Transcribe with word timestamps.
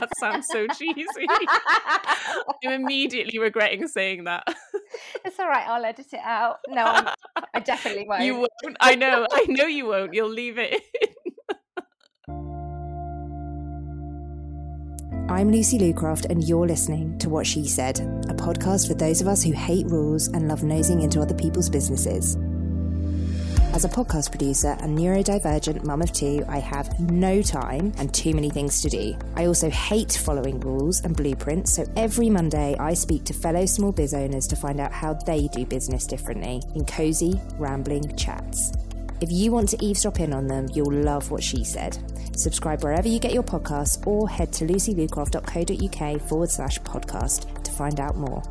that 0.00 0.16
sounds 0.18 0.46
so 0.50 0.66
cheesy. 0.68 1.26
I'm 2.64 2.72
immediately 2.72 3.38
regretting 3.38 3.86
saying 3.86 4.24
that. 4.24 4.44
It's 5.24 5.38
all 5.38 5.48
right. 5.48 5.66
I'll 5.66 5.84
edit 5.84 6.06
it 6.12 6.20
out. 6.22 6.58
No, 6.68 6.84
I'm, 6.84 7.08
I 7.54 7.60
definitely 7.60 8.06
won't. 8.08 8.22
You 8.22 8.34
won't. 8.36 8.76
I 8.80 8.94
know. 8.94 9.26
I 9.30 9.46
know 9.48 9.66
you 9.66 9.86
won't. 9.86 10.14
You'll 10.14 10.30
leave 10.30 10.58
it 10.58 10.82
in. 11.00 11.08
I'm 15.28 15.52
Lucy 15.52 15.78
Lucraft, 15.78 16.26
and 16.28 16.42
you're 16.42 16.66
listening 16.66 17.16
to 17.18 17.28
What 17.28 17.46
She 17.46 17.64
Said, 17.64 18.00
a 18.00 18.34
podcast 18.34 18.88
for 18.88 18.94
those 18.94 19.20
of 19.20 19.28
us 19.28 19.44
who 19.44 19.52
hate 19.52 19.86
rules 19.86 20.26
and 20.26 20.48
love 20.48 20.64
nosing 20.64 21.02
into 21.02 21.20
other 21.20 21.36
people's 21.36 21.70
businesses. 21.70 22.36
As 23.72 23.84
a 23.84 23.88
podcast 23.88 24.30
producer 24.30 24.76
and 24.80 24.98
neurodivergent 24.98 25.84
mum 25.84 26.02
of 26.02 26.12
two, 26.12 26.44
I 26.48 26.58
have 26.58 26.98
no 26.98 27.40
time 27.40 27.92
and 27.98 28.12
too 28.12 28.34
many 28.34 28.50
things 28.50 28.82
to 28.82 28.88
do. 28.88 29.16
I 29.36 29.46
also 29.46 29.70
hate 29.70 30.12
following 30.12 30.58
rules 30.58 31.00
and 31.04 31.16
blueprints, 31.16 31.74
so 31.74 31.84
every 31.96 32.28
Monday 32.28 32.76
I 32.80 32.94
speak 32.94 33.24
to 33.26 33.32
fellow 33.32 33.64
small 33.66 33.92
biz 33.92 34.12
owners 34.12 34.48
to 34.48 34.56
find 34.56 34.80
out 34.80 34.92
how 34.92 35.14
they 35.14 35.46
do 35.48 35.64
business 35.64 36.04
differently 36.04 36.60
in 36.74 36.84
cozy, 36.84 37.40
rambling 37.58 38.16
chats. 38.16 38.72
If 39.20 39.30
you 39.30 39.52
want 39.52 39.68
to 39.68 39.84
eavesdrop 39.84 40.18
in 40.18 40.32
on 40.32 40.48
them, 40.48 40.66
you'll 40.74 40.92
love 40.92 41.30
what 41.30 41.42
she 41.42 41.62
said. 41.62 41.96
Subscribe 42.36 42.82
wherever 42.82 43.06
you 43.06 43.20
get 43.20 43.32
your 43.32 43.44
podcasts 43.44 44.04
or 44.04 44.28
head 44.28 44.52
to 44.54 44.66
lucylucraft.co.uk 44.66 46.20
forward 46.22 46.50
slash 46.50 46.80
podcast 46.80 47.62
to 47.62 47.70
find 47.70 48.00
out 48.00 48.16
more. 48.16 48.42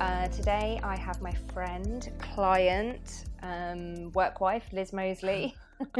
Uh, 0.00 0.28
today 0.28 0.78
I 0.84 0.96
have 0.96 1.20
my 1.20 1.32
friend, 1.52 2.08
client, 2.20 3.24
um, 3.42 4.12
work 4.12 4.40
wife, 4.40 4.64
Liz 4.72 4.92
Mosley. 4.92 5.56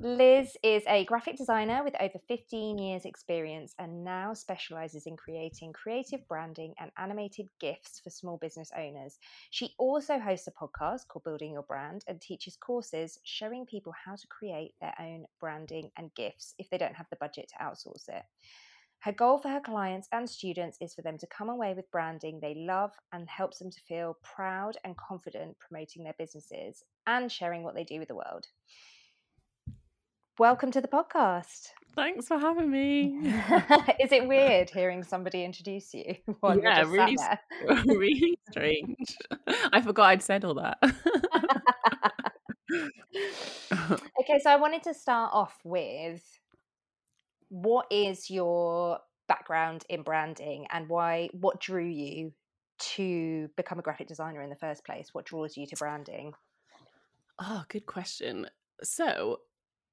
Liz 0.00 0.54
is 0.62 0.82
a 0.86 1.06
graphic 1.06 1.38
designer 1.38 1.82
with 1.82 1.94
over 1.98 2.18
15 2.28 2.76
years' 2.76 3.06
experience 3.06 3.74
and 3.78 4.04
now 4.04 4.34
specializes 4.34 5.06
in 5.06 5.16
creating 5.16 5.72
creative 5.72 6.20
branding 6.28 6.74
and 6.78 6.90
animated 6.98 7.48
GIFs 7.58 8.00
for 8.04 8.10
small 8.10 8.36
business 8.36 8.70
owners. 8.76 9.18
She 9.50 9.70
also 9.78 10.18
hosts 10.18 10.46
a 10.46 10.52
podcast 10.52 11.08
called 11.08 11.24
Building 11.24 11.52
Your 11.52 11.62
Brand 11.62 12.04
and 12.06 12.20
teaches 12.20 12.54
courses 12.54 13.18
showing 13.24 13.64
people 13.64 13.94
how 14.04 14.14
to 14.14 14.26
create 14.28 14.74
their 14.80 14.94
own 15.00 15.24
branding 15.40 15.90
and 15.96 16.14
GIFs 16.14 16.54
if 16.58 16.68
they 16.68 16.76
don't 16.76 16.96
have 16.96 17.08
the 17.08 17.16
budget 17.16 17.48
to 17.48 17.64
outsource 17.64 18.10
it. 18.10 18.24
Her 19.00 19.12
goal 19.12 19.38
for 19.38 19.48
her 19.48 19.60
clients 19.60 20.08
and 20.12 20.28
students 20.28 20.78
is 20.80 20.94
for 20.94 21.02
them 21.02 21.18
to 21.18 21.26
come 21.26 21.48
away 21.48 21.72
with 21.74 21.90
branding 21.90 22.40
they 22.40 22.54
love 22.54 22.92
and 23.12 23.28
helps 23.28 23.58
them 23.58 23.70
to 23.70 23.80
feel 23.88 24.18
proud 24.22 24.76
and 24.84 24.96
confident 24.96 25.56
promoting 25.58 26.04
their 26.04 26.16
businesses 26.18 26.84
and 27.06 27.30
sharing 27.30 27.62
what 27.62 27.74
they 27.74 27.84
do 27.84 27.98
with 27.98 28.08
the 28.08 28.16
world 28.16 28.46
welcome 30.38 30.70
to 30.70 30.80
the 30.80 30.88
podcast. 30.88 31.70
Thanks 31.96 32.28
for 32.28 32.38
having 32.38 32.70
me. 32.70 33.18
Is 34.00 34.12
it 34.12 34.28
weird 34.28 34.70
hearing 34.70 35.02
somebody 35.02 35.44
introduce 35.44 35.92
you? 35.92 36.14
yeah, 36.62 36.82
really, 36.82 37.16
really 37.86 38.38
strange. 38.48 39.16
I 39.72 39.80
forgot 39.80 40.06
I'd 40.10 40.22
said 40.22 40.44
all 40.44 40.54
that. 40.54 40.78
okay, 44.20 44.38
so 44.40 44.50
I 44.50 44.56
wanted 44.56 44.84
to 44.84 44.94
start 44.94 45.30
off 45.32 45.58
with 45.64 46.22
what 47.48 47.86
is 47.90 48.30
your 48.30 48.98
background 49.26 49.84
in 49.88 50.02
branding 50.02 50.66
and 50.70 50.88
why 50.88 51.28
what 51.32 51.60
drew 51.60 51.84
you 51.84 52.32
to 52.78 53.48
become 53.56 53.78
a 53.78 53.82
graphic 53.82 54.06
designer 54.08 54.42
in 54.42 54.50
the 54.50 54.56
first 54.56 54.84
place? 54.84 55.08
What 55.12 55.26
draws 55.26 55.56
you 55.56 55.66
to 55.66 55.76
branding? 55.76 56.32
Oh, 57.38 57.64
good 57.68 57.86
question. 57.86 58.46
So, 58.82 59.40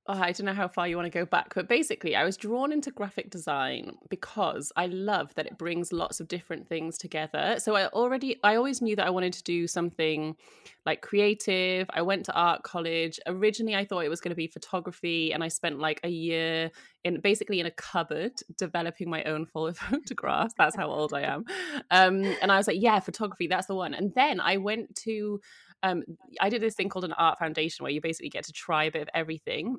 oh, 0.07 0.19
I 0.19 0.31
don't 0.31 0.45
know 0.45 0.53
how 0.53 0.67
far 0.67 0.87
you 0.87 0.97
want 0.97 1.11
to 1.11 1.19
go 1.19 1.25
back, 1.25 1.55
but 1.55 1.67
basically, 1.67 2.15
I 2.15 2.23
was 2.23 2.37
drawn 2.37 2.71
into 2.71 2.91
graphic 2.91 3.31
design 3.31 3.97
because 4.09 4.71
I 4.75 4.85
love 4.85 5.33
that 5.35 5.47
it 5.47 5.57
brings 5.57 5.91
lots 5.91 6.19
of 6.19 6.27
different 6.27 6.67
things 6.67 6.97
together. 6.97 7.55
So 7.57 7.75
I 7.75 7.87
already, 7.87 8.39
I 8.43 8.55
always 8.55 8.81
knew 8.81 8.95
that 8.95 9.07
I 9.07 9.09
wanted 9.09 9.33
to 9.33 9.43
do 9.43 9.65
something 9.65 10.35
like 10.85 11.01
creative. 11.01 11.89
I 11.91 12.03
went 12.03 12.25
to 12.25 12.33
art 12.33 12.61
college. 12.61 13.19
Originally, 13.25 13.75
I 13.75 13.85
thought 13.85 14.05
it 14.05 14.09
was 14.09 14.21
going 14.21 14.29
to 14.29 14.35
be 14.35 14.47
photography, 14.47 15.33
and 15.33 15.43
I 15.43 15.47
spent 15.47 15.79
like 15.79 15.99
a 16.03 16.09
year 16.09 16.69
in 17.03 17.19
basically 17.19 17.59
in 17.59 17.65
a 17.65 17.71
cupboard 17.71 18.33
developing 18.57 19.09
my 19.09 19.23
own 19.23 19.45
photographs. 19.53 20.53
That's 20.55 20.75
how 20.75 20.89
old 20.89 21.13
I 21.13 21.21
am. 21.21 21.45
Um, 21.89 22.23
and 22.41 22.51
I 22.51 22.57
was 22.57 22.67
like, 22.67 22.79
yeah, 22.79 22.99
photography, 22.99 23.47
that's 23.47 23.67
the 23.67 23.75
one. 23.75 23.95
And 23.95 24.13
then 24.13 24.39
I 24.39 24.57
went 24.57 24.95
to 24.97 25.41
um, 25.83 26.03
I 26.39 26.49
did 26.49 26.61
this 26.61 26.73
thing 26.73 26.89
called 26.89 27.05
an 27.05 27.13
art 27.13 27.37
foundation 27.37 27.83
where 27.83 27.91
you 27.91 28.01
basically 28.01 28.29
get 28.29 28.45
to 28.45 28.53
try 28.53 28.85
a 28.85 28.91
bit 28.91 29.03
of 29.03 29.09
everything 29.13 29.77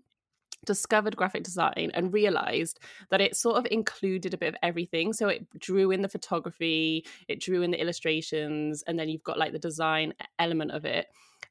discovered 0.64 1.16
graphic 1.16 1.44
design 1.44 1.90
and 1.94 2.12
realized 2.12 2.80
that 3.10 3.20
it 3.20 3.36
sort 3.36 3.56
of 3.56 3.66
included 3.70 4.34
a 4.34 4.38
bit 4.38 4.48
of 4.48 4.56
everything. 4.62 5.12
So 5.12 5.28
it 5.28 5.46
drew 5.58 5.90
in 5.90 6.02
the 6.02 6.08
photography 6.08 7.06
it 7.28 7.40
drew 7.40 7.62
in 7.62 7.70
the 7.70 7.80
illustrations 7.80 8.82
and 8.86 8.98
then 8.98 9.08
you've 9.08 9.22
got 9.22 9.38
like 9.38 9.52
the 9.52 9.58
design 9.58 10.14
element 10.38 10.72
of 10.72 10.84
it. 10.84 11.06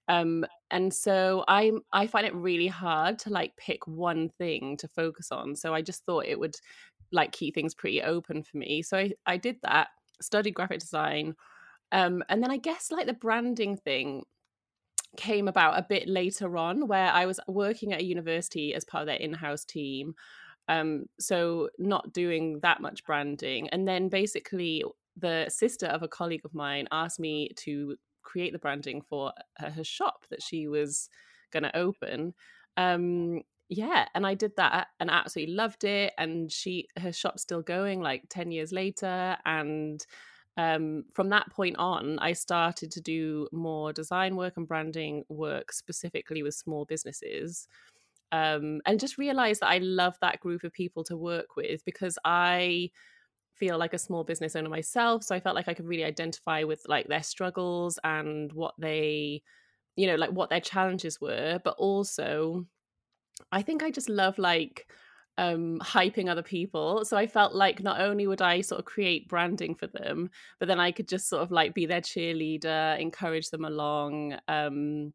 Um 0.07 0.45
and 0.71 0.94
so 0.94 1.45
i 1.47 1.71
i 1.94 2.07
find 2.07 2.25
it 2.25 2.35
really 2.35 2.67
hard 2.67 3.19
to 3.19 3.29
like 3.29 3.55
pick 3.55 3.85
one 3.88 4.29
thing 4.29 4.77
to 4.77 4.88
focus 4.88 5.31
on. 5.31 5.55
So 5.55 5.73
i 5.73 5.81
just 5.81 6.05
thought 6.05 6.25
it 6.25 6.39
would 6.39 6.55
like 7.11 7.31
keep 7.31 7.55
things 7.55 7.75
pretty 7.75 8.01
open 8.01 8.44
for 8.44 8.57
me. 8.57 8.81
So 8.81 8.97
i, 8.97 9.13
I 9.25 9.38
did 9.38 9.57
that 9.63 9.89
studied 10.21 10.51
graphic 10.55 10.79
design 10.79 11.35
um 11.91 12.23
and 12.29 12.41
then 12.41 12.51
i 12.51 12.57
guess 12.57 12.91
like 12.91 13.05
the 13.05 13.13
branding 13.13 13.77
thing 13.77 14.23
came 15.17 15.47
about 15.47 15.77
a 15.77 15.85
bit 15.87 16.07
later 16.07 16.57
on 16.57 16.87
where 16.87 17.11
I 17.11 17.25
was 17.25 17.39
working 17.47 17.93
at 17.93 18.01
a 18.01 18.05
university 18.05 18.73
as 18.73 18.85
part 18.85 19.01
of 19.01 19.07
their 19.07 19.15
in-house 19.15 19.65
team. 19.65 20.15
Um, 20.67 21.05
so 21.19 21.69
not 21.77 22.13
doing 22.13 22.59
that 22.61 22.81
much 22.81 23.03
branding. 23.05 23.69
And 23.69 23.87
then 23.87 24.09
basically 24.09 24.83
the 25.17 25.45
sister 25.49 25.87
of 25.87 26.03
a 26.03 26.07
colleague 26.07 26.45
of 26.45 26.53
mine 26.53 26.87
asked 26.91 27.19
me 27.19 27.51
to 27.57 27.95
create 28.23 28.51
the 28.51 28.59
branding 28.59 29.01
for 29.01 29.33
her, 29.57 29.69
her 29.69 29.83
shop 29.83 30.25
that 30.29 30.41
she 30.41 30.67
was 30.67 31.09
going 31.51 31.63
to 31.63 31.77
open. 31.77 32.33
Um, 32.77 33.41
yeah, 33.69 34.07
and 34.13 34.27
I 34.27 34.33
did 34.33 34.51
that 34.57 34.87
and 34.99 35.09
absolutely 35.09 35.55
loved 35.55 35.83
it. 35.83 36.13
And 36.17 36.51
she, 36.51 36.87
her 36.99 37.13
shop's 37.13 37.41
still 37.41 37.61
going 37.61 38.01
like 38.01 38.23
10 38.29 38.51
years 38.51 38.71
later. 38.71 39.37
And 39.45 40.05
um, 40.57 41.05
from 41.13 41.29
that 41.29 41.51
point 41.51 41.75
on, 41.77 42.17
I 42.19 42.33
started 42.33 42.91
to 42.91 43.01
do 43.01 43.47
more 43.51 43.91
design 43.91 44.35
work 44.35 44.53
and 44.57 44.67
branding 44.67 45.23
work 45.27 45.71
specifically 45.71 46.43
with 46.43 46.55
small 46.55 46.85
businesses. 46.85 47.67
Um, 48.31 48.81
and 48.85 48.99
just 48.99 49.17
realized 49.17 49.61
that 49.61 49.69
I 49.69 49.77
love 49.79 50.15
that 50.21 50.39
group 50.39 50.63
of 50.63 50.73
people 50.73 51.03
to 51.05 51.17
work 51.17 51.55
with 51.55 51.83
because 51.85 52.17
I 52.25 52.91
feel 53.53 53.77
like 53.77 53.94
a 53.94 53.99
small 53.99 54.23
business 54.23 54.55
owner 54.55 54.69
myself. 54.69 55.23
So 55.23 55.35
I 55.35 55.39
felt 55.39 55.55
like 55.55 55.67
I 55.67 55.73
could 55.73 55.88
really 55.88 56.03
identify 56.03 56.63
with 56.63 56.81
like 56.88 57.07
their 57.07 57.23
struggles 57.23 57.99
and 58.03 58.51
what 58.53 58.73
they, 58.77 59.41
you 59.95 60.07
know, 60.07 60.15
like 60.15 60.31
what 60.31 60.49
their 60.49 60.61
challenges 60.61 61.21
were. 61.21 61.59
But 61.63 61.75
also, 61.77 62.65
I 63.51 63.61
think 63.61 63.83
I 63.83 63.91
just 63.91 64.09
love 64.09 64.38
like 64.38 64.88
um 65.38 65.79
hyping 65.79 66.29
other 66.29 66.44
people. 66.44 67.03
So 67.06 67.18
i 67.18 67.28
felt 67.28 67.53
like 67.53 67.84
not 67.84 68.00
only 68.00 68.28
would 68.28 68.41
i 68.41 68.62
sort 68.62 68.79
of 68.79 68.85
create 68.85 69.28
branding 69.28 69.75
for 69.75 69.88
them 69.88 70.29
but 70.59 70.68
then 70.68 70.79
i 70.79 70.91
could 70.91 71.07
just 71.07 71.28
sort 71.28 71.44
of 71.44 71.51
like 71.51 71.73
be 71.73 71.85
their 71.85 72.01
cheerleader 72.01 73.00
encourage 73.00 73.50
them 73.50 73.66
along 73.66 74.38
um 74.47 75.13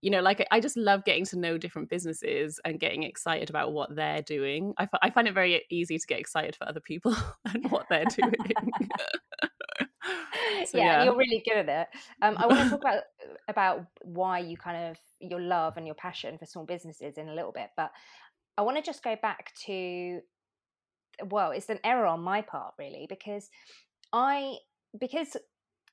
you 0.00 0.10
know 0.10 0.20
like 0.20 0.46
i 0.50 0.60
just 0.60 0.76
love 0.76 1.04
getting 1.04 1.24
to 1.24 1.38
know 1.38 1.58
different 1.58 1.88
businesses 1.88 2.60
and 2.64 2.78
getting 2.78 3.02
excited 3.02 3.50
about 3.50 3.72
what 3.72 3.94
they're 3.94 4.22
doing. 4.22 4.74
I, 4.78 4.84
f- 4.84 5.00
I 5.02 5.10
find 5.10 5.26
it 5.26 5.34
very 5.34 5.64
easy 5.70 5.98
to 5.98 6.06
get 6.06 6.20
excited 6.20 6.54
for 6.54 6.68
other 6.68 6.80
people 6.80 7.16
and 7.52 7.70
what 7.70 7.86
they're 7.88 8.04
doing. 8.04 8.34
So, 10.66 10.78
yeah, 10.78 10.84
yeah, 10.84 11.04
you're 11.04 11.16
really 11.16 11.42
good 11.44 11.68
at 11.68 11.68
it. 11.68 11.88
Um, 12.22 12.36
i 12.38 12.46
want 12.46 12.62
to 12.62 12.70
talk 12.70 12.80
about 12.80 13.02
about 13.48 13.86
why 14.02 14.38
you 14.38 14.56
kind 14.56 14.90
of 14.90 14.98
your 15.20 15.40
love 15.40 15.76
and 15.76 15.86
your 15.86 15.94
passion 15.94 16.38
for 16.38 16.46
small 16.46 16.64
businesses 16.64 17.18
in 17.18 17.28
a 17.28 17.34
little 17.34 17.52
bit 17.52 17.70
but 17.76 17.90
I 18.58 18.62
want 18.62 18.76
to 18.76 18.82
just 18.82 19.04
go 19.04 19.16
back 19.22 19.52
to 19.66 20.20
well, 21.30 21.50
it's 21.52 21.68
an 21.68 21.80
error 21.84 22.06
on 22.06 22.20
my 22.20 22.42
part 22.42 22.74
really 22.78 23.06
because 23.08 23.48
I 24.12 24.56
because 24.98 25.36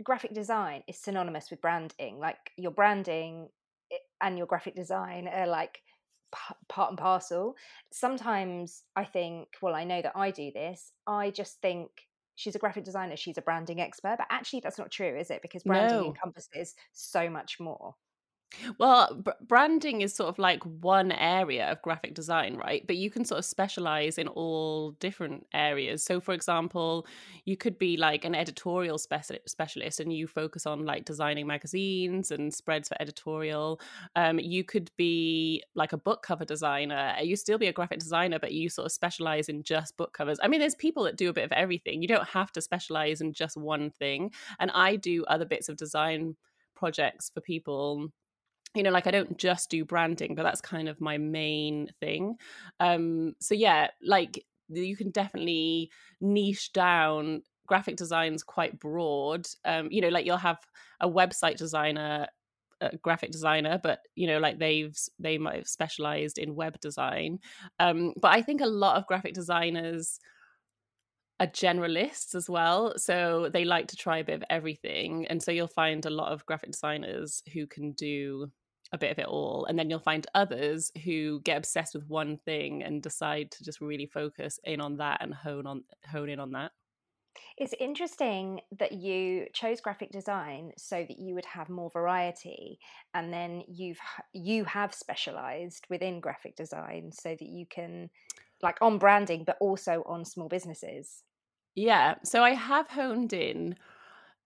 graphic 0.04 0.34
design 0.34 0.84
is 0.88 1.00
synonymous 1.00 1.50
with 1.50 1.62
branding. 1.62 2.20
Like 2.20 2.52
your 2.58 2.72
branding 2.72 3.50
eh, 3.92 3.98
and 4.22 4.38
your 4.38 4.48
graphic 4.48 4.76
design 4.76 5.28
are 5.28 5.48
like 5.48 5.80
part 6.68 6.90
and 6.90 6.98
parcel. 6.98 7.56
Sometimes 7.94 8.84
I 8.96 9.06
think, 9.06 9.48
well, 9.62 9.76
I 9.76 9.84
know 9.84 10.02
that 10.02 10.16
I 10.16 10.32
do 10.32 10.52
this. 10.54 10.92
I 11.08 11.30
just 11.32 11.62
think 11.62 11.90
she's 12.36 12.56
a 12.56 12.60
graphic 12.60 12.84
designer, 12.84 13.16
she's 13.16 13.38
a 13.38 13.42
branding 13.42 13.80
expert, 13.80 14.16
but 14.18 14.28
actually 14.30 14.60
that's 14.60 14.78
not 14.78 14.92
true, 14.92 15.18
is 15.18 15.30
it? 15.30 15.42
Because 15.42 15.64
branding 15.64 15.98
no. 15.98 16.06
encompasses 16.08 16.74
so 16.94 17.30
much 17.30 17.60
more. 17.60 17.96
Well, 18.80 19.16
b- 19.16 19.32
branding 19.48 20.02
is 20.02 20.14
sort 20.16 20.30
of 20.30 20.40
like 20.40 20.64
one 20.64 21.12
area 21.12 21.72
of 21.72 21.82
graphic 21.82 22.14
design, 22.14 22.56
right? 22.56 22.86
But 22.86 22.98
you 22.98 23.10
can 23.10 23.26
sort 23.26 23.40
of 23.40 23.46
specialize 23.46 24.18
in 24.18 24.28
all 24.28 24.92
different 24.92 25.46
areas. 25.54 26.04
So, 26.04 26.20
for 26.20 26.34
example, 26.34 27.06
you 27.46 27.58
could 27.58 27.78
be 27.78 27.98
like 27.98 28.26
an 28.26 28.36
editorial 28.36 28.98
speci- 28.98 29.40
specialist 29.48 30.00
and 30.00 30.12
you 30.14 30.28
focus 30.28 30.66
on 30.66 30.86
like 30.86 31.06
designing 31.06 31.48
magazines 31.48 32.32
and 32.32 32.54
spreads 32.54 32.88
for 32.90 33.02
editorial. 33.02 33.80
Um, 34.16 34.40
you 34.40 34.64
could 34.64 34.92
be 34.98 35.64
like 35.76 35.94
a 35.94 35.98
book 35.98 36.24
cover 36.24 36.46
designer. 36.46 37.16
You 37.22 37.36
still 37.36 37.58
be 37.58 37.68
a 37.68 37.74
graphic 37.74 38.00
designer, 38.00 38.40
but 38.40 38.52
you 38.54 38.70
sort 38.70 38.86
of 38.86 38.92
specialize 38.92 39.50
in 39.50 39.64
just 39.64 39.98
book 39.98 40.14
covers. 40.14 40.40
I 40.42 40.48
mean, 40.48 40.60
there's 40.60 40.76
people 40.76 41.04
that 41.04 41.18
do 41.18 41.30
a 41.30 41.34
bit 41.34 41.46
of 41.46 41.52
everything. 41.52 42.02
You 42.02 42.08
don't 42.08 42.28
have 42.30 42.52
to 42.54 42.62
specialize 42.62 43.22
in 43.22 43.34
just 43.34 43.58
one 43.58 43.90
thing. 43.92 44.32
And 44.60 44.72
I 44.72 44.96
do 44.96 45.24
other 45.26 45.46
bits 45.46 45.70
of 45.70 45.78
design 45.78 46.36
projects 46.76 47.30
for 47.34 47.42
people 47.42 48.10
you 48.76 48.84
know 48.84 48.92
like 48.92 49.08
i 49.08 49.12
don't 49.12 49.38
just 49.38 49.70
do 49.70 49.86
branding 49.86 50.36
but 50.36 50.44
that's 50.44 50.62
kind 50.62 50.88
of 50.90 51.02
my 51.02 51.18
main 51.18 51.90
thing. 52.00 52.36
Um 52.80 53.36
so 53.40 53.54
yeah 53.56 53.90
like 54.04 54.46
you 54.70 54.96
can 54.98 55.12
definitely 55.12 55.92
niche 56.22 56.74
down 56.74 57.44
graphic 57.68 57.96
design's 57.96 58.44
quite 58.44 58.80
broad. 58.80 59.48
Um 59.64 59.90
you 59.92 60.02
know 60.02 60.10
like 60.10 60.26
you'll 60.26 60.38
have 60.38 60.60
a 61.00 61.10
website 61.10 61.58
designer 61.58 62.28
a 62.82 62.98
graphic 62.98 63.32
designer 63.32 63.80
but 63.82 64.00
you 64.16 64.28
know 64.28 64.38
like 64.40 64.60
they've 64.60 64.98
they 65.18 65.38
might 65.38 65.56
have 65.56 65.68
specialized 65.68 66.38
in 66.38 66.56
web 66.56 66.80
design. 66.82 67.40
Um 67.80 68.14
but 68.22 68.32
i 68.34 68.42
think 68.42 68.62
a 68.62 68.68
lot 68.68 68.98
of 68.98 69.08
graphic 69.08 69.34
designers 69.34 70.20
are 71.40 71.48
generalists 71.48 72.34
as 72.34 72.50
well 72.50 72.98
so 72.98 73.50
they 73.52 73.66
like 73.66 73.88
to 73.88 73.96
try 73.98 74.20
a 74.20 74.24
bit 74.24 74.36
of 74.36 74.44
everything 74.50 75.26
and 75.28 75.44
so 75.44 75.52
you'll 75.52 75.68
find 75.68 76.06
a 76.06 76.10
lot 76.10 76.32
of 76.32 76.46
graphic 76.46 76.72
designers 76.72 77.44
who 77.54 77.68
can 77.68 77.92
do 77.92 78.50
a 78.96 78.98
bit 78.98 79.12
of 79.12 79.20
it 79.20 79.28
all 79.28 79.66
and 79.66 79.78
then 79.78 79.90
you'll 79.90 80.00
find 80.00 80.26
others 80.34 80.92
who 81.04 81.42
get 81.42 81.58
obsessed 81.58 81.94
with 81.94 82.08
one 82.08 82.38
thing 82.38 82.82
and 82.82 83.04
decide 83.04 83.52
to 83.52 83.64
just 83.64 83.82
really 83.82 84.08
focus 84.08 84.60
in 84.64 84.82
on 84.82 84.98
that 84.98 85.22
and 85.22 85.34
hone 85.34 85.68
on 85.68 85.84
hone 86.12 86.30
in 86.30 86.40
on 86.40 86.52
that. 86.52 86.72
It's 87.58 87.74
interesting 87.80 88.62
that 88.80 88.94
you 88.94 89.48
chose 89.54 89.82
graphic 89.82 90.12
design 90.12 90.72
so 90.78 91.06
that 91.08 91.20
you 91.20 91.36
would 91.36 91.46
have 91.46 91.70
more 91.70 91.90
variety 91.90 92.80
and 93.14 93.32
then 93.32 93.64
you've 93.68 94.00
you 94.34 94.64
have 94.66 94.94
specialized 94.94 95.86
within 95.90 96.20
graphic 96.20 96.56
design 96.56 97.12
so 97.12 97.30
that 97.30 97.48
you 97.48 97.66
can 97.70 98.10
like 98.62 98.78
on 98.82 98.98
branding 98.98 99.44
but 99.46 99.58
also 99.60 100.04
on 100.06 100.26
small 100.26 100.48
businesses. 100.48 101.24
Yeah 101.76 102.16
so 102.24 102.42
i 102.42 102.52
have 102.52 102.88
honed 102.88 103.34
in 103.34 103.76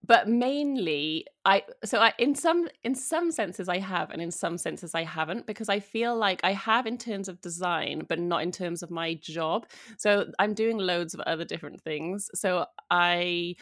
but 0.06 0.28
mainly 0.28 1.26
i 1.44 1.62
so 1.84 1.98
i 1.98 2.12
in 2.18 2.34
some 2.34 2.68
in 2.84 2.94
some 2.94 3.30
senses 3.30 3.68
i 3.68 3.78
have 3.78 4.10
and 4.10 4.22
in 4.22 4.30
some 4.30 4.56
senses 4.56 4.94
i 4.94 5.04
haven't 5.04 5.46
because 5.46 5.68
i 5.68 5.78
feel 5.78 6.16
like 6.16 6.40
i 6.42 6.52
have 6.52 6.86
in 6.86 6.96
terms 6.96 7.28
of 7.28 7.40
design 7.40 8.04
but 8.08 8.18
not 8.18 8.42
in 8.42 8.50
terms 8.50 8.82
of 8.82 8.90
my 8.90 9.14
job. 9.14 9.66
So 9.98 10.30
i'm 10.38 10.54
doing 10.54 10.78
loads 10.78 11.14
of 11.14 11.20
other 11.20 11.44
different 11.44 11.80
things. 11.82 12.30
So 12.34 12.66
i 12.90 13.54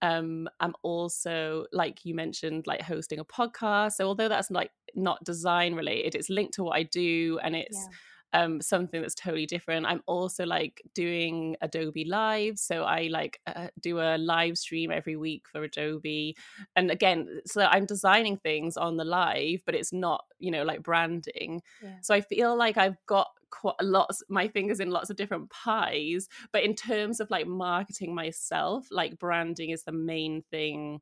um 0.00 0.48
i'm 0.60 0.74
also 0.82 1.66
like 1.72 2.04
you 2.04 2.14
mentioned 2.14 2.66
like 2.66 2.82
hosting 2.82 3.18
a 3.18 3.24
podcast. 3.24 3.92
So 3.92 4.06
although 4.06 4.28
that's 4.28 4.50
like 4.50 4.70
not 4.94 5.22
design 5.24 5.74
related 5.74 6.14
it's 6.14 6.28
linked 6.28 6.54
to 6.54 6.62
what 6.62 6.76
i 6.76 6.82
do 6.82 7.38
and 7.42 7.56
it's 7.56 7.88
yeah 7.90 7.96
um, 8.32 8.60
something 8.60 9.00
that's 9.00 9.14
totally 9.14 9.46
different. 9.46 9.86
I'm 9.86 10.02
also 10.06 10.46
like 10.46 10.82
doing 10.94 11.56
Adobe 11.60 12.04
Live, 12.04 12.58
so 12.58 12.84
I 12.84 13.08
like 13.10 13.40
uh, 13.46 13.68
do 13.80 13.98
a 14.00 14.16
live 14.16 14.56
stream 14.56 14.90
every 14.90 15.16
week 15.16 15.44
for 15.50 15.62
Adobe, 15.62 16.36
and 16.74 16.90
again, 16.90 17.40
so 17.46 17.62
I'm 17.62 17.86
designing 17.86 18.38
things 18.38 18.76
on 18.76 18.96
the 18.96 19.04
live, 19.04 19.62
but 19.66 19.74
it's 19.74 19.92
not 19.92 20.24
you 20.38 20.50
know 20.50 20.62
like 20.62 20.82
branding. 20.82 21.62
Yeah. 21.82 21.96
So 22.02 22.14
I 22.14 22.20
feel 22.20 22.56
like 22.56 22.76
I've 22.76 22.96
got 23.06 23.28
quite 23.50 23.74
a 23.80 23.84
lot 23.84 24.10
my 24.28 24.48
fingers 24.48 24.80
in 24.80 24.90
lots 24.90 25.10
of 25.10 25.16
different 25.16 25.50
pies, 25.50 26.28
but 26.52 26.62
in 26.62 26.74
terms 26.74 27.20
of 27.20 27.30
like 27.30 27.46
marketing 27.46 28.14
myself, 28.14 28.86
like 28.90 29.18
branding 29.18 29.70
is 29.70 29.84
the 29.84 29.92
main 29.92 30.42
thing 30.50 31.00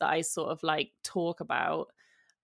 that 0.00 0.08
I 0.08 0.22
sort 0.22 0.50
of 0.50 0.62
like 0.62 0.92
talk 1.04 1.40
about 1.40 1.88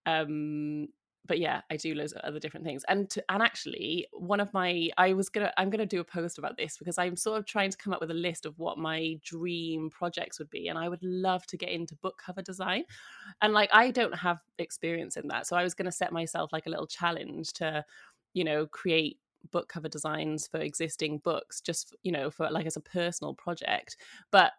um 0.05 0.87
but 1.27 1.39
yeah, 1.39 1.63
I 1.71 1.77
do 1.77 1.95
loads 1.95 2.13
of 2.13 2.23
other 2.23 2.39
different 2.39 2.65
things. 2.65 2.85
And 2.89 3.09
to, 3.11 3.25
and 3.29 3.43
actually, 3.43 4.07
one 4.13 4.41
of 4.41 4.53
my 4.53 4.91
I 4.97 5.13
was 5.13 5.29
gonna 5.29 5.53
I'm 5.57 5.71
gonna 5.71 5.87
do 5.87 6.01
a 6.01 6.05
post 6.05 6.39
about 6.39 6.57
this 6.57 6.77
because 6.79 6.99
I'm 6.99 7.17
sort 7.17 7.39
of 7.39 7.47
trying 7.47 7.71
to 7.71 7.77
come 7.77 7.93
up 7.93 8.01
with 8.01 8.11
a 8.11 8.15
list 8.15 8.47
of 8.47 8.59
what 8.59 8.79
my 8.79 9.19
dream 9.23 9.91
projects 9.91 10.39
would 10.39 10.51
be, 10.51 10.69
and 10.69 10.79
I 10.79 10.89
would 10.89 11.03
love 11.03 11.47
to 11.49 11.57
get 11.57 11.71
into 11.71 11.95
book 11.97 12.21
cover 12.25 12.43
design. 12.43 12.85
And 13.43 13.53
like 13.53 13.71
I 13.73 13.91
don't 13.91 14.15
have 14.15 14.39
experience 14.59 15.17
in 15.17 15.29
that, 15.29 15.47
so 15.47 15.57
I 15.57 15.63
was 15.63 15.75
gonna 15.75 15.93
set 15.93 16.13
myself 16.13 16.53
like 16.53 16.67
a 16.67 16.71
little 16.71 16.87
challenge 16.87 17.53
to, 17.55 17.85
you 18.35 18.45
know, 18.45 18.67
create 18.67 19.19
book 19.51 19.69
cover 19.69 19.89
designs 19.89 20.49
for 20.49 20.59
existing 20.59 21.19
books 21.19 21.61
just 21.61 21.95
you 22.03 22.11
know 22.11 22.33
for 22.33 22.51
like 22.51 22.67
as 22.67 22.77
a 22.77 22.81
personal 22.81 23.33
project 23.33 23.97
but 24.33 24.51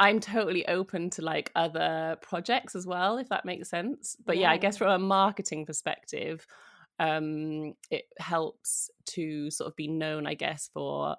I'm 0.00 0.18
totally 0.18 0.66
open 0.66 1.10
to 1.10 1.22
like 1.22 1.52
other 1.54 2.16
projects 2.22 2.74
as 2.74 2.86
well, 2.86 3.18
if 3.18 3.28
that 3.28 3.44
makes 3.44 3.68
sense. 3.68 4.16
But 4.24 4.38
yeah, 4.38 4.44
yeah 4.44 4.52
I 4.52 4.56
guess 4.56 4.78
from 4.78 4.88
a 4.88 4.98
marketing 4.98 5.66
perspective, 5.66 6.46
um, 6.98 7.74
it 7.90 8.06
helps 8.18 8.90
to 9.10 9.50
sort 9.50 9.68
of 9.68 9.76
be 9.76 9.88
known, 9.88 10.26
I 10.26 10.32
guess, 10.32 10.70
for 10.72 11.16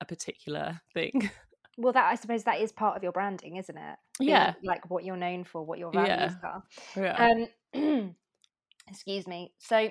a 0.00 0.04
particular 0.04 0.80
thing. 0.92 1.30
Well, 1.78 1.92
that 1.92 2.10
I 2.10 2.14
suppose 2.14 2.44
that 2.44 2.58
is 2.62 2.72
part 2.72 2.96
of 2.96 3.02
your 3.02 3.12
branding, 3.12 3.56
isn't 3.56 3.76
it? 3.76 3.96
Being, 4.18 4.30
yeah, 4.30 4.54
like 4.64 4.88
what 4.88 5.04
you're 5.04 5.14
known 5.14 5.44
for, 5.44 5.62
what 5.62 5.78
your 5.78 5.92
values 5.92 6.32
yeah. 6.42 6.48
are. 6.48 6.62
Yeah. 6.96 7.46
Um, 7.74 8.14
excuse 8.88 9.26
me. 9.26 9.52
So 9.58 9.90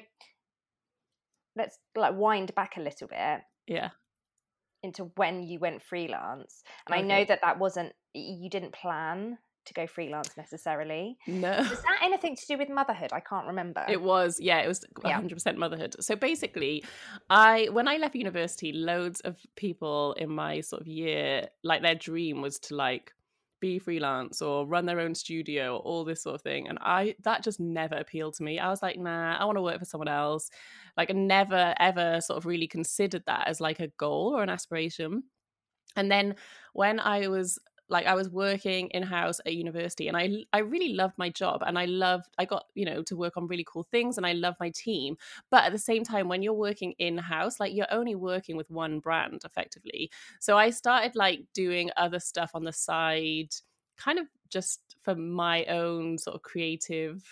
let's 1.56 1.78
like 1.96 2.16
wind 2.18 2.56
back 2.56 2.78
a 2.78 2.82
little 2.82 3.08
bit. 3.08 3.42
Yeah 3.68 3.90
into 4.86 5.12
when 5.16 5.44
you 5.44 5.60
went 5.60 5.82
freelance 5.82 6.64
and 6.88 6.96
okay. 6.96 7.04
i 7.04 7.06
know 7.06 7.26
that 7.26 7.42
that 7.42 7.60
wasn't 7.60 7.92
you 8.14 8.50
didn't 8.50 8.72
plan 8.72 9.38
to 9.66 9.74
go 9.74 9.88
freelance 9.88 10.38
necessarily. 10.38 11.18
No. 11.28 11.52
Is 11.52 11.82
that 11.82 12.00
anything 12.04 12.36
to 12.36 12.46
do 12.48 12.58
with 12.58 12.70
motherhood? 12.70 13.12
I 13.12 13.20
can't 13.20 13.48
remember. 13.48 13.84
It 13.88 14.02
was, 14.02 14.40
yeah, 14.40 14.60
it 14.60 14.68
was 14.68 14.86
100% 15.04 15.46
yeah. 15.46 15.52
motherhood. 15.54 15.96
So 16.00 16.16
basically, 16.16 16.84
I 17.30 17.68
when 17.72 17.88
I 17.88 17.98
left 17.98 18.16
university, 18.16 18.72
loads 18.72 19.22
of 19.22 19.38
people 19.56 20.14
in 20.14 20.30
my 20.30 20.62
sort 20.62 20.82
of 20.82 20.88
year, 20.88 21.48
like 21.64 21.82
their 21.82 21.96
dream 21.96 22.42
was 22.42 22.60
to 22.60 22.76
like 22.76 23.12
be 23.66 23.80
freelance 23.80 24.42
or 24.44 24.68
run 24.68 24.86
their 24.86 25.00
own 25.00 25.16
studio 25.16 25.76
or 25.76 25.80
all 25.80 26.04
this 26.06 26.22
sort 26.22 26.36
of 26.36 26.42
thing. 26.42 26.68
And 26.68 26.78
I 26.82 27.16
that 27.24 27.44
just 27.44 27.60
never 27.60 27.96
appealed 27.96 28.36
to 28.36 28.44
me. 28.44 28.60
I 28.60 28.70
was 28.70 28.84
like, 28.84 28.98
nah, 28.98 29.36
I 29.38 29.46
want 29.46 29.58
to 29.58 29.62
work 29.62 29.80
for 29.80 29.86
someone 29.86 30.08
else. 30.08 30.52
Like 30.96 31.10
I 31.10 31.14
never 31.14 31.74
ever 31.80 32.22
sort 32.22 32.38
of 32.38 32.46
really 32.46 32.68
considered 32.68 33.24
that 33.26 33.48
as 33.48 33.60
like 33.60 33.80
a 33.80 33.88
goal 33.88 34.36
or 34.36 34.44
an 34.44 34.50
aspiration. 34.50 35.24
And 35.96 36.12
then 36.12 36.36
when 36.74 37.00
I 37.00 37.28
was 37.28 37.58
like 37.90 38.06
I 38.08 38.16
was 38.16 38.30
working 38.30 38.90
in 38.90 39.04
house 39.04 39.40
at 39.46 39.54
university 39.54 40.08
and 40.08 40.18
I 40.18 40.46
I 40.54 40.60
really 40.60 40.94
loved 40.94 41.18
my 41.18 41.30
job 41.30 41.64
and 41.66 41.78
I 41.78 41.86
loved 41.86 42.28
I 42.38 42.46
got 42.46 42.66
you 42.74 42.86
know 42.86 43.04
to 43.04 43.16
work 43.16 43.38
on 43.38 43.48
really 43.48 43.66
cool 43.68 43.84
things 43.84 44.18
and 44.18 44.26
I 44.26 44.34
love 44.34 44.56
my 44.60 44.72
team. 44.72 45.18
But 45.52 45.66
at 45.66 45.72
the 45.72 45.78
same 45.78 46.04
time 46.04 46.28
when 46.28 46.42
you're 46.42 46.54
working 46.54 46.94
in 46.98 47.18
house 47.18 47.60
like 47.60 47.74
you're 47.74 47.92
only 47.92 48.16
working 48.16 48.58
with 48.58 48.70
one 48.70 49.00
brand 49.00 49.42
effectively. 49.46 50.10
So 50.40 50.58
I 50.58 50.70
started 50.72 51.16
like 51.16 51.42
doing 51.54 51.92
other 51.98 52.20
stuff 52.20 52.52
on 52.54 52.64
the 52.64 52.74
side 52.74 53.54
kind 53.98 54.20
of 54.20 54.28
just 54.50 54.80
for 55.02 55.16
my 55.16 55.66
own 55.66 56.18
sort 56.18 56.36
of 56.36 56.42
creative 56.42 57.24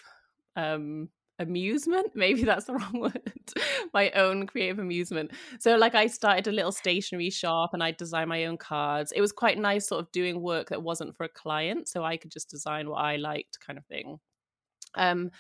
um 0.56 1.10
amusement? 1.44 2.12
Maybe 2.16 2.44
that's 2.44 2.66
the 2.66 2.74
wrong 2.74 2.94
word. 3.00 3.32
My 3.94 4.10
own 4.12 4.48
creative 4.48 4.80
amusement. 4.80 5.32
So 5.60 5.76
like 5.76 5.96
i 5.96 6.08
started 6.08 6.48
a 6.48 6.52
little 6.52 6.72
stationery 6.72 7.30
shop 7.30 7.74
and 7.74 7.84
i 7.84 7.92
designed 7.92 8.30
my 8.30 8.46
own 8.46 8.58
cards. 8.58 9.12
It 9.12 9.22
was 9.22 9.32
quite 9.32 9.58
nice 9.58 9.88
sort 9.88 10.04
of 10.04 10.12
doing 10.12 10.42
work 10.42 10.70
that 10.70 10.84
wasn't 10.84 11.16
for 11.16 11.26
a 11.26 11.30
client 11.30 11.88
so 11.88 12.04
i 12.04 12.18
could 12.18 12.32
just 12.32 12.50
design 12.50 12.90
what 12.90 12.98
i 12.98 13.16
liked 13.18 13.60
kind 13.66 13.78
of 13.78 13.86
thing. 13.86 14.20
Um 14.96 15.32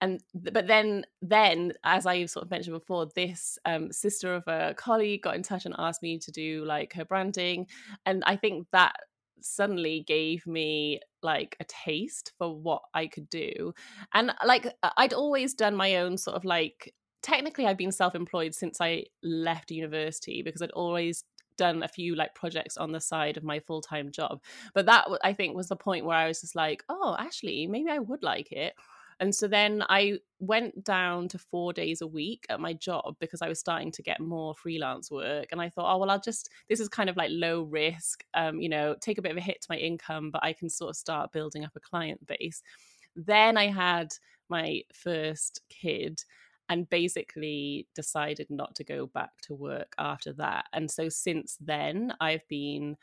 and 0.00 0.20
but 0.34 0.66
then 0.66 1.04
then 1.20 1.72
as 1.84 2.06
i 2.06 2.26
sort 2.26 2.44
of 2.44 2.50
mentioned 2.50 2.76
before 2.76 3.06
this 3.14 3.56
um, 3.64 3.92
sister 3.92 4.34
of 4.34 4.42
a 4.48 4.74
colleague 4.76 5.22
got 5.22 5.36
in 5.36 5.42
touch 5.44 5.64
and 5.64 5.74
asked 5.78 6.02
me 6.02 6.18
to 6.18 6.32
do 6.32 6.64
like 6.64 6.92
her 6.94 7.04
branding. 7.04 7.66
And 8.04 8.22
i 8.26 8.36
think 8.36 8.66
that 8.72 8.94
suddenly 9.44 10.04
gave 10.06 10.46
me 10.46 11.00
like 11.22 11.56
a 11.60 11.64
taste 11.64 12.32
for 12.38 12.54
what 12.54 12.82
I 12.94 13.06
could 13.06 13.28
do. 13.30 13.74
And 14.12 14.30
uh, 14.30 14.34
like 14.44 14.66
uh, 14.82 14.90
I'd 14.96 15.12
always 15.12 15.54
done 15.54 15.74
my 15.76 15.96
own 15.96 16.16
sort 16.16 16.36
of 16.36 16.44
like 16.44 16.94
technically 17.22 17.66
I've 17.66 17.78
been 17.78 17.92
self-employed 17.92 18.54
since 18.54 18.80
I 18.80 19.04
left 19.22 19.70
university 19.70 20.42
because 20.42 20.62
I'd 20.62 20.70
always 20.72 21.24
done 21.56 21.82
a 21.82 21.88
few 21.88 22.14
like 22.14 22.34
projects 22.34 22.76
on 22.76 22.92
the 22.92 23.00
side 23.00 23.36
of 23.36 23.44
my 23.44 23.60
full-time 23.60 24.10
job. 24.10 24.40
But 24.74 24.86
that 24.86 25.06
I 25.22 25.32
think 25.32 25.54
was 25.54 25.68
the 25.68 25.76
point 25.76 26.04
where 26.04 26.16
I 26.16 26.28
was 26.28 26.40
just 26.40 26.56
like, 26.56 26.82
oh, 26.88 27.16
actually 27.18 27.66
maybe 27.66 27.90
I 27.90 27.98
would 27.98 28.22
like 28.22 28.52
it. 28.52 28.74
And 29.22 29.32
so 29.32 29.46
then 29.46 29.84
I 29.88 30.18
went 30.40 30.82
down 30.82 31.28
to 31.28 31.38
four 31.38 31.72
days 31.72 32.00
a 32.00 32.08
week 32.08 32.44
at 32.50 32.58
my 32.58 32.72
job 32.72 33.14
because 33.20 33.40
I 33.40 33.46
was 33.46 33.60
starting 33.60 33.92
to 33.92 34.02
get 34.02 34.18
more 34.18 34.52
freelance 34.52 35.12
work. 35.12 35.46
And 35.52 35.60
I 35.60 35.68
thought, 35.68 35.94
oh, 35.94 35.98
well, 35.98 36.10
I'll 36.10 36.20
just, 36.20 36.50
this 36.68 36.80
is 36.80 36.88
kind 36.88 37.08
of 37.08 37.16
like 37.16 37.30
low 37.32 37.62
risk, 37.62 38.24
um, 38.34 38.60
you 38.60 38.68
know, 38.68 38.96
take 39.00 39.18
a 39.18 39.22
bit 39.22 39.30
of 39.30 39.36
a 39.36 39.40
hit 39.40 39.60
to 39.60 39.68
my 39.70 39.76
income, 39.76 40.32
but 40.32 40.42
I 40.42 40.52
can 40.52 40.68
sort 40.68 40.90
of 40.90 40.96
start 40.96 41.30
building 41.30 41.64
up 41.64 41.70
a 41.76 41.80
client 41.80 42.26
base. 42.26 42.62
Then 43.14 43.56
I 43.56 43.68
had 43.68 44.12
my 44.48 44.82
first 44.92 45.60
kid 45.68 46.24
and 46.68 46.90
basically 46.90 47.86
decided 47.94 48.48
not 48.50 48.74
to 48.74 48.82
go 48.82 49.06
back 49.06 49.30
to 49.42 49.54
work 49.54 49.94
after 49.98 50.32
that. 50.32 50.64
And 50.72 50.90
so 50.90 51.08
since 51.08 51.56
then, 51.60 52.12
I've 52.20 52.48
been 52.48 52.96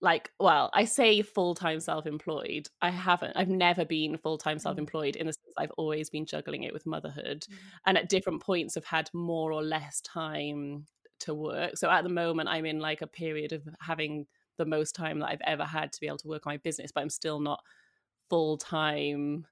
like 0.00 0.30
well 0.38 0.70
i 0.74 0.84
say 0.84 1.22
full-time 1.22 1.80
self-employed 1.80 2.68
i 2.82 2.90
haven't 2.90 3.32
i've 3.36 3.48
never 3.48 3.84
been 3.84 4.18
full-time 4.18 4.58
mm. 4.58 4.60
self-employed 4.60 5.16
in 5.16 5.26
the 5.26 5.32
sense 5.32 5.54
i've 5.56 5.70
always 5.78 6.10
been 6.10 6.26
juggling 6.26 6.64
it 6.64 6.72
with 6.72 6.86
motherhood 6.86 7.46
mm. 7.50 7.54
and 7.86 7.96
at 7.96 8.08
different 8.08 8.42
points 8.42 8.74
have 8.74 8.84
had 8.84 9.08
more 9.14 9.52
or 9.52 9.62
less 9.62 10.00
time 10.02 10.86
to 11.18 11.34
work 11.34 11.76
so 11.76 11.90
at 11.90 12.04
the 12.04 12.10
moment 12.10 12.48
i'm 12.48 12.66
in 12.66 12.78
like 12.78 13.00
a 13.00 13.06
period 13.06 13.52
of 13.52 13.62
having 13.80 14.26
the 14.58 14.66
most 14.66 14.94
time 14.94 15.18
that 15.18 15.28
i've 15.28 15.40
ever 15.46 15.64
had 15.64 15.92
to 15.92 16.00
be 16.00 16.06
able 16.06 16.18
to 16.18 16.28
work 16.28 16.46
on 16.46 16.52
my 16.52 16.58
business 16.58 16.92
but 16.92 17.00
i'm 17.00 17.10
still 17.10 17.40
not 17.40 17.60
full-time 18.28 19.46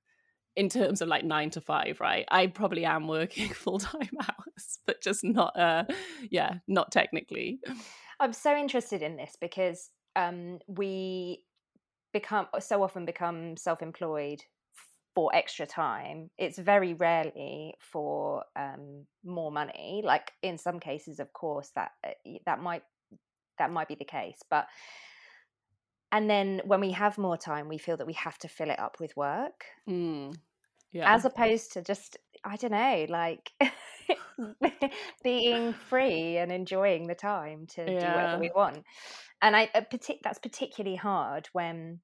in 0.57 0.69
terms 0.69 1.01
of 1.01 1.09
like 1.09 1.25
nine 1.25 1.49
to 1.51 1.61
five 1.61 2.01
right 2.01 2.27
i 2.31 2.47
probably 2.47 2.85
am 2.85 3.09
working 3.09 3.49
full-time 3.55 4.11
hours 4.21 4.79
but 4.87 5.01
just 5.03 5.25
not 5.25 5.59
uh 5.59 5.85
yeah 6.31 6.57
not 6.69 6.93
technically 6.93 7.61
i'm 8.21 8.33
so 8.33 8.55
interested 8.55 9.01
in 9.01 9.17
this 9.17 9.37
because 9.41 9.91
um, 10.17 10.59
we 10.67 11.45
become 12.13 12.47
so 12.61 12.83
often 12.83 13.05
become 13.05 13.57
self-employed 13.57 14.43
for 15.15 15.35
extra 15.35 15.67
time 15.67 16.31
it's 16.39 16.59
very 16.59 16.95
rarely 16.95 17.75
for 17.79 18.45
um, 18.57 19.05
more 19.25 19.53
money 19.53 20.03
like 20.05 20.33
in 20.43 20.59
some 20.59 20.81
cases 20.81 21.21
of 21.21 21.33
course 21.33 21.71
that 21.75 21.93
uh, 22.07 22.11
that 22.47 22.61
might 22.61 22.83
that 23.59 23.71
might 23.71 23.89
be 23.89 23.95
the 23.95 24.05
case 24.05 24.39
but 24.51 24.67
and 26.11 26.29
then 26.31 26.61
when 26.65 26.81
we 26.81 26.93
have 26.93 27.19
more 27.19 27.37
time 27.37 27.69
we 27.69 27.79
feel 27.79 27.97
that 27.97 28.07
we 28.07 28.13
have 28.15 28.39
to 28.39 28.49
fill 28.49 28.71
it 28.71 28.79
up 28.79 28.97
with 29.01 29.17
work 29.17 29.65
mm, 29.89 30.35
yeah. 30.93 31.13
as 31.13 31.25
opposed 31.25 31.73
to 31.73 31.83
just 31.83 32.17
i 32.45 32.57
don't 32.57 32.73
know 32.73 33.07
like 33.09 33.51
being 35.23 35.73
free 35.73 36.37
and 36.37 36.51
enjoying 36.53 37.07
the 37.07 37.15
time 37.15 37.67
to 37.67 37.81
yeah. 37.81 38.01
do 38.01 38.17
whatever 38.17 38.41
we 38.41 38.51
want 38.55 38.85
and 39.45 39.55
I 39.55 39.69
uh, 39.75 39.83
that's 40.23 40.39
particularly 40.39 40.97
hard 40.97 41.49
when 41.53 42.01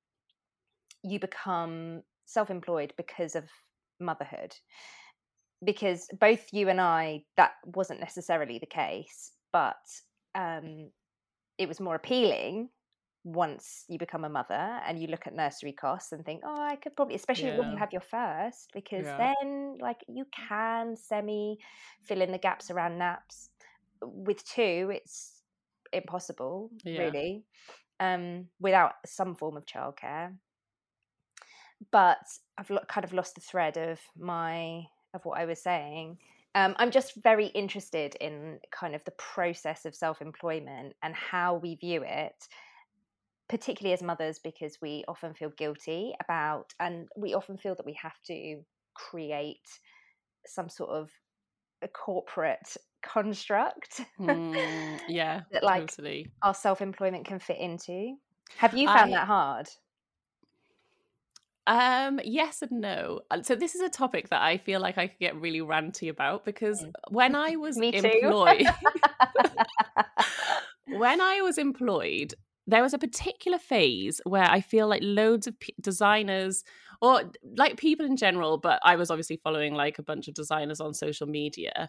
you 1.03 1.19
become 1.19 2.03
self-employed 2.27 2.93
because 2.97 3.35
of 3.35 3.45
motherhood 3.99 4.55
because 5.65 6.07
both 6.19 6.47
you 6.53 6.69
and 6.69 6.81
I 6.81 7.25
that 7.37 7.53
wasn't 7.65 8.01
necessarily 8.01 8.59
the 8.59 8.67
case 8.67 9.33
but 9.53 9.77
um, 10.35 10.91
it 11.59 11.67
was 11.67 11.81
more 11.81 11.95
appealing 11.95 12.69
once 13.23 13.85
you 13.89 13.99
become 13.99 14.25
a 14.25 14.29
mother 14.29 14.81
and 14.87 14.99
you 14.99 15.07
look 15.07 15.27
at 15.27 15.35
nursery 15.35 15.73
costs 15.73 16.13
and 16.13 16.25
think 16.25 16.41
oh 16.45 16.57
I 16.59 16.77
could 16.77 16.97
probably 16.97 17.17
especially 17.17 17.49
yeah. 17.49 17.59
when 17.59 17.71
you 17.73 17.77
have 17.77 17.93
your 17.93 18.01
first 18.01 18.71
because 18.73 19.05
yeah. 19.05 19.35
then 19.35 19.77
like 19.79 19.99
you 20.09 20.25
can 20.49 20.97
semi 20.97 21.59
fill 22.03 22.23
in 22.23 22.33
the 22.33 22.39
gaps 22.39 22.71
around 22.71 22.99
naps 22.99 23.51
with 24.03 24.43
two 24.45 24.91
it's 24.91 25.41
impossible, 25.93 26.71
yeah. 26.85 27.01
really, 27.01 27.45
um, 27.99 28.47
without 28.61 28.93
some 29.07 29.35
form 29.35 29.57
of 29.57 29.67
childcare. 29.67 30.35
But 31.91 32.19
I've 32.59 32.71
lo- 32.71 32.85
kind 32.89 33.05
of 33.05 33.13
lost 33.13 33.35
the 33.35 33.41
thread 33.41 33.77
of 33.77 34.01
my 34.19 34.85
of 35.15 35.25
what 35.25 35.39
I 35.39 35.47
was 35.47 35.63
saying. 35.63 36.19
Um, 36.55 36.75
I'm 36.79 36.91
just 36.91 37.15
very 37.23 37.47
interested 37.47 38.17
in 38.21 38.59
kind 38.73 38.95
of 38.95 39.05
the 39.05 39.13
process 39.13 39.85
of 39.85 39.95
self 39.95 40.21
employment 40.21 40.95
and 41.03 41.15
how 41.15 41.57
we 41.57 41.77
view 41.77 42.03
it, 42.05 42.47
particularly 43.51 43.93
as 43.93 44.03
mothers, 44.03 44.39
because 44.39 44.79
we 44.81 45.05
often 45.09 45.35
feel 45.35 45.51
guilty 45.59 46.15
about, 46.23 46.73
and 46.79 47.09
we 47.17 47.35
often 47.35 47.59
feel 47.59 47.75
that 47.75 47.85
we 47.85 47.99
have 48.01 48.17
to 48.29 48.63
create 48.95 49.69
some 50.47 50.69
sort 50.69 50.91
of 50.91 51.11
a 51.83 51.89
corporate 51.89 52.77
construct 53.03 54.03
mm, 54.21 55.01
yeah 55.09 55.41
that 55.53 55.63
like 55.63 55.89
totally. 55.89 56.31
our 56.43 56.55
self-employment 56.55 57.25
can 57.27 57.39
fit 57.39 57.59
into 57.59 58.15
have 58.59 58.77
you 58.77 58.87
found 58.87 59.15
I, 59.15 59.19
that 59.19 59.27
hard 59.27 59.69
um 61.67 62.21
yes 62.25 62.61
and 62.61 62.81
no 62.81 63.21
so 63.43 63.55
this 63.55 63.75
is 63.75 63.81
a 63.81 63.89
topic 63.89 64.29
that 64.29 64.43
i 64.43 64.59
feel 64.59 64.81
like 64.81 64.99
i 64.99 65.07
could 65.07 65.19
get 65.19 65.37
really 65.37 65.61
ranty 65.61 66.11
about 66.11 66.45
because 66.45 66.83
mm. 66.83 66.93
when 67.09 67.35
i 67.35 67.57
was 67.57 67.79
employed 67.83 68.67
when 70.89 71.21
i 71.23 71.41
was 71.41 71.57
employed 71.57 72.35
there 72.67 72.83
was 72.83 72.95
a 72.95 72.99
particular 72.99 73.59
phase 73.59 74.21
where 74.25 74.45
i 74.45 74.61
feel 74.61 74.87
like 74.87 75.03
loads 75.03 75.47
of 75.47 75.59
p- 75.61 75.75
designers 75.81 76.65
or 77.03 77.23
like 77.57 77.77
people 77.77 78.05
in 78.05 78.17
general, 78.17 78.59
but 78.59 78.81
I 78.85 78.97
was 78.97 79.11
obviously 79.11 79.41
following 79.43 79.75
like 79.75 79.99
a 79.99 80.03
bunch 80.03 80.29
of 80.29 80.35
designers 80.35 80.81
on 80.81 80.93
social 80.93 81.27
media. 81.27 81.89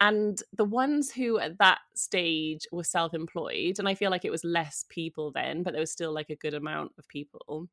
And 0.00 0.38
the 0.52 0.64
ones 0.64 1.12
who 1.12 1.38
at 1.38 1.58
that 1.58 1.78
stage 1.94 2.66
were 2.72 2.84
self 2.84 3.14
employed, 3.14 3.78
and 3.78 3.88
I 3.88 3.94
feel 3.94 4.10
like 4.10 4.24
it 4.24 4.32
was 4.32 4.44
less 4.44 4.84
people 4.88 5.32
then, 5.32 5.62
but 5.62 5.72
there 5.72 5.80
was 5.80 5.92
still 5.92 6.12
like 6.12 6.30
a 6.30 6.36
good 6.36 6.54
amount 6.54 6.92
of 6.98 7.08
people. 7.08 7.68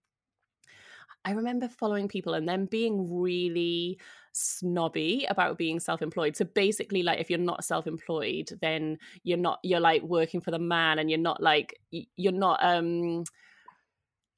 I 1.25 1.31
remember 1.31 1.67
following 1.67 2.07
people 2.07 2.33
and 2.33 2.47
then 2.47 2.65
being 2.65 3.19
really 3.21 3.99
snobby 4.31 5.25
about 5.29 5.57
being 5.57 5.79
self-employed. 5.79 6.35
So 6.35 6.45
basically 6.45 7.03
like 7.03 7.19
if 7.19 7.29
you're 7.29 7.39
not 7.39 7.63
self-employed, 7.63 8.57
then 8.61 8.97
you're 9.23 9.37
not 9.37 9.59
you're 9.63 9.79
like 9.79 10.01
working 10.03 10.41
for 10.41 10.51
the 10.51 10.59
man 10.59 10.99
and 10.99 11.09
you're 11.09 11.19
not 11.19 11.41
like 11.41 11.79
you're 11.91 12.31
not 12.31 12.63
um 12.63 13.23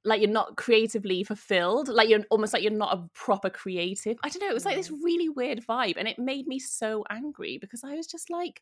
like 0.03 0.21
you're 0.21 0.31
not 0.31 0.57
creatively 0.57 1.23
fulfilled 1.23 1.87
like 1.87 2.09
you're 2.09 2.23
almost 2.31 2.53
like 2.53 2.63
you're 2.63 2.71
not 2.71 2.97
a 2.97 3.07
proper 3.13 3.49
creative 3.49 4.17
i 4.23 4.29
don't 4.29 4.41
know 4.41 4.49
it 4.49 4.53
was 4.53 4.65
like 4.65 4.75
this 4.75 4.89
really 4.89 5.29
weird 5.29 5.63
vibe 5.63 5.93
and 5.97 6.07
it 6.07 6.17
made 6.17 6.47
me 6.47 6.57
so 6.57 7.03
angry 7.11 7.59
because 7.59 7.83
i 7.83 7.93
was 7.93 8.07
just 8.07 8.31
like 8.31 8.61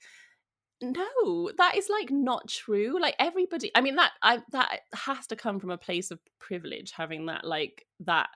no 0.81 1.51
that 1.57 1.75
is 1.75 1.89
like 1.89 2.09
not 2.09 2.47
true 2.47 2.97
like 3.01 3.15
everybody 3.19 3.71
i 3.75 3.81
mean 3.81 3.95
that 3.95 4.11
i 4.21 4.39
that 4.51 4.81
has 4.93 5.27
to 5.27 5.35
come 5.35 5.59
from 5.59 5.71
a 5.71 5.77
place 5.77 6.11
of 6.11 6.19
privilege 6.39 6.91
having 6.91 7.25
that 7.25 7.43
like 7.43 7.85
that 7.99 8.29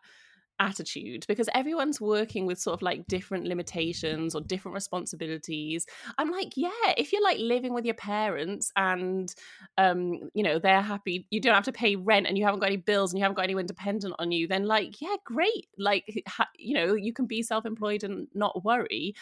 attitude 0.59 1.25
because 1.27 1.49
everyone's 1.53 1.99
working 1.99 2.45
with 2.45 2.59
sort 2.59 2.75
of 2.75 2.81
like 2.81 3.07
different 3.07 3.45
limitations 3.45 4.35
or 4.35 4.41
different 4.41 4.75
responsibilities. 4.75 5.85
I'm 6.17 6.31
like 6.31 6.53
yeah 6.55 6.69
if 6.95 7.11
you're 7.11 7.23
like 7.23 7.39
living 7.39 7.73
with 7.73 7.85
your 7.85 7.95
parents 7.95 8.71
and 8.75 9.33
um 9.77 10.29
you 10.33 10.43
know 10.43 10.59
they're 10.59 10.81
happy 10.81 11.27
you 11.31 11.41
don't 11.41 11.55
have 11.55 11.65
to 11.65 11.71
pay 11.71 11.95
rent 11.95 12.27
and 12.27 12.37
you 12.37 12.45
haven't 12.45 12.59
got 12.59 12.67
any 12.67 12.77
bills 12.77 13.11
and 13.11 13.19
you 13.19 13.23
haven't 13.23 13.35
got 13.35 13.43
anyone 13.43 13.65
dependent 13.65 14.13
on 14.19 14.31
you 14.31 14.47
then 14.47 14.65
like 14.65 15.01
yeah 15.01 15.15
great 15.25 15.67
like 15.77 16.05
ha- 16.27 16.49
you 16.57 16.75
know 16.75 16.93
you 16.93 17.13
can 17.13 17.25
be 17.25 17.41
self-employed 17.41 18.03
and 18.03 18.27
not 18.33 18.63
worry. 18.63 19.15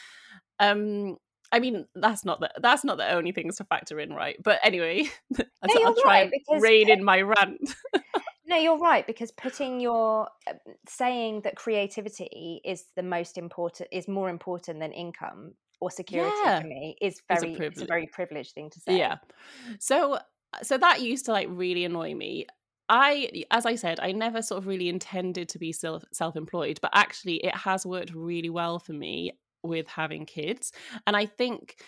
Um 0.59 1.17
I 1.51 1.59
mean, 1.59 1.85
that's 1.95 2.23
not 2.23 2.39
the 2.39 2.49
that's 2.61 2.83
not 2.83 2.97
the 2.97 3.11
only 3.11 3.31
things 3.31 3.57
to 3.57 3.65
factor 3.65 3.99
in, 3.99 4.13
right? 4.13 4.37
But 4.41 4.59
anyway, 4.63 5.09
no, 5.37 5.45
I'll 5.63 5.95
try 5.95 6.23
right, 6.23 6.31
and 6.47 6.61
rein 6.61 6.89
in 6.89 7.03
my 7.03 7.21
rant. 7.21 7.75
No, 8.51 8.57
you're 8.57 8.79
right 8.79 9.07
because 9.07 9.31
putting 9.31 9.79
your 9.79 10.27
uh, 10.45 10.53
saying 10.85 11.43
that 11.43 11.55
creativity 11.55 12.59
is 12.65 12.83
the 12.97 13.01
most 13.01 13.37
important 13.37 13.87
is 13.93 14.09
more 14.09 14.29
important 14.29 14.81
than 14.81 14.91
income 14.91 15.53
or 15.79 15.89
security 15.89 16.35
yeah. 16.43 16.59
for 16.59 16.67
me 16.67 16.97
is 17.01 17.21
very 17.29 17.51
it's 17.53 17.59
a, 17.59 17.63
it's 17.63 17.81
a 17.81 17.85
very 17.85 18.07
privileged 18.07 18.53
thing 18.53 18.69
to 18.69 18.79
say. 18.81 18.97
Yeah. 18.97 19.19
So 19.79 20.19
so 20.63 20.77
that 20.77 20.99
used 20.99 21.25
to 21.27 21.31
like 21.31 21.47
really 21.49 21.85
annoy 21.85 22.13
me. 22.13 22.45
I, 22.89 23.45
as 23.51 23.65
I 23.65 23.75
said, 23.75 24.01
I 24.01 24.11
never 24.11 24.41
sort 24.41 24.57
of 24.57 24.67
really 24.67 24.89
intended 24.89 25.47
to 25.49 25.59
be 25.59 25.71
self 25.71 26.03
self 26.11 26.35
employed, 26.35 26.79
but 26.81 26.91
actually, 26.93 27.37
it 27.37 27.55
has 27.55 27.85
worked 27.85 28.13
really 28.13 28.49
well 28.49 28.79
for 28.79 28.91
me 28.91 29.31
with 29.63 29.87
having 29.87 30.25
kids. 30.25 30.71
And 31.07 31.15
I 31.15 31.25
think 31.25 31.81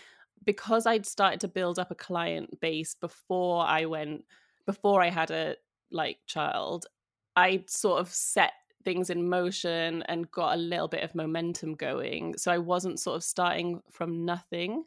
because 0.46 0.86
I'd 0.86 1.06
started 1.06 1.39
to 1.42 1.48
build 1.48 1.80
up 1.80 1.92
a 1.92 1.96
client 1.96 2.60
base 2.60 2.96
before 2.96 3.65
I 3.65 3.86
went, 3.86 4.25
before 4.65 5.01
I 5.01 5.10
had 5.10 5.32
a 5.32 5.56
like 5.92 6.18
child, 6.25 6.86
I 7.36 7.63
sort 7.68 8.00
of 8.00 8.10
set 8.10 8.53
things 8.84 9.10
in 9.10 9.30
motion 9.30 10.03
and 10.03 10.30
got 10.32 10.56
a 10.56 10.58
little 10.58 10.88
bit 10.88 11.03
of 11.03 11.15
momentum 11.15 11.75
going. 11.75 12.38
So 12.38 12.51
I 12.51 12.58
wasn't 12.58 13.00
sort 13.00 13.15
of 13.15 13.24
starting 13.24 13.82
from 13.92 14.25
nothing. 14.25 14.84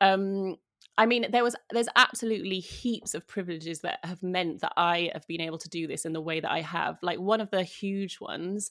Um, 0.00 0.56
I 0.98 1.06
mean, 1.06 1.26
there 1.30 1.44
was 1.44 1.56
there's 1.70 1.88
absolutely 1.96 2.60
heaps 2.60 3.14
of 3.14 3.26
privileges 3.26 3.80
that 3.80 4.00
have 4.04 4.22
meant 4.22 4.60
that 4.60 4.72
I 4.76 5.10
have 5.14 5.26
been 5.26 5.40
able 5.40 5.58
to 5.58 5.68
do 5.68 5.86
this 5.86 6.04
in 6.04 6.12
the 6.12 6.20
way 6.20 6.40
that 6.40 6.50
I 6.50 6.60
have. 6.60 6.98
Like 7.02 7.18
one 7.18 7.40
of 7.40 7.50
the 7.50 7.62
huge 7.62 8.20
ones 8.20 8.70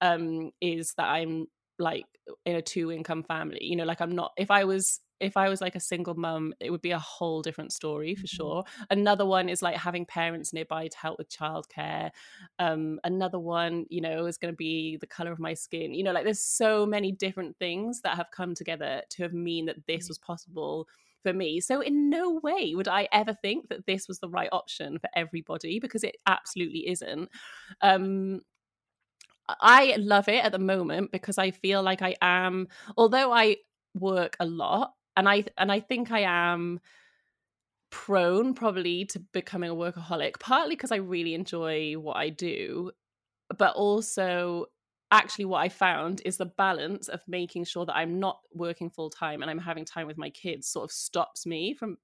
um, 0.00 0.50
is 0.60 0.92
that 0.94 1.08
I'm 1.08 1.46
like 1.80 2.06
in 2.44 2.56
a 2.56 2.62
two 2.62 2.92
income 2.92 3.22
family. 3.22 3.58
You 3.62 3.76
know, 3.76 3.84
like 3.84 4.00
I'm 4.00 4.14
not 4.14 4.32
if 4.36 4.50
I 4.50 4.64
was 4.64 5.00
if 5.20 5.36
I 5.36 5.48
was 5.48 5.60
like 5.60 5.74
a 5.74 5.80
single 5.80 6.14
mum, 6.14 6.54
it 6.60 6.70
would 6.70 6.80
be 6.80 6.92
a 6.92 6.98
whole 6.98 7.42
different 7.42 7.72
story 7.72 8.14
for 8.14 8.26
mm-hmm. 8.26 8.36
sure. 8.36 8.64
Another 8.90 9.26
one 9.26 9.48
is 9.48 9.60
like 9.60 9.76
having 9.76 10.06
parents 10.06 10.52
nearby 10.52 10.88
to 10.88 10.96
help 10.96 11.18
with 11.18 11.28
childcare. 11.28 12.10
Um, 12.58 12.98
another 13.04 13.38
one, 13.38 13.84
you 13.90 14.00
know, 14.00 14.26
is 14.26 14.38
going 14.38 14.52
to 14.52 14.56
be 14.56 14.96
the 14.98 15.06
color 15.06 15.30
of 15.30 15.38
my 15.38 15.54
skin. 15.54 15.92
You 15.92 16.04
know, 16.04 16.12
like 16.12 16.24
there's 16.24 16.42
so 16.42 16.86
many 16.86 17.12
different 17.12 17.58
things 17.58 18.00
that 18.00 18.16
have 18.16 18.30
come 18.30 18.54
together 18.54 19.02
to 19.10 19.22
have 19.22 19.34
mean 19.34 19.66
that 19.66 19.86
this 19.86 20.06
mm. 20.06 20.08
was 20.08 20.18
possible 20.18 20.88
for 21.22 21.34
me. 21.34 21.60
So 21.60 21.80
in 21.80 22.08
no 22.08 22.40
way 22.42 22.74
would 22.74 22.88
I 22.88 23.06
ever 23.12 23.34
think 23.34 23.68
that 23.68 23.86
this 23.86 24.08
was 24.08 24.20
the 24.20 24.28
right 24.28 24.48
option 24.52 24.98
for 24.98 25.10
everybody 25.14 25.78
because 25.78 26.02
it 26.02 26.16
absolutely 26.26 26.88
isn't. 26.88 27.28
Um, 27.82 28.40
I 29.60 29.96
love 29.98 30.28
it 30.28 30.44
at 30.44 30.52
the 30.52 30.58
moment 30.58 31.12
because 31.12 31.38
I 31.38 31.50
feel 31.50 31.82
like 31.82 32.02
I 32.02 32.16
am, 32.20 32.68
although 32.96 33.32
I 33.32 33.56
work 33.94 34.36
a 34.40 34.46
lot, 34.46 34.94
and 35.16 35.28
I 35.28 35.44
and 35.58 35.70
I 35.70 35.80
think 35.80 36.10
I 36.10 36.20
am 36.20 36.80
prone 37.90 38.54
probably 38.54 39.04
to 39.06 39.18
becoming 39.32 39.70
a 39.70 39.74
workaholic, 39.74 40.38
partly 40.38 40.76
because 40.76 40.92
I 40.92 40.96
really 40.96 41.34
enjoy 41.34 41.94
what 41.94 42.16
I 42.16 42.30
do, 42.30 42.92
but 43.56 43.74
also 43.74 44.66
actually 45.12 45.44
what 45.44 45.58
I 45.58 45.68
found 45.68 46.22
is 46.24 46.36
the 46.36 46.46
balance 46.46 47.08
of 47.08 47.20
making 47.26 47.64
sure 47.64 47.84
that 47.84 47.96
I'm 47.96 48.20
not 48.20 48.40
working 48.54 48.90
full 48.90 49.10
time 49.10 49.42
and 49.42 49.50
I'm 49.50 49.58
having 49.58 49.84
time 49.84 50.06
with 50.06 50.16
my 50.16 50.30
kids 50.30 50.68
sort 50.68 50.84
of 50.84 50.92
stops 50.92 51.46
me 51.46 51.74
from 51.74 51.96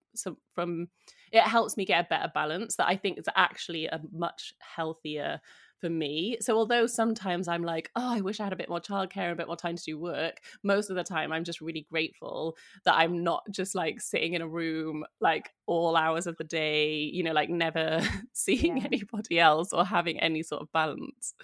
from 0.54 0.88
it 1.30 1.42
helps 1.42 1.76
me 1.76 1.84
get 1.84 2.04
a 2.04 2.08
better 2.08 2.30
balance 2.34 2.76
that 2.76 2.88
I 2.88 2.96
think 2.96 3.18
is 3.18 3.28
actually 3.36 3.86
a 3.86 4.00
much 4.12 4.54
healthier 4.58 5.40
for 5.80 5.90
me. 5.90 6.38
So 6.40 6.56
although 6.56 6.86
sometimes 6.86 7.48
I'm 7.48 7.62
like, 7.62 7.90
oh, 7.96 8.14
I 8.14 8.20
wish 8.20 8.40
I 8.40 8.44
had 8.44 8.52
a 8.52 8.56
bit 8.56 8.68
more 8.68 8.80
childcare 8.80 9.24
and 9.24 9.32
a 9.32 9.36
bit 9.36 9.46
more 9.46 9.56
time 9.56 9.76
to 9.76 9.82
do 9.82 9.98
work, 9.98 10.40
most 10.62 10.90
of 10.90 10.96
the 10.96 11.04
time 11.04 11.32
I'm 11.32 11.44
just 11.44 11.60
really 11.60 11.86
grateful 11.90 12.56
that 12.84 12.94
I'm 12.94 13.22
not 13.22 13.44
just 13.50 13.74
like 13.74 14.00
sitting 14.00 14.34
in 14.34 14.42
a 14.42 14.48
room 14.48 15.04
like 15.20 15.50
all 15.66 15.96
hours 15.96 16.26
of 16.26 16.36
the 16.36 16.44
day, 16.44 16.96
you 16.96 17.22
know, 17.22 17.32
like 17.32 17.50
never 17.50 18.00
seeing 18.32 18.78
yeah. 18.78 18.84
anybody 18.84 19.38
else 19.38 19.72
or 19.72 19.84
having 19.84 20.20
any 20.20 20.42
sort 20.42 20.62
of 20.62 20.72
balance. 20.72 21.34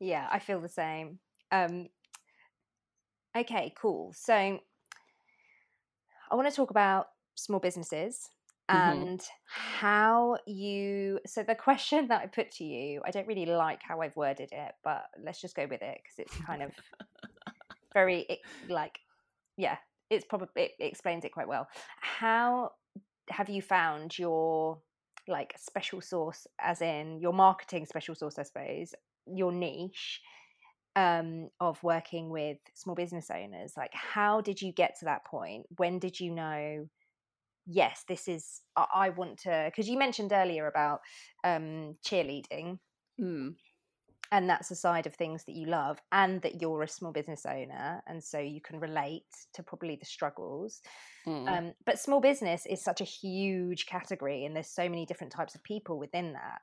Yeah, 0.00 0.28
I 0.30 0.38
feel 0.38 0.60
the 0.60 0.68
same. 0.68 1.18
Um 1.52 1.88
okay, 3.36 3.72
cool. 3.76 4.12
So 4.14 4.60
I 6.30 6.34
want 6.34 6.48
to 6.48 6.54
talk 6.54 6.70
about 6.70 7.08
small 7.34 7.60
businesses. 7.60 8.28
And 8.68 9.20
mm-hmm. 9.20 9.78
how 9.80 10.38
you 10.46 11.20
so 11.26 11.42
the 11.42 11.54
question 11.54 12.08
that 12.08 12.22
i 12.22 12.26
put 12.26 12.50
to 12.50 12.64
you 12.64 13.02
i 13.04 13.10
don't 13.10 13.26
really 13.26 13.44
like 13.44 13.80
how 13.82 14.00
i've 14.00 14.16
worded 14.16 14.48
it 14.52 14.72
but 14.82 15.04
let's 15.22 15.40
just 15.40 15.54
go 15.54 15.66
with 15.68 15.82
it 15.82 15.98
because 16.02 16.18
it's 16.18 16.44
kind 16.46 16.62
of 16.62 16.70
very 17.92 18.26
like 18.70 18.98
yeah 19.58 19.76
it's 20.10 20.24
probably 20.24 20.48
it 20.56 20.72
explains 20.78 21.24
it 21.24 21.32
quite 21.32 21.48
well. 21.48 21.68
How 22.00 22.72
have 23.30 23.48
you 23.48 23.62
found 23.62 24.18
your 24.18 24.78
like 25.26 25.54
special 25.58 26.00
source 26.00 26.46
as 26.60 26.82
in 26.82 27.18
your 27.18 27.32
marketing 27.32 27.86
special 27.86 28.14
source 28.14 28.38
i 28.38 28.42
suppose 28.42 28.94
your 29.26 29.50
niche 29.52 30.20
um, 30.96 31.48
of 31.60 31.82
working 31.82 32.28
with 32.28 32.58
small 32.74 32.94
business 32.94 33.30
owners? 33.30 33.72
Like 33.76 33.92
how 33.92 34.40
did 34.40 34.60
you 34.60 34.72
get 34.72 34.98
to 34.98 35.06
that 35.06 35.24
point? 35.24 35.66
When 35.76 35.98
did 35.98 36.20
you 36.20 36.30
know 36.30 36.88
yes, 37.66 38.04
this 38.08 38.28
is, 38.28 38.60
I 38.76 39.10
want 39.10 39.38
to, 39.40 39.64
because 39.66 39.88
you 39.88 39.98
mentioned 39.98 40.32
earlier 40.32 40.66
about 40.66 41.00
um, 41.44 41.96
cheerleading. 42.06 42.78
Mm. 43.20 43.54
And 44.32 44.50
that's 44.50 44.70
a 44.70 44.74
side 44.74 45.06
of 45.06 45.14
things 45.14 45.44
that 45.44 45.54
you 45.54 45.66
love, 45.66 45.98
and 46.10 46.42
that 46.42 46.60
you're 46.60 46.82
a 46.82 46.88
small 46.88 47.12
business 47.12 47.46
owner, 47.46 48.02
and 48.08 48.24
so 48.24 48.38
you 48.38 48.60
can 48.60 48.80
relate 48.80 49.22
to 49.52 49.62
probably 49.62 49.96
the 49.96 50.06
struggles. 50.06 50.80
Mm. 51.26 51.48
Um, 51.48 51.72
but 51.86 52.00
small 52.00 52.20
business 52.20 52.66
is 52.66 52.82
such 52.82 53.00
a 53.00 53.04
huge 53.04 53.86
category, 53.86 54.44
and 54.44 54.56
there's 54.56 54.70
so 54.70 54.88
many 54.88 55.06
different 55.06 55.32
types 55.32 55.54
of 55.54 55.62
people 55.62 55.98
within 55.98 56.32
that. 56.32 56.62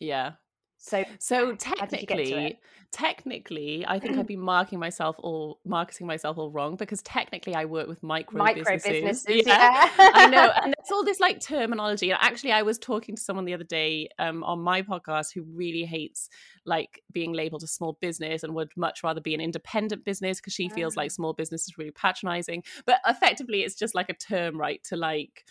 Yeah, 0.00 0.32
so, 0.78 1.04
so 1.18 1.56
technically, 1.56 2.58
technically, 2.92 3.84
I 3.86 3.98
think 3.98 4.16
I'd 4.16 4.26
be 4.28 4.36
marking 4.36 4.78
myself 4.78 5.16
all 5.18 5.58
marketing 5.64 6.06
myself 6.06 6.38
all 6.38 6.52
wrong 6.52 6.76
because 6.76 7.02
technically 7.02 7.54
I 7.54 7.64
work 7.64 7.88
with 7.88 8.00
micro, 8.02 8.38
micro 8.38 8.62
businesses. 8.62 9.24
businesses 9.24 9.46
yeah. 9.46 9.90
yeah. 9.98 10.10
I 10.14 10.26
know, 10.26 10.52
and 10.62 10.74
it's 10.78 10.92
all 10.92 11.04
this 11.04 11.18
like 11.18 11.40
terminology. 11.40 12.10
And 12.10 12.18
actually, 12.22 12.52
I 12.52 12.62
was 12.62 12.78
talking 12.78 13.16
to 13.16 13.20
someone 13.20 13.44
the 13.44 13.54
other 13.54 13.64
day 13.64 14.08
um, 14.20 14.44
on 14.44 14.60
my 14.60 14.82
podcast 14.82 15.34
who 15.34 15.42
really 15.42 15.84
hates 15.84 16.28
like 16.64 17.02
being 17.12 17.32
labeled 17.32 17.64
a 17.64 17.66
small 17.66 17.98
business 18.00 18.44
and 18.44 18.54
would 18.54 18.70
much 18.76 19.02
rather 19.02 19.20
be 19.20 19.34
an 19.34 19.40
independent 19.40 20.04
business 20.04 20.38
because 20.38 20.52
she 20.52 20.68
feels 20.68 20.96
like 20.96 21.10
ah. 21.10 21.14
small 21.14 21.32
business 21.32 21.62
is 21.66 21.76
really 21.76 21.90
patronizing. 21.90 22.62
But 22.86 23.00
effectively, 23.06 23.62
it's 23.62 23.74
just 23.74 23.96
like 23.96 24.10
a 24.10 24.14
term, 24.14 24.58
right? 24.58 24.82
To 24.84 24.96
like 24.96 25.44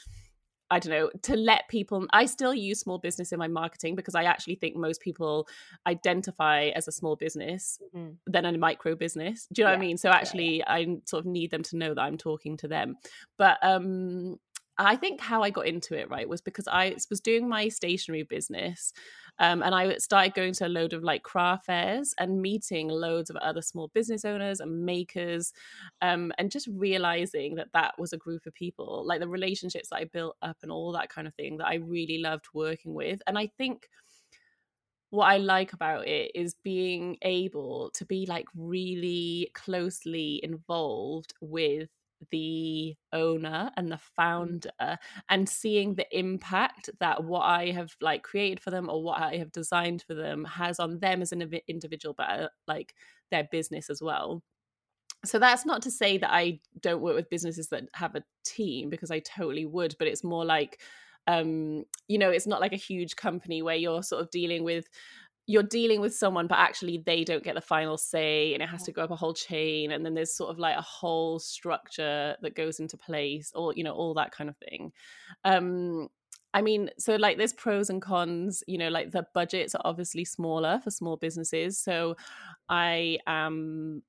I 0.69 0.79
don't 0.79 0.91
know, 0.91 1.09
to 1.23 1.35
let 1.35 1.67
people. 1.69 2.05
I 2.11 2.25
still 2.25 2.53
use 2.53 2.79
small 2.79 2.97
business 2.97 3.31
in 3.31 3.39
my 3.39 3.47
marketing 3.47 3.95
because 3.95 4.15
I 4.15 4.23
actually 4.23 4.55
think 4.55 4.75
most 4.75 5.01
people 5.01 5.47
identify 5.85 6.65
as 6.75 6.87
a 6.87 6.91
small 6.91 7.15
business 7.15 7.79
mm-hmm. 7.95 8.11
than 8.25 8.45
a 8.45 8.57
micro 8.57 8.95
business. 8.95 9.47
Do 9.53 9.61
you 9.61 9.65
know 9.65 9.71
yeah. 9.71 9.77
what 9.77 9.83
I 9.83 9.87
mean? 9.87 9.97
So 9.97 10.09
actually, 10.09 10.57
yeah, 10.57 10.77
yeah. 10.77 10.91
I 10.91 10.97
sort 11.05 11.21
of 11.21 11.25
need 11.25 11.51
them 11.51 11.63
to 11.63 11.77
know 11.77 11.93
that 11.93 12.01
I'm 12.01 12.17
talking 12.17 12.57
to 12.57 12.67
them. 12.67 12.97
But 13.37 13.57
um, 13.61 14.39
I 14.79 14.95
think 14.95 15.19
how 15.21 15.41
I 15.41 15.49
got 15.49 15.67
into 15.67 15.95
it, 15.97 16.09
right, 16.09 16.29
was 16.29 16.41
because 16.41 16.67
I 16.67 16.95
was 17.09 17.19
doing 17.19 17.49
my 17.49 17.67
stationery 17.69 18.23
business. 18.23 18.93
Um, 19.39 19.61
and 19.61 19.75
I 19.75 19.97
started 19.97 20.33
going 20.33 20.53
to 20.53 20.67
a 20.67 20.69
load 20.69 20.93
of 20.93 21.03
like 21.03 21.21
craft 21.23 21.65
fairs 21.65 22.13
and 22.19 22.41
meeting 22.41 22.87
loads 22.87 23.29
of 23.29 23.35
other 23.37 23.61
small 23.61 23.87
business 23.89 24.25
owners 24.25 24.59
and 24.59 24.83
makers, 24.85 25.53
um, 26.01 26.31
and 26.39 26.51
just 26.51 26.67
realizing 26.71 27.55
that 27.55 27.71
that 27.73 27.95
was 27.99 28.13
a 28.13 28.17
group 28.17 28.45
of 28.47 28.53
people, 28.55 29.05
like 29.05 29.19
the 29.19 29.27
relationships 29.27 29.89
that 29.89 29.97
I 29.97 30.05
built 30.05 30.37
up 30.41 30.57
and 30.63 30.71
all 30.71 30.91
that 30.93 31.09
kind 31.09 31.27
of 31.27 31.35
thing 31.35 31.57
that 31.57 31.67
I 31.67 31.75
really 31.75 32.17
loved 32.19 32.45
working 32.53 32.93
with. 32.95 33.21
And 33.27 33.37
I 33.37 33.47
think 33.57 33.87
what 35.09 35.25
I 35.25 35.37
like 35.37 35.73
about 35.73 36.07
it 36.07 36.31
is 36.35 36.55
being 36.63 37.17
able 37.21 37.91
to 37.91 38.05
be 38.05 38.25
like 38.25 38.45
really 38.55 39.49
closely 39.53 40.41
involved 40.43 41.33
with 41.39 41.89
the 42.31 42.95
owner 43.13 43.71
and 43.77 43.91
the 43.91 43.95
mm. 43.95 44.01
founder 44.15 44.97
and 45.29 45.47
seeing 45.47 45.95
the 45.95 46.17
impact 46.17 46.89
that 46.99 47.23
what 47.23 47.41
I 47.41 47.71
have 47.71 47.95
like 48.01 48.23
created 48.23 48.59
for 48.59 48.71
them 48.71 48.89
or 48.89 49.03
what 49.03 49.21
I 49.21 49.37
have 49.37 49.51
designed 49.51 50.03
for 50.03 50.13
them 50.13 50.45
has 50.45 50.79
on 50.79 50.99
them 50.99 51.21
as 51.21 51.31
an 51.31 51.49
individual 51.67 52.15
but 52.17 52.29
uh, 52.29 52.47
like 52.67 52.93
their 53.31 53.47
business 53.51 53.89
as 53.89 54.01
well 54.01 54.43
so 55.25 55.39
that's 55.39 55.65
not 55.65 55.81
to 55.83 55.91
say 55.91 56.17
that 56.17 56.31
I 56.31 56.59
don't 56.81 57.01
work 57.01 57.15
with 57.15 57.29
businesses 57.29 57.69
that 57.69 57.83
have 57.93 58.15
a 58.15 58.23
team 58.45 58.89
because 58.89 59.11
I 59.11 59.19
totally 59.19 59.65
would 59.65 59.95
but 59.99 60.07
it's 60.07 60.23
more 60.23 60.45
like 60.45 60.81
um 61.27 61.83
you 62.07 62.17
know 62.17 62.29
it's 62.29 62.47
not 62.47 62.61
like 62.61 62.73
a 62.73 62.77
huge 62.77 63.15
company 63.15 63.61
where 63.61 63.75
you're 63.75 64.03
sort 64.03 64.21
of 64.21 64.31
dealing 64.31 64.63
with 64.63 64.87
you're 65.47 65.63
dealing 65.63 66.01
with 66.01 66.13
someone 66.13 66.45
but 66.45 66.57
actually 66.57 67.01
they 67.05 67.23
don't 67.23 67.43
get 67.43 67.55
the 67.55 67.61
final 67.61 67.97
say 67.97 68.53
and 68.53 68.61
it 68.61 68.67
has 68.67 68.83
to 68.83 68.91
go 68.91 69.01
up 69.01 69.11
a 69.11 69.15
whole 69.15 69.33
chain 69.33 69.91
and 69.91 70.05
then 70.05 70.13
there's 70.13 70.35
sort 70.35 70.51
of 70.51 70.59
like 70.59 70.77
a 70.77 70.81
whole 70.81 71.39
structure 71.39 72.35
that 72.41 72.55
goes 72.55 72.79
into 72.79 72.97
place 72.97 73.51
or 73.55 73.73
you 73.73 73.83
know 73.83 73.93
all 73.93 74.13
that 74.13 74.31
kind 74.31 74.49
of 74.49 74.57
thing 74.57 74.91
um 75.45 76.07
I 76.53 76.61
mean, 76.61 76.89
so 76.97 77.17
like 77.17 77.37
there's 77.37 77.53
pros 77.53 77.91
and 77.91 78.01
cons, 78.01 78.63
you 78.67 78.79
know, 78.79 78.89
like 78.89 79.11
the 79.11 79.27
budgets 79.35 79.75
are 79.75 79.81
obviously 79.85 80.25
smaller 80.25 80.79
for 80.83 80.89
small 80.89 81.15
businesses. 81.15 81.77
So 81.77 82.15
I 82.67 83.19
am, 83.27 84.01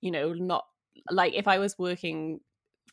you 0.00 0.12
know, 0.12 0.32
not 0.32 0.66
like 1.10 1.34
if 1.34 1.48
I 1.48 1.58
was 1.58 1.76
working 1.78 2.40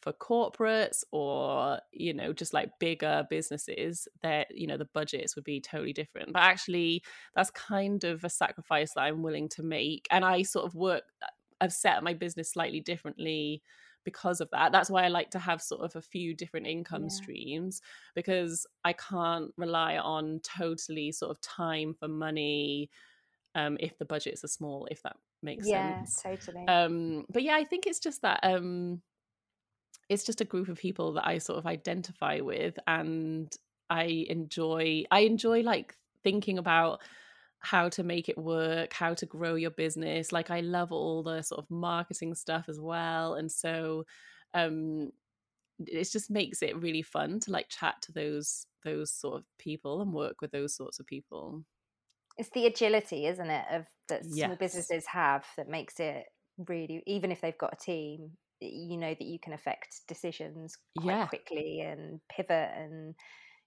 for 0.05 0.13
corporates 0.13 1.03
or 1.11 1.79
you 1.91 2.13
know 2.13 2.31
just 2.31 2.53
like 2.53 2.69
bigger 2.79 3.25
businesses 3.27 4.07
that 4.21 4.47
you 4.53 4.67
know 4.67 4.77
the 4.77 4.87
budgets 4.93 5.35
would 5.35 5.43
be 5.43 5.59
totally 5.59 5.93
different. 5.93 6.31
But 6.31 6.43
actually 6.43 7.01
that's 7.35 7.49
kind 7.49 8.03
of 8.03 8.23
a 8.23 8.29
sacrifice 8.29 8.93
that 8.93 9.01
i'm 9.01 9.23
willing 9.23 9.49
to 9.49 9.63
make 9.63 10.07
and 10.11 10.23
i 10.23 10.43
sort 10.43 10.65
of 10.65 10.75
work 10.75 11.03
uh, 11.23 11.27
i've 11.59 11.73
set 11.73 11.97
up 11.97 12.03
my 12.03 12.13
business 12.13 12.51
slightly 12.51 12.79
differently 12.79 13.63
because 14.03 14.39
of 14.39 14.47
that. 14.51 14.71
That's 14.71 14.91
why 14.91 15.03
i 15.03 15.07
like 15.07 15.31
to 15.31 15.39
have 15.39 15.59
sort 15.59 15.81
of 15.81 15.95
a 15.95 16.01
few 16.01 16.35
different 16.35 16.67
income 16.67 17.03
yeah. 17.03 17.09
streams 17.09 17.81
because 18.13 18.67
i 18.83 18.93
can't 18.93 19.51
rely 19.57 19.97
on 19.97 20.39
totally 20.43 21.11
sort 21.11 21.31
of 21.31 21.41
time 21.41 21.95
for 21.99 22.07
money 22.07 22.91
um, 23.55 23.77
if 23.79 23.97
the 23.97 24.05
budgets 24.05 24.43
are 24.43 24.49
small 24.49 24.87
if 24.91 25.01
that 25.01 25.15
makes 25.41 25.67
yeah, 25.67 26.03
sense. 26.03 26.21
totally. 26.21 26.67
Um, 26.67 27.25
but 27.29 27.41
yeah 27.41 27.55
i 27.55 27.63
think 27.63 27.87
it's 27.87 27.99
just 27.99 28.21
that 28.21 28.41
um, 28.43 29.01
it's 30.09 30.23
just 30.23 30.41
a 30.41 30.45
group 30.45 30.67
of 30.67 30.77
people 30.77 31.13
that 31.13 31.27
I 31.27 31.39
sort 31.39 31.59
of 31.59 31.65
identify 31.65 32.39
with 32.39 32.77
and 32.87 33.53
I 33.89 34.25
enjoy 34.29 35.03
I 35.11 35.21
enjoy 35.21 35.61
like 35.61 35.95
thinking 36.23 36.57
about 36.57 37.01
how 37.59 37.89
to 37.89 38.03
make 38.03 38.29
it 38.29 38.37
work, 38.37 38.93
how 38.93 39.15
to 39.15 39.25
grow 39.25 39.55
your 39.55 39.71
business. 39.71 40.31
Like 40.31 40.51
I 40.51 40.59
love 40.59 40.91
all 40.91 41.23
the 41.23 41.41
sort 41.41 41.59
of 41.59 41.71
marketing 41.71 42.35
stuff 42.35 42.65
as 42.69 42.79
well. 42.79 43.35
And 43.35 43.51
so 43.51 44.05
um 44.53 45.11
it 45.79 46.09
just 46.09 46.29
makes 46.29 46.61
it 46.61 46.79
really 46.79 47.01
fun 47.01 47.39
to 47.41 47.51
like 47.51 47.67
chat 47.69 47.95
to 48.03 48.11
those 48.11 48.65
those 48.83 49.11
sort 49.11 49.35
of 49.39 49.43
people 49.57 50.01
and 50.01 50.13
work 50.13 50.41
with 50.41 50.51
those 50.51 50.75
sorts 50.75 50.99
of 50.99 51.07
people. 51.07 51.63
It's 52.37 52.49
the 52.49 52.67
agility, 52.67 53.25
isn't 53.25 53.49
it, 53.49 53.65
of 53.71 53.85
that 54.09 54.25
small 54.25 54.35
yes. 54.35 54.57
businesses 54.57 55.05
have 55.07 55.45
that 55.57 55.67
makes 55.67 55.99
it 55.99 56.25
really 56.67 57.03
even 57.07 57.31
if 57.31 57.41
they've 57.41 57.57
got 57.57 57.73
a 57.73 57.83
team, 57.83 58.31
you 58.71 58.97
know 58.97 59.13
that 59.13 59.25
you 59.25 59.39
can 59.39 59.53
affect 59.53 60.01
decisions 60.07 60.77
quite 60.97 61.13
yeah. 61.13 61.27
quickly 61.27 61.81
and 61.81 62.19
pivot 62.29 62.69
and 62.75 63.15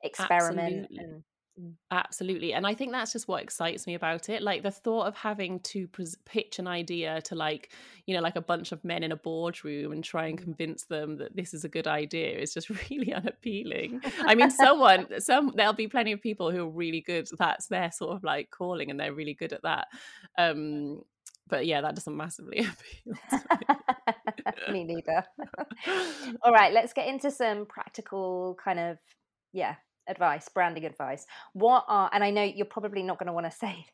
experiment 0.02 0.84
Absolutely. 0.84 0.98
and 0.98 1.14
mm. 1.60 1.72
Absolutely. 1.90 2.52
And 2.52 2.66
I 2.66 2.74
think 2.74 2.92
that's 2.92 3.12
just 3.12 3.26
what 3.26 3.42
excites 3.42 3.86
me 3.86 3.94
about 3.94 4.28
it. 4.28 4.42
Like 4.42 4.62
the 4.62 4.70
thought 4.70 5.06
of 5.06 5.16
having 5.16 5.58
to 5.60 5.88
pitch 6.24 6.58
an 6.58 6.68
idea 6.68 7.20
to, 7.22 7.34
like, 7.34 7.72
you 8.06 8.14
know, 8.14 8.20
like 8.20 8.36
a 8.36 8.40
bunch 8.40 8.70
of 8.70 8.84
men 8.84 9.02
in 9.02 9.10
a 9.10 9.16
boardroom 9.16 9.92
and 9.92 10.04
try 10.04 10.26
and 10.26 10.38
mm. 10.38 10.44
convince 10.44 10.84
them 10.84 11.16
that 11.18 11.34
this 11.34 11.54
is 11.54 11.64
a 11.64 11.68
good 11.68 11.88
idea 11.88 12.38
is 12.38 12.54
just 12.54 12.70
really 12.90 13.12
unappealing. 13.12 14.00
I 14.20 14.34
mean, 14.34 14.50
someone, 14.50 15.08
some, 15.20 15.52
there'll 15.56 15.72
be 15.72 15.88
plenty 15.88 16.12
of 16.12 16.22
people 16.22 16.50
who 16.52 16.64
are 16.64 16.70
really 16.70 17.00
good. 17.00 17.28
That's 17.36 17.66
their 17.66 17.90
sort 17.90 18.14
of 18.14 18.22
like 18.22 18.50
calling 18.50 18.90
and 18.90 19.00
they're 19.00 19.14
really 19.14 19.34
good 19.34 19.52
at 19.52 19.62
that. 19.62 19.88
Um, 20.36 21.02
but 21.48 21.66
yeah, 21.66 21.80
that 21.80 21.94
doesn't 21.94 22.16
massively 22.16 22.58
appeal. 23.04 23.18
me. 24.72 24.84
neither. 24.84 25.24
All 26.42 26.52
right, 26.52 26.72
let's 26.72 26.92
get 26.92 27.08
into 27.08 27.30
some 27.30 27.66
practical 27.66 28.56
kind 28.62 28.78
of 28.78 28.98
yeah 29.52 29.76
advice, 30.08 30.48
branding 30.48 30.84
advice. 30.84 31.26
What 31.52 31.84
are 31.88 32.10
and 32.12 32.24
I 32.24 32.30
know 32.30 32.42
you're 32.42 32.66
probably 32.66 33.02
not 33.02 33.18
going 33.18 33.28
to 33.28 33.32
want 33.32 33.46
to 33.46 33.56
say 33.56 33.86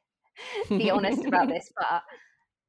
be 0.69 0.91
honest 0.91 1.25
about 1.25 1.49
this, 1.49 1.71
but 1.77 2.03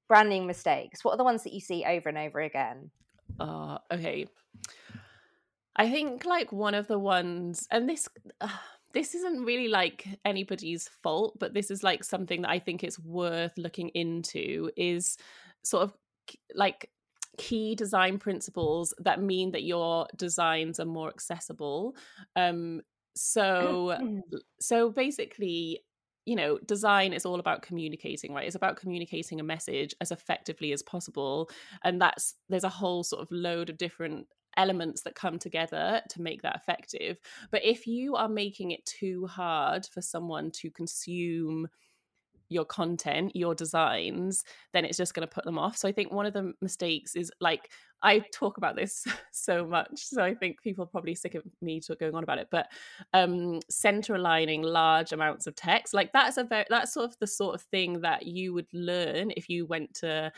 branding 0.08 0.48
mistakes. 0.48 1.04
What 1.04 1.14
are 1.14 1.18
the 1.18 1.24
ones 1.24 1.44
that 1.44 1.54
you 1.54 1.60
see 1.60 1.84
over 1.86 2.10
and 2.10 2.18
over 2.18 2.40
again? 2.42 2.92
Uh, 3.40 3.78
okay. 3.92 4.28
I 5.76 5.90
think 5.90 6.26
like 6.26 6.52
one 6.52 6.74
of 6.74 6.88
the 6.88 7.00
ones, 7.00 7.68
and 7.72 7.90
this 7.90 8.08
uh, 8.40 8.48
this 8.94 9.14
isn't 9.14 9.44
really 9.44 9.68
like 9.68 10.08
anybody's 10.24 10.90
fault, 11.04 11.38
but 11.40 11.54
this 11.54 11.70
is 11.70 11.84
like 11.84 12.04
something 12.04 12.44
that 12.44 12.50
I 12.50 12.60
think 12.60 12.84
it's 12.84 13.00
worth 13.00 13.58
looking 13.58 13.90
into. 13.90 14.72
Is 14.78 15.18
sort 15.64 15.84
of 15.84 15.94
like 16.54 16.90
key 17.38 17.76
design 17.76 18.17
principles 18.17 18.93
that 19.00 19.21
mean 19.21 19.52
that 19.52 19.63
your 19.63 20.08
designs 20.15 20.80
are 20.80 20.86
more 20.86 21.10
accessible. 21.10 21.95
Um, 22.36 22.82
so 23.15 23.98
so 24.60 24.89
basically 24.89 25.82
you 26.26 26.36
know, 26.36 26.58
design 26.65 27.13
is 27.13 27.26
all 27.26 27.39
about 27.39 27.62
communicating, 27.62 28.34
right? 28.34 28.48
It's 28.48 28.56
about 28.56 28.78
communicating 28.78 29.39
a 29.39 29.43
message 29.43 29.93
as 30.02 30.12
effectively 30.12 30.74
as 30.74 30.82
possible. 30.82 31.50
And 31.84 32.02
that's, 32.02 32.34
there's 32.50 32.63
a 32.63 32.69
whole 32.69 33.04
sort 33.04 33.21
of 33.21 33.32
load 33.32 33.69
of 33.69 33.78
different 33.78 34.28
elements 34.58 35.04
that 35.04 35.15
come 35.15 35.38
together 35.38 36.02
to 36.10 36.21
make 36.21 36.41
that 36.41 36.56
effective. 36.56 37.19
But 37.52 37.63
if 37.63 37.86
you 37.86 38.15
are 38.15 38.30
making 38.30 38.71
it 38.71 38.86
too 38.86 39.28
hard 39.28 39.86
for 39.86 40.02
someone 40.02 40.50
to 40.52 40.71
consume 40.71 41.67
your 42.49 42.65
content, 42.65 43.36
your 43.36 43.55
designs, 43.55 44.43
then 44.73 44.86
it's 44.86 44.97
just 44.97 45.13
going 45.13 45.27
to 45.27 45.34
put 45.34 45.45
them 45.45 45.58
off. 45.58 45.77
So 45.77 45.88
I 45.88 45.91
think 45.91 46.12
one 46.12 46.25
of 46.25 46.34
the 46.34 46.53
mistakes 46.62 47.15
is 47.15 47.31
like 47.39 47.71
I 48.01 48.19
talk 48.31 48.58
about 48.58 48.75
this 48.75 49.05
so 49.31 49.65
much, 49.65 49.89
so 49.95 50.23
I 50.23 50.36
think 50.36 50.62
people 50.62 50.84
are 50.84 50.88
probably 50.88 51.15
sick 51.15 51.34
of 51.36 51.43
me 51.62 51.81
going 51.99 52.13
on 52.13 52.23
about 52.23 52.38
it. 52.38 52.49
But 52.51 52.67
um, 53.13 53.60
center 53.69 54.15
aligning 54.15 54.62
large 54.62 55.12
amounts 55.12 55.47
of 55.47 55.55
text, 55.55 55.93
like 55.93 56.12
that's 56.13 56.38
a 56.38 56.43
very 56.43 56.65
that's 56.69 56.93
sort 56.93 57.05
of 57.10 57.17
the 57.19 57.27
sort 57.27 57.55
of 57.55 57.62
thing 57.63 58.01
that 58.01 58.27
you 58.27 58.53
would 58.53 58.67
learn 58.73 59.31
if 59.36 59.49
you 59.49 59.65
went 59.65 59.93
to 59.95 60.31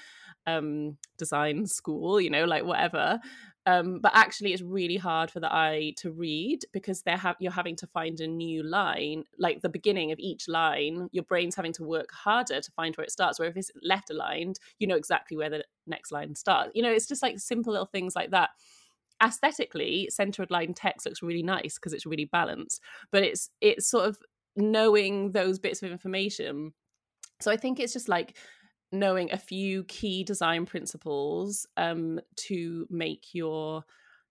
um, 0.46 0.98
design 1.18 1.66
school, 1.66 2.22
you 2.22 2.30
know, 2.30 2.46
like 2.46 2.64
whatever. 2.64 3.20
Um, 3.68 4.00
but 4.00 4.14
actually, 4.16 4.54
it's 4.54 4.62
really 4.62 4.96
hard 4.96 5.30
for 5.30 5.42
the 5.42 5.54
eye 5.54 5.94
to 5.98 6.10
read 6.10 6.64
because 6.72 7.02
they're 7.02 7.18
ha- 7.18 7.36
you're 7.38 7.52
having 7.52 7.76
to 7.76 7.88
find 7.88 8.18
a 8.22 8.26
new 8.28 8.64
line, 8.64 9.26
like 9.38 9.62
the 9.62 9.68
beginning 9.68 10.14
of 10.14 10.20
each 10.20 10.48
line. 10.48 11.10
Your 11.12 11.26
brain's 11.26 11.56
having 11.56 11.74
to 11.74 11.84
work 11.84 12.10
harder 12.14 12.62
to 12.62 12.72
find 12.72 12.96
where 12.96 13.04
it 13.04 13.12
starts. 13.12 13.40
Where 13.40 13.50
if 13.50 13.58
it's 13.58 13.70
left 13.84 14.10
aligned, 14.10 14.58
you 14.80 14.88
know 14.88 14.96
exactly 14.96 15.36
where 15.36 15.50
the 15.50 15.66
next 15.86 16.14
line 16.14 16.34
starts. 16.34 16.72
You 16.76 16.82
know, 16.82 16.92
it's 16.92 17.08
just 17.08 17.22
like 17.22 17.40
simple 17.40 17.74
little 17.74 17.86
things 17.86 18.16
like 18.16 18.32
that. 18.32 18.52
Aesthetically, 19.22 20.08
centered 20.14 20.50
line 20.50 20.74
text 20.74 21.06
looks 21.06 21.22
really 21.22 21.44
nice 21.44 21.76
because 21.76 21.92
it's 21.92 22.06
really 22.06 22.26
balanced, 22.26 22.82
but 23.12 23.22
it's 23.22 23.50
it's 23.60 23.90
sort 23.90 24.06
of 24.08 24.18
knowing 24.56 25.34
those 25.34 25.60
bits 25.60 25.84
of 25.84 25.92
information. 25.92 26.72
So 27.42 27.52
I 27.52 27.58
think 27.58 27.82
it's 27.82 27.94
just 27.94 28.08
like 28.08 28.38
knowing 28.92 29.32
a 29.32 29.38
few 29.38 29.84
key 29.84 30.24
design 30.24 30.66
principles 30.66 31.68
um, 31.78 32.20
to 32.36 32.88
make 32.90 33.34
your 33.34 33.84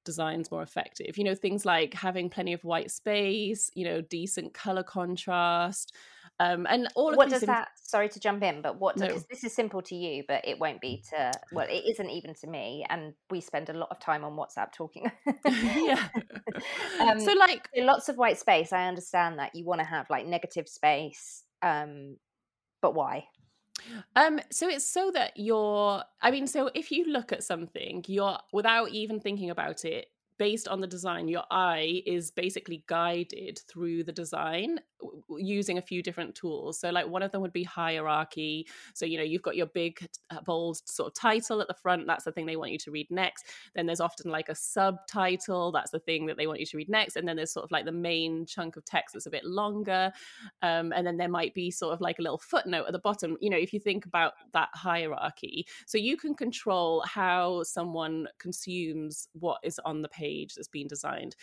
designs 0.05 0.51
more 0.51 0.62
effective. 0.62 1.19
You 1.19 1.25
know, 1.25 1.35
things 1.35 1.66
like 1.66 1.92
having 1.92 2.31
plenty 2.31 2.55
of 2.55 2.64
white 2.64 2.90
space, 2.90 3.71
you 3.75 3.85
know, 3.85 4.01
decent 4.01 4.55
color 4.55 4.83
contrast. 4.83 5.95
Um, 6.38 6.66
and 6.69 6.88
all 6.95 7.11
of 7.11 7.16
what 7.16 7.31
does 7.31 7.40
that 7.42 7.69
sorry 7.83 8.11
to 8.11 8.21
jump 8.21 8.42
in 8.42 8.61
but 8.61 8.79
what 8.79 8.97
does, 8.97 9.09
no. 9.09 9.23
this 9.31 9.42
is 9.42 9.55
simple 9.55 9.81
to 9.81 9.95
you 9.95 10.23
but 10.29 10.47
it 10.47 10.59
won't 10.59 10.83
be 10.83 11.03
to 11.09 11.33
well 11.51 11.66
it 11.66 11.85
isn't 11.88 12.11
even 12.11 12.35
to 12.35 12.47
me 12.47 12.85
and 12.90 13.14
we 13.31 13.40
spend 13.40 13.71
a 13.71 13.73
lot 13.73 13.88
of 13.90 13.99
time 14.01 14.23
on 14.23 14.33
whatsapp 14.33 14.71
talking 14.71 15.11
yeah 15.47 16.09
um, 17.01 17.19
so 17.21 17.33
like 17.33 17.66
lots 17.79 18.11
of 18.11 18.19
white 18.19 18.38
space 18.38 18.75
i 18.75 18.87
understand 18.87 19.38
that 19.38 19.55
you 19.55 19.64
want 19.64 19.81
to 19.81 19.87
have 19.87 20.11
like 20.11 20.27
negative 20.27 20.69
space 20.69 21.45
um 21.62 22.19
but 22.83 22.95
why 22.95 23.25
um, 24.14 24.40
so 24.51 24.68
it's 24.68 24.88
so 24.88 25.11
that 25.12 25.33
you're, 25.37 26.03
I 26.22 26.31
mean, 26.31 26.46
so 26.46 26.70
if 26.75 26.90
you 26.90 27.05
look 27.07 27.33
at 27.33 27.44
something, 27.44 28.05
you're 28.09 28.38
without 28.53 28.90
even 28.90 29.20
thinking 29.20 29.51
about 29.51 29.85
it, 29.85 30.09
based 30.38 30.68
on 30.68 30.81
the 30.81 30.87
design, 30.87 31.29
your 31.29 31.44
eye 31.51 32.03
is 32.07 32.31
basically 32.31 32.85
guided 32.87 33.61
through 33.68 34.05
the 34.05 34.12
design 34.12 34.79
using 35.38 35.78
a 35.78 35.82
few 35.82 36.02
different 36.02 36.35
tools. 36.35 36.78
So, 36.78 36.90
like 36.90 37.09
one 37.09 37.22
of 37.22 37.32
them 37.32 37.42
would 37.42 37.52
be 37.52 37.64
hierarchy. 37.64 38.66
So, 38.94 39.04
you 39.06 39.18
know, 39.18 39.24
you've 39.24 39.42
got 39.42 39.56
your 39.56 39.66
big, 39.66 39.98
uh, 40.30 40.40
bold 40.40 40.80
sort 40.88 41.09
of 41.09 41.14
title 41.14 41.61
at 41.61 41.68
the 41.68 41.74
front. 41.74 42.06
That's 42.06 42.24
the 42.24 42.32
thing 42.32 42.46
they 42.46 42.56
want 42.56 42.72
you 42.72 42.78
to 42.78 42.90
read 42.90 43.11
next. 43.11 43.46
Then 43.74 43.87
there's 43.87 44.00
often 44.00 44.30
like 44.30 44.48
a 44.48 44.54
subtitle. 44.54 45.72
That's 45.72 45.90
the 45.90 46.00
thing 46.00 46.26
that 46.26 46.37
they 46.37 46.46
want 46.46 46.61
you 46.61 46.66
to 46.66 46.76
read 46.76 46.88
next. 46.88 47.16
And 47.16 47.26
then 47.26 47.37
there's 47.37 47.52
sort 47.52 47.64
of 47.64 47.70
like 47.70 47.85
the 47.85 47.92
main 47.92 48.46
chunk 48.46 48.76
of 48.76 48.85
text 48.85 49.14
that's 49.14 49.26
a 49.26 49.30
bit 49.30 49.44
longer. 49.44 50.12
Um, 50.62 50.92
and 50.92 51.06
then 51.06 51.16
there 51.16 51.28
might 51.28 51.54
be 51.54 51.70
sort 51.70 51.92
of 51.92 52.00
like 52.00 52.18
a 52.18 52.22
little 52.22 52.38
footnote 52.38 52.87
at 52.87 52.92
the 52.92 52.98
bottom. 52.98 53.37
You 53.40 53.50
know, 53.50 53.59
if 53.59 53.72
you 53.72 53.80
think 53.80 54.06
about 54.06 54.35
that 54.52 54.68
hierarchy, 54.74 55.66
so 55.87 55.98
you 55.98 56.16
can 56.16 56.35
control 56.35 57.02
how 57.06 57.62
someone 57.62 58.28
consumes 58.38 59.28
what 59.32 59.59
is 59.62 59.78
on 59.85 60.02
the 60.02 60.09
page 60.09 60.54
that's 60.54 60.68
been 60.68 60.88
designed 60.88 61.37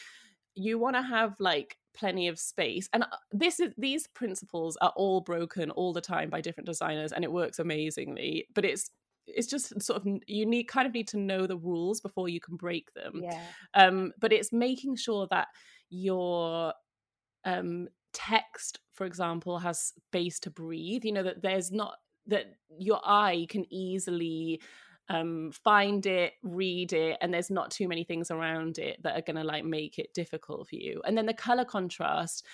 you 0.56 0.78
want 0.78 0.96
to 0.96 1.02
have 1.02 1.36
like 1.40 1.78
plenty 1.94 2.28
of 2.28 2.40
space 2.40 2.90
and 2.94 3.04
uh, 3.04 3.08
this 3.32 3.60
is 3.60 3.72
these 3.78 4.08
principles 4.08 4.78
are 4.82 4.94
all 4.96 5.22
broken 5.22 5.70
all 5.72 5.94
the 5.94 6.02
time 6.02 6.30
by 6.30 6.42
different 6.42 6.66
designers 6.66 7.12
and 7.12 7.24
it 7.24 7.32
works 7.32 7.60
amazingly 7.60 8.48
but 8.56 8.66
it's 8.66 8.90
it's 9.28 9.48
just 9.48 9.80
sort 9.82 10.02
of 10.02 10.08
you 10.28 10.46
need 10.46 10.66
kind 10.66 10.88
of 10.88 10.94
need 10.94 11.08
to 11.08 11.18
know 11.18 11.46
the 11.46 11.58
rules 11.58 12.02
before 12.02 12.28
you 12.28 12.40
can 12.40 12.56
break 12.56 12.94
them 12.94 13.22
yeah. 13.24 13.42
um 13.76 14.12
but 14.20 14.34
it's 14.34 14.52
making 14.52 14.96
sure 14.96 15.28
that 15.30 15.48
your 15.90 16.74
um 17.46 17.88
text 18.12 18.80
for 18.92 19.06
example 19.06 19.60
has 19.60 19.94
space 20.10 20.40
to 20.40 20.50
breathe 20.50 21.04
you 21.06 21.12
know 21.12 21.24
that 21.24 21.42
there's 21.42 21.72
not 21.72 21.96
that 22.28 22.46
your 22.78 23.02
eye 23.04 23.46
can 23.50 23.66
easily 23.72 24.62
um, 25.10 25.52
find 25.52 26.06
it, 26.06 26.34
read 26.44 26.94
it, 26.94 27.18
and 27.22 27.34
there's 27.34 27.50
not 27.50 27.72
too 27.72 27.88
many 27.88 28.04
things 28.04 28.32
around 28.32 28.78
it 28.78 29.02
that 29.04 29.18
are 29.18 29.22
going 29.22 29.36
to 29.36 29.44
like 29.44 29.66
make 29.66 30.00
it 30.00 30.14
difficult 30.14 30.70
for 30.70 30.76
you. 30.76 31.02
And 31.06 31.18
then 31.18 31.26
the 31.26 31.34
color 31.34 31.66
contrast, 31.66 32.46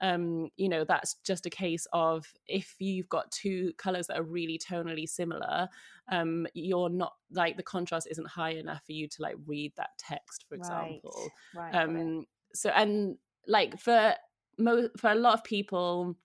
um, 0.00 0.48
you 0.56 0.68
know, 0.68 0.84
that's 0.84 1.14
just 1.24 1.46
a 1.46 1.50
case 1.50 1.86
of 1.92 2.26
if 2.46 2.76
you've 2.78 3.08
got 3.08 3.30
two 3.30 3.72
colors 3.78 4.06
that 4.06 4.18
are 4.18 4.22
really 4.22 4.58
tonally 4.58 5.08
similar, 5.08 5.68
um, 6.10 6.46
you're 6.54 6.88
not 6.88 7.14
like 7.30 7.56
the 7.56 7.62
contrast 7.62 8.08
isn't 8.10 8.28
high 8.28 8.52
enough 8.52 8.82
for 8.86 8.92
you 8.92 9.08
to 9.08 9.22
like 9.22 9.36
read 9.46 9.72
that 9.76 9.90
text, 9.98 10.46
for 10.48 10.54
example. 10.54 11.30
Right. 11.54 11.74
right. 11.74 11.82
Um, 11.82 12.26
so 12.54 12.70
and 12.70 13.16
like 13.46 13.78
for 13.78 14.14
mo- 14.58 14.90
for 14.96 15.10
a 15.10 15.16
lot 15.16 15.34
of 15.34 15.44
people 15.44 16.16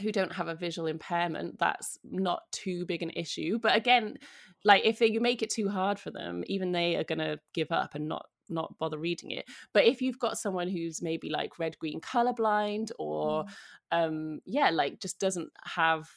who 0.00 0.10
don't 0.10 0.32
have 0.32 0.48
a 0.48 0.54
visual 0.54 0.88
impairment 0.88 1.58
that's 1.58 1.98
not 2.02 2.42
too 2.52 2.84
big 2.86 3.02
an 3.02 3.10
issue. 3.10 3.58
But 3.58 3.76
again 3.76 4.16
like 4.64 4.84
if 4.84 5.00
you 5.00 5.20
make 5.20 5.42
it 5.42 5.50
too 5.50 5.68
hard 5.68 5.98
for 5.98 6.10
them 6.10 6.42
even 6.46 6.72
they 6.72 6.96
are 6.96 7.04
going 7.04 7.18
to 7.18 7.38
give 7.52 7.70
up 7.70 7.94
and 7.94 8.08
not 8.08 8.26
not 8.50 8.76
bother 8.78 8.98
reading 8.98 9.30
it. 9.30 9.46
But 9.72 9.86
if 9.86 10.02
you've 10.02 10.18
got 10.18 10.36
someone 10.36 10.68
who's 10.68 11.00
maybe 11.00 11.30
like 11.30 11.58
red 11.58 11.78
green 11.78 12.00
colorblind 12.00 12.90
or 12.98 13.44
mm. 13.44 13.48
um 13.90 14.40
yeah 14.44 14.70
like 14.70 15.00
just 15.00 15.18
doesn't 15.18 15.50
have 15.64 16.08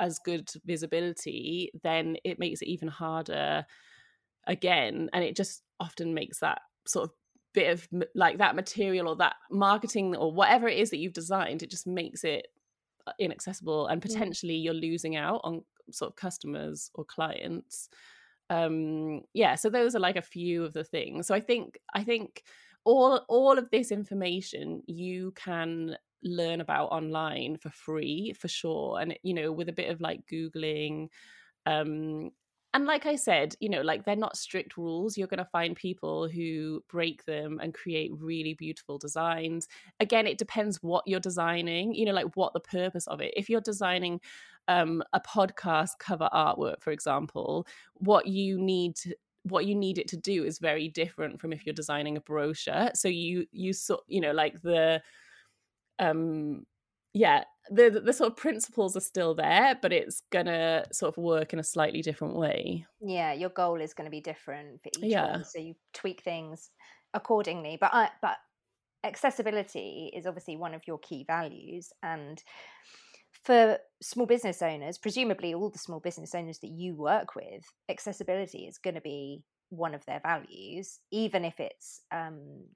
as 0.00 0.20
good 0.24 0.48
visibility 0.64 1.72
then 1.82 2.16
it 2.24 2.38
makes 2.38 2.62
it 2.62 2.68
even 2.68 2.88
harder 2.88 3.66
again. 4.46 5.10
And 5.12 5.24
it 5.24 5.36
just 5.36 5.62
often 5.80 6.14
makes 6.14 6.40
that 6.40 6.60
sort 6.86 7.10
of 7.10 7.14
bit 7.54 7.70
of 7.72 7.88
like 8.14 8.38
that 8.38 8.54
material 8.54 9.08
or 9.08 9.16
that 9.16 9.36
marketing 9.50 10.14
or 10.14 10.32
whatever 10.32 10.68
it 10.68 10.78
is 10.78 10.90
that 10.90 10.98
you've 10.98 11.12
designed 11.14 11.62
it 11.62 11.70
just 11.70 11.86
makes 11.86 12.22
it 12.22 12.46
inaccessible 13.18 13.86
and 13.86 14.02
potentially 14.02 14.54
you're 14.54 14.74
losing 14.74 15.16
out 15.16 15.40
on 15.44 15.64
sort 15.90 16.10
of 16.10 16.16
customers 16.16 16.90
or 16.94 17.04
clients. 17.04 17.88
Um 18.50 19.22
yeah 19.34 19.54
so 19.56 19.70
those 19.70 19.94
are 19.94 20.00
like 20.00 20.16
a 20.16 20.22
few 20.22 20.64
of 20.64 20.72
the 20.72 20.84
things. 20.84 21.26
So 21.26 21.34
i 21.34 21.40
think 21.40 21.78
i 21.94 22.02
think 22.04 22.42
all 22.84 23.24
all 23.28 23.58
of 23.58 23.70
this 23.70 23.90
information 23.92 24.82
you 24.86 25.32
can 25.32 25.96
learn 26.22 26.60
about 26.60 26.86
online 26.86 27.56
for 27.58 27.70
free 27.70 28.32
for 28.32 28.48
sure. 28.48 29.00
And 29.00 29.18
you 29.22 29.34
know 29.34 29.52
with 29.52 29.68
a 29.68 29.72
bit 29.72 29.90
of 29.90 30.00
like 30.00 30.20
googling 30.32 31.08
um 31.66 32.30
and 32.74 32.84
like 32.84 33.06
I 33.06 33.16
said, 33.16 33.54
you 33.60 33.68
know, 33.68 33.80
like 33.80 34.04
they're 34.04 34.14
not 34.14 34.36
strict 34.36 34.76
rules. 34.76 35.16
You're 35.16 35.26
going 35.26 35.38
to 35.38 35.50
find 35.50 35.74
people 35.74 36.28
who 36.28 36.82
break 36.88 37.24
them 37.24 37.58
and 37.62 37.72
create 37.72 38.10
really 38.14 38.54
beautiful 38.54 38.98
designs. 38.98 39.66
Again, 40.00 40.26
it 40.26 40.36
depends 40.38 40.82
what 40.82 41.04
you're 41.06 41.18
designing, 41.18 41.94
you 41.94 42.04
know, 42.04 42.12
like 42.12 42.36
what 42.36 42.52
the 42.52 42.60
purpose 42.60 43.06
of 43.06 43.20
it. 43.20 43.32
If 43.36 43.48
you're 43.48 43.62
designing 43.62 44.20
um, 44.68 45.02
a 45.14 45.20
podcast 45.20 45.92
cover 45.98 46.28
artwork, 46.32 46.82
for 46.82 46.90
example, 46.90 47.66
what 47.94 48.26
you 48.26 48.58
need 48.58 48.96
to, 48.96 49.14
what 49.44 49.64
you 49.64 49.74
need 49.74 49.96
it 49.96 50.08
to 50.08 50.18
do 50.18 50.44
is 50.44 50.58
very 50.58 50.88
different 50.88 51.40
from 51.40 51.54
if 51.54 51.64
you're 51.64 51.74
designing 51.74 52.18
a 52.18 52.20
brochure. 52.20 52.90
So 52.94 53.08
you 53.08 53.46
you 53.50 53.72
sort 53.72 54.00
you 54.08 54.20
know 54.20 54.32
like 54.32 54.60
the 54.60 55.00
um 55.98 56.66
yeah, 57.18 57.44
the 57.70 58.00
the 58.04 58.12
sort 58.12 58.30
of 58.30 58.36
principles 58.36 58.96
are 58.96 59.00
still 59.00 59.34
there, 59.34 59.78
but 59.80 59.92
it's 59.92 60.22
gonna 60.30 60.84
sort 60.92 61.12
of 61.16 61.22
work 61.22 61.52
in 61.52 61.58
a 61.58 61.64
slightly 61.64 62.00
different 62.02 62.36
way. 62.36 62.86
Yeah, 63.00 63.32
your 63.32 63.50
goal 63.50 63.80
is 63.80 63.94
going 63.94 64.06
to 64.06 64.10
be 64.10 64.20
different 64.20 64.82
for 64.82 64.90
each 64.96 65.10
Yeah. 65.10 65.22
one, 65.22 65.44
so 65.44 65.58
you 65.58 65.74
tweak 65.92 66.22
things 66.22 66.70
accordingly. 67.14 67.76
But 67.80 67.90
I, 67.92 68.10
but 68.22 68.38
accessibility 69.04 70.10
is 70.14 70.26
obviously 70.26 70.56
one 70.56 70.74
of 70.74 70.82
your 70.86 70.98
key 70.98 71.24
values, 71.26 71.92
and 72.02 72.42
for 73.44 73.78
small 74.02 74.26
business 74.26 74.62
owners, 74.62 74.98
presumably 74.98 75.54
all 75.54 75.70
the 75.70 75.78
small 75.78 76.00
business 76.00 76.34
owners 76.34 76.58
that 76.60 76.70
you 76.70 76.94
work 76.96 77.34
with, 77.34 77.64
accessibility 77.88 78.66
is 78.66 78.78
going 78.78 78.94
to 78.94 79.00
be 79.00 79.44
one 79.70 79.94
of 79.94 80.04
their 80.06 80.20
values, 80.20 81.00
even 81.10 81.44
if 81.44 81.60
it's 81.60 82.00
um, 82.10 82.66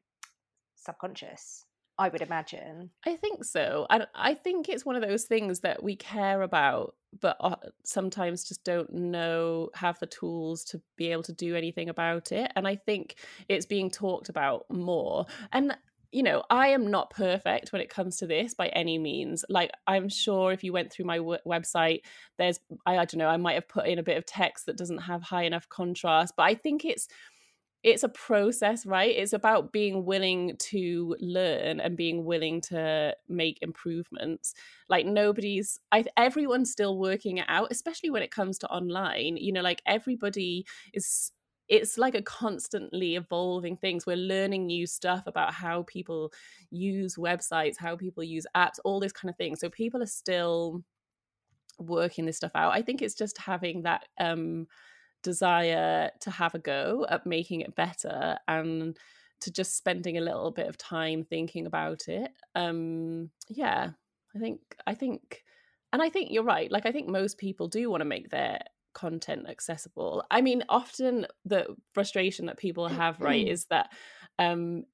subconscious. 0.77 1.65
I 1.99 2.09
would 2.09 2.23
imagine. 2.23 2.91
I 3.07 3.17
think 3.17 3.45
so. 3.45 3.87
And 3.91 4.07
I 4.15 4.35
think 4.35 4.69
it's 4.69 4.85
one 4.85 4.97
of 4.97 5.03
those 5.03 5.25
things 5.25 5.61
that 5.61 5.83
we 5.83 5.95
care 5.95 6.43
about, 6.43 6.95
but 7.21 7.37
uh, 7.41 7.57
sometimes 7.85 8.45
just 8.45 8.65
don't 8.65 8.93
know, 8.93 9.71
have 9.75 9.99
the 9.99 10.07
tools 10.07 10.65
to 10.65 10.81
be 10.97 11.13
able 11.13 11.23
to 11.25 11.33
do 11.33 11.55
anything 11.55 11.89
about 11.89 12.33
it. 12.33 12.51
And 12.57 12.67
I 12.67 12.77
think 12.77 13.17
it's 13.49 13.67
being 13.67 13.91
talked 13.91 14.29
about 14.29 14.65
more. 14.71 15.27
And 15.53 15.77
you 16.13 16.23
know, 16.23 16.43
I 16.51 16.69
am 16.69 16.91
not 16.91 17.09
perfect 17.09 17.73
when 17.73 17.81
it 17.81 17.89
comes 17.89 18.19
to 18.19 18.27
this 18.27 18.53
by 18.53 18.69
any 18.69 18.99
means. 18.99 19.47
Like, 19.49 19.71
I'm 19.87 20.11
sure 20.11 20.53
if 20.53 20.63
you 20.63 20.71
went 20.71 20.93
through 20.93 21.07
my 21.07 21.17
w- 21.17 21.39
website, 21.47 22.03
there's, 22.37 22.61
I, 22.85 22.99
I 22.99 23.05
don't 23.07 23.17
know, 23.17 23.29
I 23.29 23.39
might 23.39 23.55
have 23.55 23.67
put 23.67 23.87
in 23.87 23.99
a 23.99 24.03
bit 24.03 24.19
of 24.19 24.27
text 24.27 24.67
that 24.67 24.77
doesn't 24.77 24.99
have 24.99 25.23
high 25.23 25.45
enough 25.45 25.71
contrast, 25.71 26.35
but 26.37 26.43
I 26.43 26.55
think 26.55 26.85
it's, 26.85 27.09
it's 27.83 28.05
a 28.05 28.09
process, 28.09 28.87
right? 28.87 29.15
It's 29.15 29.33
about 29.33 29.73
being 29.73 30.05
willing 30.05 30.57
to 30.59 31.17
learn 31.21 31.81
and 31.81 31.97
being 31.97 32.25
willing 32.25 32.61
to 32.63 33.17
make 33.29 33.59
improvements. 33.61 34.55
Like 34.89 35.05
nobody's, 35.07 35.81
I 35.91 36.05
everyone's 36.17 36.71
still 36.71 36.97
working 36.99 37.39
it 37.39 37.47
out, 37.49 37.69
especially 37.73 38.11
when 38.11 38.23
it 38.23 38.31
comes 38.31 38.59
to 38.59 38.69
online. 38.69 39.37
You 39.37 39.53
know, 39.53 39.63
like 39.63 39.83
everybody 39.87 40.67
is. 40.93 41.33
It's 41.69 41.97
like 41.97 42.15
a 42.15 42.21
constantly 42.23 43.15
evolving 43.17 43.79
things. 43.79 44.05
We're 44.05 44.17
learning 44.17 44.67
new 44.67 44.87
stuff 44.87 45.23
about 45.27 45.55
how 45.55 45.85
people 45.85 46.31
use 46.71 47.17
websites, 47.17 47.79
how 47.79 47.97
people 47.97 48.23
use 48.23 48.45
apps, 48.55 48.79
all 48.85 49.01
this 49.01 49.13
kind 49.13 49.31
of 49.31 49.37
thing. 49.37 49.57
So 49.57 49.71
people 49.71 50.03
are 50.03 50.07
still 50.07 50.83
working 51.79 52.27
this 52.27 52.37
stuff 52.37 52.53
out. 52.55 52.73
I 52.73 52.83
think 52.83 53.03
it's 53.03 53.15
just 53.15 53.39
having 53.39 53.83
that 53.83 54.07
um 54.21 54.67
desire 55.23 56.11
to 56.21 56.31
have 56.31 56.55
a 56.55 56.59
go 56.59 57.07
at 57.09 57.27
making 57.27 57.61
it 57.61 57.75
better 57.75 58.39
and 58.49 58.99
to 59.41 59.51
just 59.51 59.77
spending 59.77 60.19
a 60.19 60.23
little 60.23 60.51
bit 60.51 60.69
of 60.69 60.79
time 60.79 61.25
thinking 61.25 61.67
about 61.67 62.09
it 62.09 62.31
um 62.55 63.31
yeah 63.49 63.91
i 64.37 64.39
think 64.39 64.61
i 64.87 64.95
think 64.95 65.43
and 65.93 66.03
i 66.03 66.09
think 66.09 66.31
you're 66.31 66.45
right 66.45 66.71
like 66.71 66.87
i 66.87 66.93
think 66.93 67.09
most 67.09 67.39
people 67.39 67.69
do 67.69 67.91
want 67.91 68.01
to 68.01 68.07
make 68.07 68.31
their 68.31 68.61
content 68.93 69.49
accessible. 69.49 70.25
I 70.31 70.41
mean 70.41 70.65
often 70.69 71.27
the 71.45 71.75
frustration 71.93 72.47
that 72.47 72.59
people 72.59 72.89
have 72.89 73.21
right 73.21 73.47
is 73.47 73.67
that 73.67 73.91
um 74.39 74.85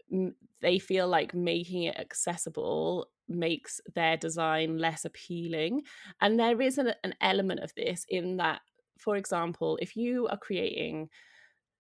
they 0.61 0.79
feel 0.79 1.09
like 1.09 1.35
making 1.35 1.85
it 1.85 1.99
accessible 1.99 3.09
makes 3.29 3.81
their 3.95 4.17
design 4.17 4.79
less 4.79 5.05
appealing 5.05 5.83
and 6.21 6.41
there 6.41 6.61
is 6.61 6.79
an, 6.79 6.95
an 7.05 7.15
element 7.21 7.61
of 7.61 7.73
this 7.75 8.07
in 8.09 8.39
that 8.39 8.61
for 8.99 9.17
example, 9.17 9.79
if 9.81 9.97
you 9.97 10.29
are 10.29 10.37
creating 10.37 11.09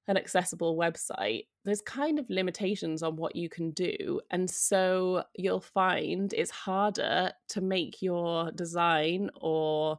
an 0.06 0.16
accessible 0.16 0.76
website, 0.76 1.46
there's 1.64 1.82
kind 1.82 2.18
of 2.18 2.30
limitations 2.30 3.02
on 3.02 3.16
what 3.16 3.36
you 3.36 3.48
can 3.48 3.72
do. 3.72 4.20
And 4.30 4.50
so 4.50 5.22
you'll 5.34 5.60
find 5.60 6.32
it's 6.32 6.50
harder 6.50 7.30
to 7.50 7.60
make 7.60 8.00
your 8.00 8.50
design 8.52 9.30
or 9.34 9.98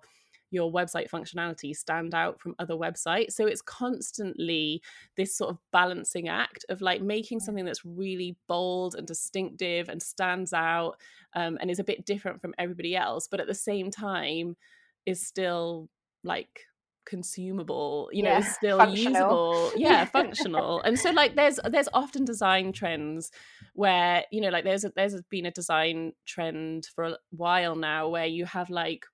your 0.52 0.72
website 0.72 1.10
functionality 1.10 1.76
stand 1.76 2.16
out 2.16 2.42
from 2.42 2.56
other 2.58 2.74
websites. 2.74 3.34
So 3.34 3.46
it's 3.46 3.62
constantly 3.62 4.82
this 5.16 5.38
sort 5.38 5.52
of 5.52 5.60
balancing 5.72 6.28
act 6.28 6.66
of 6.70 6.82
like 6.82 7.04
making 7.04 7.40
something 7.40 7.66
that's 7.66 7.86
really 7.86 8.36
bold 8.48 8.96
and 8.96 9.06
distinctive 9.06 9.90
and 9.90 10.02
stands 10.02 10.54
out 10.54 10.96
um, 11.36 11.60
and 11.62 11.70
is 11.70 11.78
a 11.78 11.84
bit 11.84 12.06
different 12.06 12.42
from 12.42 12.56
everybody 12.58 12.96
else, 12.96 13.28
but 13.28 13.40
at 13.40 13.46
the 13.46 13.54
same 13.54 13.92
time 13.92 14.58
is 15.06 15.26
still 15.26 15.88
like 16.24 16.66
consumable 17.06 18.10
you 18.14 18.24
know 18.24 18.30
Yeah, 18.30 18.38
is 18.38 18.54
still 18.54 18.78
functional. 18.78 18.86
usable. 18.86 19.72
Yeah 19.76 20.06
functional. 20.06 20.82
And 20.82 21.00
so 21.00 21.12
like 21.12 21.36
there's 21.36 21.60
there's 21.70 21.90
often 21.94 22.26
design 22.26 22.72
trends 22.74 23.32
where 23.74 24.26
you 24.32 24.42
know 24.42 24.50
like 24.50 24.64
there's 24.64 24.84
a, 24.86 24.92
there's 24.96 25.20
been 25.30 25.46
a 25.46 25.52
design 25.52 26.14
trend 26.26 26.88
for 26.94 27.04
a 27.06 27.18
while 27.32 27.76
now 27.76 28.10
where 28.10 28.26
you 28.26 28.46
have 28.46 28.70
like 28.70 29.06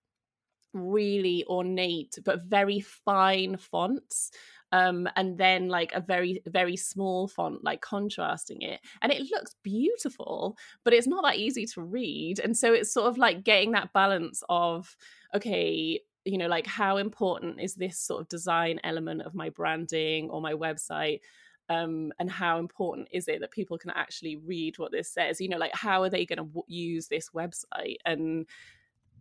really 0.73 1.45
ornate 1.47 2.17
but 2.25 2.43
very 2.43 2.81
fine 2.81 3.55
fonts 3.55 4.29
um 4.73 5.07
and 5.15 5.37
then 5.37 5.69
like 5.69 5.93
a 5.93 6.01
very 6.01 6.41
very 6.47 6.75
small 6.75 7.27
font 7.29 7.63
like 7.63 7.81
contrasting 7.81 8.61
it. 8.61 8.81
And 9.01 9.11
it 9.11 9.29
looks 9.31 9.55
beautiful 9.63 10.57
but 10.83 10.93
it's 10.93 11.07
not 11.07 11.23
that 11.23 11.37
easy 11.37 11.65
to 11.67 11.81
read. 11.81 12.39
And 12.39 12.57
so 12.57 12.73
it's 12.73 12.91
sort 12.93 13.07
of 13.07 13.17
like 13.17 13.43
getting 13.43 13.71
that 13.71 13.93
balance 13.93 14.43
of 14.49 14.95
okay 15.33 16.01
you 16.25 16.37
know 16.37 16.47
like 16.47 16.67
how 16.67 16.97
important 16.97 17.61
is 17.61 17.75
this 17.75 17.99
sort 17.99 18.21
of 18.21 18.27
design 18.27 18.79
element 18.83 19.21
of 19.21 19.35
my 19.35 19.49
branding 19.49 20.29
or 20.29 20.41
my 20.41 20.53
website 20.53 21.21
um 21.69 22.11
and 22.19 22.29
how 22.29 22.59
important 22.59 23.07
is 23.11 23.27
it 23.27 23.39
that 23.41 23.51
people 23.51 23.77
can 23.77 23.91
actually 23.91 24.35
read 24.35 24.77
what 24.77 24.91
this 24.91 25.11
says? 25.11 25.39
You 25.39 25.49
know 25.49 25.57
like 25.57 25.73
how 25.73 26.03
are 26.03 26.09
they 26.09 26.25
going 26.25 26.37
to 26.37 26.45
w- 26.45 26.63
use 26.67 27.07
this 27.07 27.29
website? 27.29 27.97
And 28.05 28.45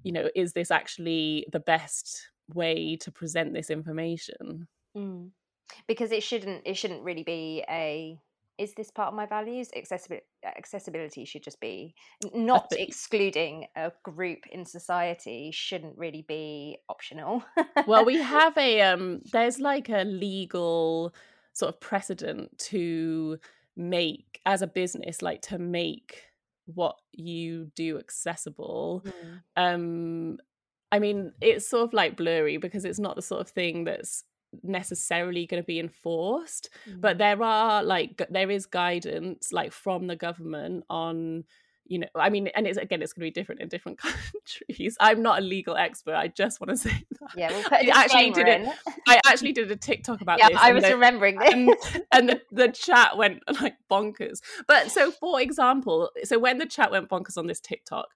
you 0.03 0.13
know 0.13 0.29
is 0.35 0.53
this 0.53 0.71
actually 0.71 1.47
the 1.53 1.61
best 1.61 2.29
way 2.53 2.97
to 2.97 3.11
present 3.11 3.55
this 3.55 3.71
information? 3.71 4.69
Mm. 4.97 5.31
Because 5.87 6.13
it 6.13 6.23
shouldn't 6.23 6.63
it 6.67 6.75
shouldn't 6.75 7.03
really 7.03 7.23
be 7.23 7.65
a 7.69 8.19
is 8.59 8.75
this 8.75 8.91
part 8.91 9.09
of 9.09 9.15
my 9.15 9.27
values? 9.27 9.69
Accessibility 9.77 10.25
accessibility 10.45 11.25
should 11.25 11.43
just 11.43 11.61
be 11.61 11.95
not 12.35 12.67
excluding 12.73 13.67
a 13.77 13.91
group 14.03 14.41
in 14.53 14.65
society 14.67 15.51
shouldn't 15.53 15.97
really 15.97 16.23
be 16.29 16.77
optional. 16.89 17.43
well 17.87 18.05
we 18.05 18.17
have 18.23 18.57
a 18.59 18.83
um 18.83 19.21
there's 19.33 19.59
like 19.59 19.89
a 19.89 20.05
legal 20.05 21.15
sort 21.55 21.73
of 21.75 21.81
precedent 21.81 22.57
to 22.59 23.39
make 23.77 24.39
as 24.45 24.61
a 24.61 24.67
business 24.67 25.23
like 25.23 25.41
to 25.41 25.59
make 25.59 26.25
what 26.67 26.97
you 27.13 27.71
do 27.75 27.99
accessible 27.99 29.03
Mm. 29.05 29.41
um 29.57 30.39
i 30.93 30.99
mean 30.99 31.33
it's 31.41 31.69
sort 31.69 31.85
of 31.85 31.93
like 31.93 32.17
blurry 32.17 32.57
because 32.59 32.85
it's 32.85 32.99
not 32.99 33.17
the 33.17 33.23
sort 33.23 33.41
of 33.41 33.49
thing 33.49 33.85
that's 33.85 34.25
necessarily 34.63 35.47
going 35.47 35.63
to 35.63 35.67
be 35.67 35.81
enforced 35.81 36.71
mm. 36.89 37.01
but 37.01 37.19
there 37.19 37.43
are 37.43 37.83
like 37.83 38.23
there 38.31 38.51
is 38.51 38.67
guidance 38.67 39.53
like 39.53 39.73
from 39.73 40.07
the 40.07 40.17
government 40.17 40.85
on 40.89 41.45
you 41.87 41.99
know 41.99 42.07
i 42.15 42.31
mean 42.31 42.49
and 42.55 42.67
it's 42.67 42.79
again 42.79 43.03
it's 43.03 43.13
going 43.13 43.21
to 43.23 43.27
be 43.27 43.31
different 43.31 43.61
in 43.61 43.69
different 43.69 43.99
countries 44.39 44.97
i'm 45.01 45.23
not 45.23 45.39
a 45.39 45.43
legal 45.43 45.77
expert 45.77 46.15
i 46.15 46.29
just 46.29 46.61
want 46.61 46.71
to 46.71 46.77
say 46.89 47.05
that 47.21 47.31
yeah, 47.37 47.51
we'll 47.51 47.63
put 47.63 47.73
a 47.73 47.91
I 47.91 48.03
actually 48.05 48.31
did 48.31 48.49
in. 48.49 48.73
i 49.09 49.21
actually 49.27 49.53
did 49.53 49.71
a 49.71 49.77
tiktok 49.77 50.21
about 50.21 50.39
Yeah, 50.39 50.49
this 50.49 50.59
I 50.61 50.73
was 50.73 50.83
the- 50.85 50.95
remembering 50.95 51.39
this. 51.39 51.53
and, 51.53 51.71
and 52.13 52.29
the, 52.29 52.41
the 52.53 52.69
chat 52.69 53.17
went 53.17 53.43
like 53.61 53.77
bonkers 53.91 54.41
but 54.67 54.91
so 54.91 55.11
for 55.11 55.41
example 55.41 56.11
so 56.25 56.39
when 56.39 56.59
the 56.59 56.67
chat 56.67 56.91
went 56.91 57.09
bonkers 57.09 57.37
on 57.37 57.47
this 57.47 57.61
tiktok 57.61 58.09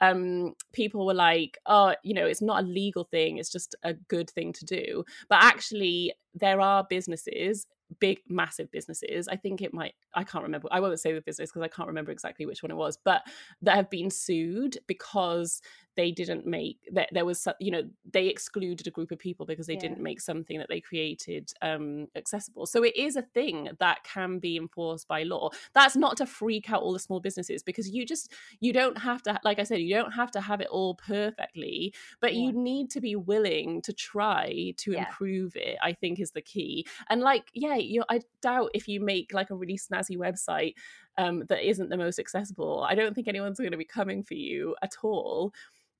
um 0.00 0.54
people 0.72 1.04
were 1.06 1.14
like 1.14 1.58
oh 1.66 1.94
you 2.02 2.14
know 2.14 2.26
it's 2.26 2.42
not 2.42 2.62
a 2.62 2.66
legal 2.66 3.04
thing 3.04 3.36
it's 3.38 3.50
just 3.52 3.74
a 3.82 3.92
good 3.94 4.30
thing 4.30 4.52
to 4.52 4.64
do 4.64 5.04
but 5.28 5.42
actually 5.42 6.12
there 6.34 6.60
are 6.60 6.86
businesses 6.88 7.66
big 7.98 8.18
massive 8.28 8.70
businesses 8.70 9.26
i 9.28 9.36
think 9.36 9.60
it 9.60 9.74
might 9.74 9.94
i 10.14 10.22
can't 10.22 10.44
remember 10.44 10.68
i 10.70 10.80
won't 10.80 10.98
say 11.00 11.12
the 11.12 11.20
business 11.22 11.50
because 11.50 11.62
i 11.62 11.68
can't 11.68 11.88
remember 11.88 12.12
exactly 12.12 12.46
which 12.46 12.62
one 12.62 12.70
it 12.70 12.76
was 12.76 12.96
but 13.04 13.22
that 13.62 13.74
have 13.76 13.90
been 13.90 14.10
sued 14.10 14.78
because 14.86 15.60
they 15.96 16.10
didn't 16.10 16.46
make 16.46 16.78
that 16.92 17.08
there 17.12 17.24
was 17.24 17.46
you 17.58 17.70
know 17.70 17.82
they 18.12 18.26
excluded 18.28 18.86
a 18.86 18.90
group 18.90 19.10
of 19.10 19.18
people 19.18 19.44
because 19.46 19.66
they 19.66 19.74
Yeah. 19.74 19.80
didn't 19.80 20.00
make 20.00 20.20
something 20.20 20.58
that 20.58 20.68
they 20.68 20.80
created 20.80 21.52
um 21.62 22.06
accessible 22.16 22.66
so 22.66 22.82
it 22.82 22.96
is 22.96 23.16
a 23.16 23.22
thing 23.22 23.70
that 23.80 24.04
can 24.04 24.38
be 24.38 24.56
enforced 24.56 25.08
by 25.08 25.22
law 25.24 25.50
that's 25.74 25.96
not 25.96 26.16
to 26.18 26.26
freak 26.26 26.70
out 26.70 26.82
all 26.82 26.92
the 26.92 26.98
small 26.98 27.20
businesses 27.20 27.62
because 27.62 27.88
you 27.90 28.06
just 28.06 28.32
you 28.60 28.72
don't 28.72 28.98
have 28.98 29.22
to 29.22 29.38
like 29.44 29.58
i 29.58 29.62
said 29.64 29.80
you 29.80 29.94
don't 29.94 30.12
have 30.12 30.30
to 30.30 30.40
have 30.40 30.60
it 30.60 30.68
all 30.68 30.94
perfectly 30.94 31.92
but 32.20 32.34
Yeah. 32.34 32.42
you 32.48 32.52
need 32.52 32.90
to 32.90 33.00
be 33.00 33.16
willing 33.16 33.82
to 33.82 33.92
try 33.92 34.72
to 34.78 34.92
Yeah. 34.92 35.06
improve 35.06 35.56
it 35.56 35.76
i 35.82 35.92
think 35.92 36.20
is 36.20 36.30
the 36.32 36.42
key 36.42 36.86
and 37.08 37.20
like 37.20 37.50
yeah 37.54 37.76
you 37.76 38.04
i 38.08 38.20
doubt 38.42 38.70
if 38.74 38.88
you 38.88 39.00
make 39.00 39.32
like 39.32 39.50
a 39.50 39.54
really 39.56 39.78
snazzy 39.78 40.16
website 40.16 40.74
um 41.18 41.44
that 41.48 41.68
isn't 41.68 41.90
the 41.90 41.96
most 41.96 42.18
accessible. 42.18 42.84
I 42.88 42.94
don't 42.94 43.14
think 43.14 43.28
anyone's 43.28 43.58
going 43.58 43.72
to 43.72 43.76
be 43.76 43.84
coming 43.84 44.22
for 44.22 44.34
you 44.34 44.76
at 44.82 44.92
all. 45.02 45.52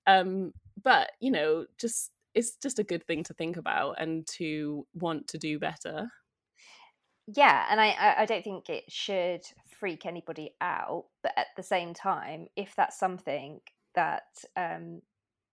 Um 0.06 0.52
but 0.82 1.12
you 1.20 1.30
know 1.30 1.66
just 1.78 2.10
it's 2.34 2.56
just 2.56 2.78
a 2.78 2.84
good 2.84 3.04
thing 3.06 3.24
to 3.24 3.34
think 3.34 3.56
about 3.56 4.00
and 4.00 4.26
to 4.26 4.86
want 4.94 5.28
to 5.28 5.38
do 5.38 5.58
better. 5.58 6.08
Yeah 7.26 7.66
and 7.70 7.80
I, 7.80 8.14
I 8.18 8.24
don't 8.24 8.44
think 8.44 8.68
it 8.68 8.84
should 8.88 9.42
freak 9.78 10.04
anybody 10.04 10.50
out 10.60 11.06
but 11.22 11.32
at 11.36 11.46
the 11.56 11.62
same 11.62 11.94
time 11.94 12.46
if 12.56 12.74
that's 12.76 12.98
something 12.98 13.60
that 13.94 14.22
um, 14.56 15.02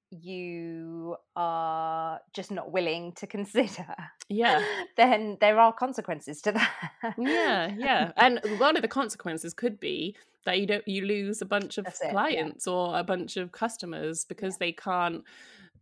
you 0.09 1.15
are 1.35 2.19
just 2.33 2.51
not 2.51 2.71
willing 2.71 3.11
to 3.13 3.27
consider 3.27 3.95
yeah. 4.29 4.63
then 4.97 5.37
there 5.41 5.59
are 5.59 5.73
consequences 5.73 6.41
to 6.41 6.53
that. 6.53 7.15
Yeah 7.17 7.73
yeah 7.77 8.11
and 8.17 8.39
one 8.57 8.75
of 8.75 8.81
the 8.81 8.87
consequences 8.87 9.53
could 9.53 9.79
be 9.79 10.15
that 10.45 10.59
you 10.59 10.65
don't 10.65 10.87
you 10.87 11.05
lose 11.05 11.41
a 11.41 11.45
bunch 11.45 11.77
of 11.77 11.85
That's 11.85 12.01
it, 12.01 12.05
yeah. 12.07 12.11
clients 12.11 12.67
or 12.67 12.97
a 12.97 13.03
bunch 13.03 13.37
of 13.37 13.51
customers 13.51 14.25
because 14.25 14.57
they 14.57 14.71
can't 14.71 15.23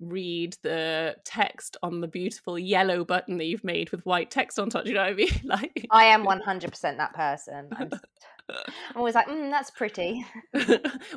read 0.02 0.58
the 0.62 1.16
text 1.24 1.78
on 1.82 2.02
the 2.02 2.08
beautiful 2.08 2.60
yellow 2.60 3.06
button 3.06 3.38
that 3.38 3.46
you've 3.46 3.64
made 3.64 3.92
with 3.92 4.06
white 4.06 4.30
text 4.30 4.60
on 4.60 4.70
top 4.70 4.84
do 4.84 4.90
you 4.90 4.96
know 4.96 5.04
what 5.04 5.12
i 5.12 5.14
mean? 5.14 5.30
Like 5.44 5.88
i 5.92 6.06
am 6.06 6.26
100% 6.26 6.82
that 6.98 7.14
person 7.14 7.70
i'm, 7.72 7.90
I'm 8.50 8.98
always 8.98 9.16
like 9.16 9.28
mm, 9.28 9.50
that's 9.50 9.72
pretty. 9.72 10.26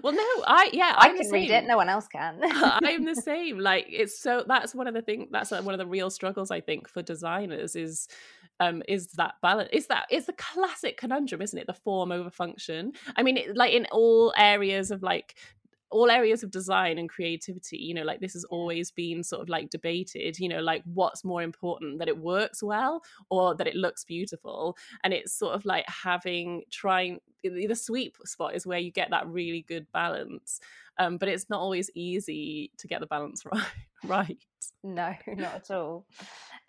Well 0.02 0.12
no 0.12 0.44
i 0.46 0.70
yeah 0.72 0.94
i 0.96 1.08
I'm 1.08 1.16
the 1.16 1.22
can 1.24 1.32
read 1.32 1.50
it 1.50 1.66
no 1.66 1.76
one 1.76 1.88
else 1.88 2.08
can. 2.08 2.40
I'm 2.42 3.04
the 3.04 3.14
same. 3.22 3.58
Like 3.58 3.86
it's 3.88 4.18
so 4.18 4.44
that's 4.46 4.74
one 4.74 4.86
of 4.86 4.94
the 4.94 5.02
things 5.02 5.28
that's 5.30 5.50
one 5.50 5.74
of 5.74 5.78
the 5.78 5.86
real 5.86 6.10
struggles 6.10 6.50
I 6.50 6.60
think 6.60 6.88
for 6.88 7.02
designers 7.02 7.76
is 7.76 8.08
um 8.60 8.82
is 8.88 9.08
that 9.12 9.34
balance 9.42 9.70
is 9.72 9.86
that 9.88 10.06
is 10.10 10.26
the 10.26 10.32
classic 10.34 10.96
conundrum 10.96 11.42
isn't 11.42 11.58
it? 11.58 11.66
The 11.66 11.74
form 11.74 12.12
over 12.12 12.30
function. 12.30 12.92
I 13.16 13.22
mean 13.22 13.36
it, 13.36 13.56
like 13.56 13.72
in 13.72 13.86
all 13.92 14.32
areas 14.36 14.90
of 14.90 15.02
like 15.02 15.36
all 15.90 16.10
areas 16.10 16.42
of 16.42 16.50
design 16.50 16.98
and 16.98 17.08
creativity 17.08 17.78
you 17.78 17.94
know 17.94 18.02
like 18.02 18.20
this 18.20 18.34
has 18.34 18.44
always 18.44 18.90
been 18.90 19.22
sort 19.22 19.40
of 19.42 19.48
like 19.48 19.70
debated 19.70 20.38
you 20.38 20.48
know 20.48 20.60
like 20.60 20.82
what's 20.92 21.24
more 21.24 21.42
important 21.42 21.98
that 21.98 22.08
it 22.08 22.18
works 22.18 22.62
well 22.62 23.02
or 23.30 23.54
that 23.54 23.66
it 23.66 23.74
looks 23.74 24.04
beautiful. 24.04 24.76
And 25.04 25.12
it's 25.12 25.32
sort 25.32 25.54
of 25.54 25.64
like 25.64 25.84
having 25.88 26.62
trying 26.70 27.20
the 27.42 27.74
sweep 27.74 28.16
spot 28.24 28.54
is 28.54 28.66
where 28.66 28.78
you 28.78 28.90
get 28.90 29.10
that 29.10 29.26
really 29.28 29.64
good 29.68 29.86
balance 29.92 30.60
um, 30.98 31.16
but 31.16 31.28
it's 31.28 31.48
not 31.48 31.60
always 31.60 31.90
easy 31.94 32.70
to 32.78 32.88
get 32.88 33.00
the 33.00 33.06
balance 33.06 33.44
right 33.52 33.64
right 34.04 34.38
no 34.82 35.14
not 35.36 35.54
at 35.54 35.70
all 35.70 36.04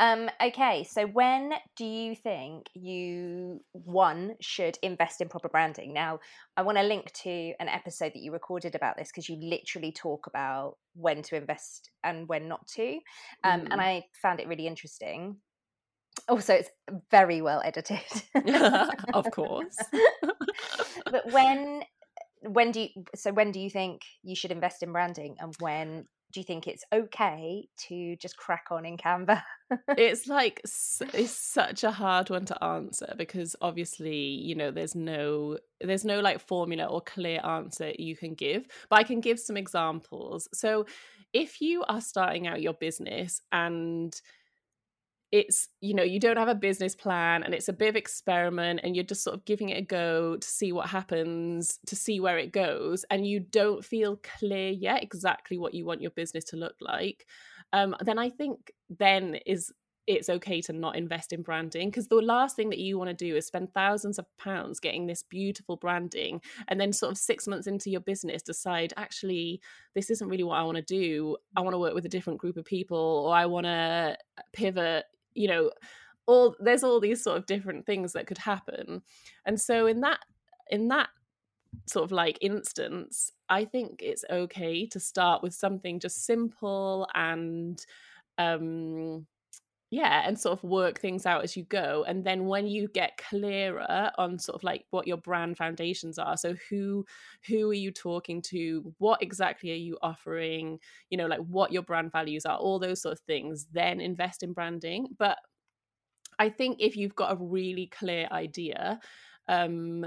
um, 0.02 0.30
okay, 0.42 0.86
so 0.90 1.06
when 1.08 1.52
do 1.76 1.84
you 1.84 2.16
think 2.16 2.68
you 2.74 3.60
one 3.74 4.36
should 4.40 4.78
invest 4.82 5.20
in 5.20 5.28
proper 5.28 5.50
branding? 5.50 5.94
Now, 5.94 6.20
I 6.56 6.62
want 6.62 6.78
to 6.78 6.84
link 6.86 7.12
to 7.24 7.54
an 7.60 7.68
episode 7.68 8.14
that 8.14 8.22
you 8.22 8.32
recorded 8.32 8.76
about 8.76 8.96
this 8.96 9.10
because 9.10 9.28
you 9.28 9.38
literally 9.42 9.92
talk 9.92 10.28
about 10.28 10.78
when 10.96 11.22
to 11.24 11.36
invest 11.36 11.92
and 12.04 12.30
when 12.30 12.48
not 12.48 12.66
to, 12.76 13.00
um, 13.44 13.62
Mm. 13.62 13.68
and 13.72 13.82
I 13.82 14.06
found 14.22 14.40
it 14.40 14.48
really 14.48 14.68
interesting. 14.68 15.38
Also, 16.30 16.54
it's 16.54 16.70
very 17.12 17.42
well 17.42 17.62
edited. 17.64 18.00
of 19.14 19.26
course 19.32 19.78
but 21.12 21.32
when 21.32 21.84
when 22.42 22.72
do 22.72 22.82
you 22.82 22.90
so 23.16 23.32
when 23.34 23.52
do 23.52 23.60
you 23.60 23.70
think 23.70 24.02
you 24.24 24.36
should 24.36 24.52
invest 24.52 24.84
in 24.84 24.92
branding 24.92 25.36
and 25.40 25.56
when 25.60 26.06
do 26.32 26.40
you 26.40 26.44
think 26.44 26.68
it's 26.68 26.84
okay 26.94 27.68
to 27.88 28.16
just 28.18 28.38
crack 28.38 28.66
on 28.70 28.86
in 28.86 28.98
Canva? 28.98 29.42
it's 29.98 30.28
like 30.28 30.62
it's 30.64 31.32
such 31.32 31.84
a 31.84 31.92
hard 31.92 32.30
one 32.30 32.46
to 32.46 32.64
answer 32.64 33.14
because 33.18 33.56
obviously 33.62 34.18
you 34.18 34.56
know 34.56 34.72
there's 34.72 34.96
no 34.96 35.58
there's 35.82 36.06
no 36.06 36.20
like 36.20 36.40
formula 36.40 36.86
or 36.86 37.02
clear 37.02 37.40
answer 37.44 37.92
you 37.98 38.16
can 38.16 38.34
give 38.34 38.66
but 38.90 39.00
i 39.00 39.04
can 39.04 39.22
give 39.22 39.40
some 39.40 39.58
examples 39.58 40.48
so 40.54 40.86
if 41.34 41.62
you 41.62 41.84
are 41.84 42.02
starting 42.02 42.48
out 42.48 42.62
your 42.62 42.74
business 42.74 43.42
and 43.52 44.20
it's 45.32 45.68
you 45.82 45.94
know 45.94 46.04
you 46.04 46.20
don't 46.20 46.38
have 46.38 46.48
a 46.48 46.56
business 46.56 46.96
plan 46.96 47.44
and 47.44 47.54
it's 47.54 47.68
a 47.68 47.74
bit 47.74 47.90
of 47.90 47.96
experiment 47.96 48.80
and 48.84 48.96
you're 48.96 49.06
just 49.06 49.24
sort 49.24 49.36
of 49.36 49.46
giving 49.46 49.70
it 49.70 49.78
a 49.78 49.82
go 49.82 50.36
to 50.36 50.48
see 50.48 50.72
what 50.72 50.90
happens 50.90 51.80
to 51.86 51.96
see 51.96 52.20
where 52.20 52.38
it 52.38 52.52
goes 52.52 53.06
and 53.12 53.28
you 53.28 53.40
don't 53.40 53.86
feel 53.86 54.20
clear 54.40 54.70
yet 54.70 55.04
exactly 55.04 55.58
what 55.58 55.74
you 55.74 55.86
want 55.86 56.02
your 56.02 56.12
business 56.12 56.44
to 56.44 56.58
look 56.58 56.76
like 56.82 57.28
um, 57.74 57.96
then 58.02 58.18
i 58.18 58.30
think 58.30 58.72
then 58.90 59.36
is 59.46 59.72
it's 60.08 60.28
okay 60.28 60.60
to 60.60 60.74
not 60.74 60.96
invest 60.96 61.32
in 61.34 61.44
branding 61.44 61.90
because 61.90 62.08
the 62.08 62.16
last 62.16 62.56
thing 62.56 62.72
that 62.72 62.80
you 62.80 62.98
want 62.98 63.10
to 63.10 63.14
do 63.14 63.36
is 63.36 63.46
spend 63.46 63.72
thousands 63.76 64.18
of 64.18 64.26
pounds 64.40 64.80
getting 64.80 65.06
this 65.06 65.22
beautiful 65.22 65.76
branding 65.76 66.42
and 66.68 66.82
then 66.82 66.92
sort 66.92 67.12
of 67.12 67.18
6 67.20 67.48
months 67.48 67.68
into 67.68 67.92
your 67.92 68.02
business 68.02 68.42
decide 68.42 68.92
actually 68.98 69.62
this 69.94 70.10
isn't 70.10 70.28
really 70.28 70.44
what 70.44 70.58
I 70.58 70.64
want 70.64 70.78
to 70.78 70.82
do. 70.82 71.38
I 71.56 71.62
want 71.62 71.76
to 71.76 71.80
work 71.80 71.94
with 71.94 72.08
a 72.08 72.10
different 72.10 72.40
group 72.40 72.58
of 72.58 72.66
people 72.66 73.24
or 73.28 73.36
I 73.36 73.46
want 73.46 73.68
to 73.68 74.18
pivot 74.52 75.06
you 75.40 75.48
know 75.48 75.72
all 76.28 76.56
there's 76.60 76.84
all 76.84 77.00
these 77.00 77.24
sort 77.24 77.38
of 77.38 77.46
different 77.48 77.86
things 77.86 78.14
that 78.14 78.28
could 78.28 78.38
happen. 78.38 79.02
And 79.46 79.60
so 79.60 79.88
in 79.88 80.02
that 80.02 80.20
in 80.70 80.90
that 80.90 81.10
sort 81.86 82.04
of 82.04 82.12
like 82.12 82.38
instance 82.42 83.32
i 83.50 83.64
think 83.64 84.00
it's 84.02 84.26
okay 84.30 84.86
to 84.88 85.00
start 85.00 85.44
with 85.44 85.54
something 85.54 86.00
just 86.00 86.26
simple 86.26 87.08
and 87.14 87.86
um 88.38 89.26
yeah 89.92 90.24
and 90.28 90.40
sort 90.40 90.58
of 90.58 90.64
work 90.64 91.00
things 91.00 91.26
out 91.26 91.44
as 91.44 91.58
you 91.58 91.64
go 91.64 92.06
and 92.08 92.24
then 92.24 92.46
when 92.46 92.68
you 92.68 92.88
get 92.90 93.18
clearer 93.18 94.12
on 94.18 94.38
sort 94.38 94.56
of 94.56 94.64
like 94.64 94.86
what 94.92 95.08
your 95.08 95.18
brand 95.18 95.58
foundations 95.58 96.20
are 96.20 96.38
so 96.38 96.56
who 96.70 97.04
who 97.48 97.70
are 97.70 97.74
you 97.76 97.92
talking 97.92 98.42
to 98.42 98.94
what 99.00 99.22
exactly 99.22 99.72
are 99.72 99.76
you 99.76 99.98
offering 100.02 100.80
you 101.10 101.18
know 101.18 101.26
like 101.26 101.40
what 101.40 101.72
your 101.72 101.82
brand 101.82 102.12
values 102.12 102.46
are 102.46 102.58
all 102.58 102.78
those 102.78 103.02
sort 103.02 103.14
of 103.14 103.20
things 103.22 103.66
then 103.72 104.00
invest 104.00 104.44
in 104.44 104.54
branding. 104.54 105.08
But 105.18 105.38
i 106.38 106.50
think 106.50 106.78
if 106.80 106.96
you've 106.96 107.16
got 107.16 107.34
a 107.34 107.38
really 107.44 107.88
clear 107.88 108.28
idea 108.32 109.00
um 109.48 110.06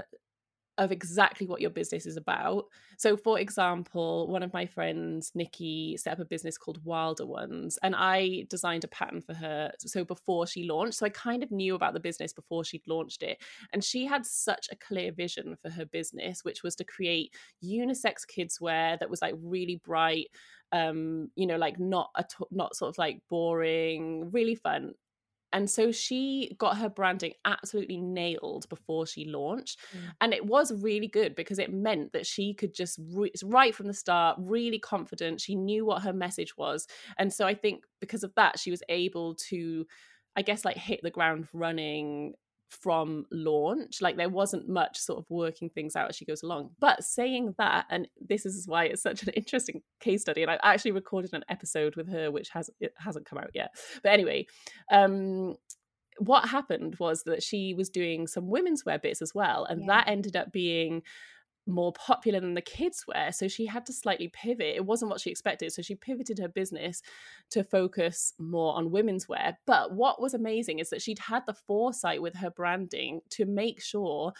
of 0.77 0.91
exactly 0.91 1.45
what 1.45 1.61
your 1.61 1.69
business 1.69 2.05
is 2.05 2.17
about. 2.17 2.65
So, 2.97 3.15
for 3.15 3.39
example, 3.39 4.27
one 4.27 4.43
of 4.43 4.53
my 4.53 4.65
friends, 4.65 5.31
Nikki, 5.35 5.97
set 5.97 6.13
up 6.13 6.19
a 6.19 6.25
business 6.25 6.57
called 6.57 6.83
Wilder 6.83 7.25
Ones, 7.25 7.77
and 7.83 7.95
I 7.95 8.45
designed 8.49 8.83
a 8.83 8.87
pattern 8.87 9.21
for 9.21 9.33
her. 9.33 9.71
So, 9.79 10.03
before 10.03 10.47
she 10.47 10.63
launched, 10.63 10.95
so 10.95 11.05
I 11.05 11.09
kind 11.09 11.43
of 11.43 11.51
knew 11.51 11.75
about 11.75 11.93
the 11.93 11.99
business 11.99 12.33
before 12.33 12.63
she'd 12.63 12.87
launched 12.87 13.23
it. 13.23 13.41
And 13.71 13.83
she 13.83 14.05
had 14.05 14.25
such 14.25 14.67
a 14.71 14.75
clear 14.75 15.11
vision 15.11 15.55
for 15.61 15.69
her 15.69 15.85
business, 15.85 16.43
which 16.43 16.63
was 16.63 16.75
to 16.77 16.83
create 16.83 17.33
unisex 17.63 18.27
kids 18.27 18.59
wear 18.59 18.97
that 18.97 19.09
was 19.09 19.21
like 19.21 19.35
really 19.41 19.81
bright. 19.83 20.27
Um, 20.71 21.29
you 21.35 21.45
know, 21.45 21.57
like 21.57 21.79
not 21.79 22.09
a 22.15 22.23
t- 22.23 22.45
not 22.49 22.75
sort 22.75 22.89
of 22.89 22.97
like 22.97 23.19
boring, 23.29 24.31
really 24.31 24.55
fun 24.55 24.93
and 25.53 25.69
so 25.69 25.91
she 25.91 26.55
got 26.57 26.77
her 26.77 26.89
branding 26.89 27.33
absolutely 27.45 27.97
nailed 27.97 28.67
before 28.69 29.05
she 29.05 29.25
launched. 29.25 29.79
Mm. 29.95 29.99
and 30.21 30.33
it 30.33 30.45
was 30.45 30.73
really 30.73 31.07
good 31.07 31.35
because 31.35 31.59
it 31.59 31.71
meant 31.71 32.11
that 32.13 32.25
she 32.25 32.53
could 32.53 32.73
just 32.73 32.99
re- 33.13 33.31
right 33.43 33.73
from 33.73 33.87
the 33.87 33.93
start 33.93 34.37
really 34.39 34.79
confident. 34.79 35.39
She 35.39 35.55
knew 35.55 35.85
what 35.85 36.01
her 36.01 36.13
message 36.13 36.57
was. 36.57 36.87
And 37.17 37.31
so 37.31 37.45
i 37.45 37.53
think 37.53 37.83
because 37.99 38.23
of 38.23 38.33
that 38.35 38.59
she 38.59 38.71
was 38.71 38.83
able 38.89 39.35
to 39.35 39.85
i 40.35 40.41
guess 40.41 40.65
like 40.65 40.77
hit 40.77 40.99
the 41.03 41.11
ground 41.11 41.47
running 41.53 42.33
from 42.73 43.25
launch 43.31 44.01
like 44.01 44.17
there 44.17 44.29
wasn't 44.29 44.67
much 44.67 44.97
sort 44.97 45.19
of 45.19 45.29
working 45.29 45.69
things 45.69 45.95
out 45.95 46.09
as 46.09 46.15
she 46.15 46.25
goes 46.25 46.43
along 46.43 46.69
but 46.79 47.03
saying 47.03 47.53
that 47.57 47.85
and 47.89 48.07
this 48.19 48.45
is 48.45 48.67
why 48.67 48.85
it's 48.85 49.01
such 49.01 49.23
an 49.23 49.29
interesting 49.29 49.81
case 49.99 50.21
study 50.21 50.41
and 50.41 50.51
i 50.51 50.57
actually 50.63 50.91
recorded 50.91 51.33
an 51.33 51.43
episode 51.49 51.95
with 51.95 52.09
her 52.09 52.31
which 52.31 52.49
has 52.49 52.69
it 52.79 52.93
hasn't 52.97 53.25
come 53.25 53.37
out 53.39 53.51
yet 53.53 53.69
but 54.01 54.11
anyway 54.11 54.45
um 54.91 55.55
what 56.19 56.47
happened 56.49 56.95
was 56.99 57.23
that 57.23 57.41
she 57.41 57.73
was 57.73 57.89
doing 57.89 58.27
some 58.27 58.47
women's 58.49 58.85
wear 58.85 58.99
bits 58.99 59.21
as 59.21 59.33
well 59.33 59.65
and 59.65 59.81
Yeah. 59.81 59.87
that 59.87 60.07
ended 60.07 60.35
up 60.35 60.51
being 60.51 61.01
more 61.65 61.93
popular 61.93 62.39
than 62.39 62.53
the 62.53 62.61
kids 62.61 63.05
wear 63.07 63.31
so 63.31 63.47
she 63.47 63.65
had 63.65 63.85
to 63.85 63.93
slightly 63.93 64.27
pivot. 64.27 64.75
It 64.75 64.85
wasn't 64.85 65.11
what 65.11 65.21
she 65.21 65.29
expected 65.29 65.71
so 65.71 65.81
she 65.81 65.95
pivoted 65.95 66.39
her 66.39 66.47
business 66.47 67.01
to 67.51 67.63
focus 67.63 68.33
more 68.39 68.75
on 68.75 68.91
women's 68.91 69.29
wear. 69.29 69.57
But 69.65 69.93
what 69.93 70.21
was 70.21 70.33
amazing 70.33 70.79
is 70.79 70.89
that 70.89 71.01
she'd 71.01 71.19
had 71.19 71.43
the 71.45 71.53
foresight 71.53 72.21
with 72.21 72.35
her 72.35 72.49
branding 72.49 73.21
to 73.31 73.45
make 73.45 73.81
sure 73.81 74.33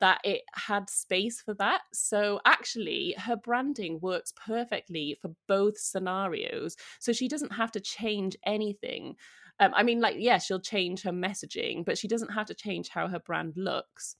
that 0.00 0.20
it 0.22 0.42
had 0.54 0.88
space 0.88 1.40
for 1.40 1.54
that. 1.54 1.80
So 1.92 2.40
actually 2.44 3.14
her 3.18 3.36
branding 3.36 3.98
works 4.00 4.32
perfectly 4.36 5.16
for 5.20 5.30
both 5.48 5.78
scenarios 5.78 6.76
so 7.00 7.12
she 7.12 7.26
doesn't 7.26 7.52
have 7.52 7.72
to 7.72 7.80
change 7.80 8.36
anything. 8.44 9.16
Um, 9.60 9.72
i 9.74 9.82
mean 9.82 10.00
like 10.00 10.14
yeah 10.20 10.38
she'll 10.38 10.60
change 10.60 11.02
her 11.02 11.10
messaging 11.10 11.84
but 11.84 11.98
she 11.98 12.06
doesn't 12.06 12.32
have 12.32 12.46
to 12.46 12.54
change 12.54 12.90
how 12.90 13.08
her 13.08 13.18
brand 13.18 13.54
looks 13.56 14.14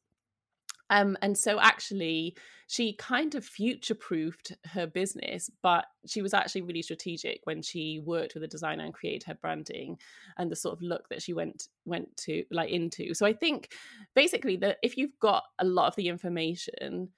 um, 0.91 1.17
and 1.23 1.37
so 1.37 1.61
actually, 1.61 2.37
she 2.67 2.95
kind 2.95 3.35
of 3.35 3.45
future 3.45 3.95
proofed 3.95 4.53
her 4.73 4.87
business, 4.87 5.51
but 5.63 5.87
she 6.07 6.23
was 6.23 6.35
actually 6.35 6.63
really 6.63 6.83
strategic 6.83 7.41
when 7.45 7.63
she 7.63 8.01
worked 8.05 8.35
with 8.35 8.43
a 8.43 8.49
designer 8.49 8.85
and 8.85 8.95
created 8.95 9.25
her 9.25 9.35
branding 9.35 9.99
and 10.37 10.51
the 10.51 10.57
sort 10.57 10.75
of 10.75 10.83
look 10.83 11.09
that 11.09 11.23
she 11.23 11.33
went 11.33 11.69
went 11.85 12.15
to 12.19 12.45
like 12.51 12.71
into. 12.71 13.15
So 13.15 13.27
I 13.27 13.33
think 13.33 13.73
basically 14.15 14.57
that 14.57 14.79
if 14.83 14.97
you've 14.97 15.19
got 15.21 15.45
a 15.59 15.65
lot 15.65 15.89
of 15.89 15.97
the 15.97 16.09
information 16.09 17.09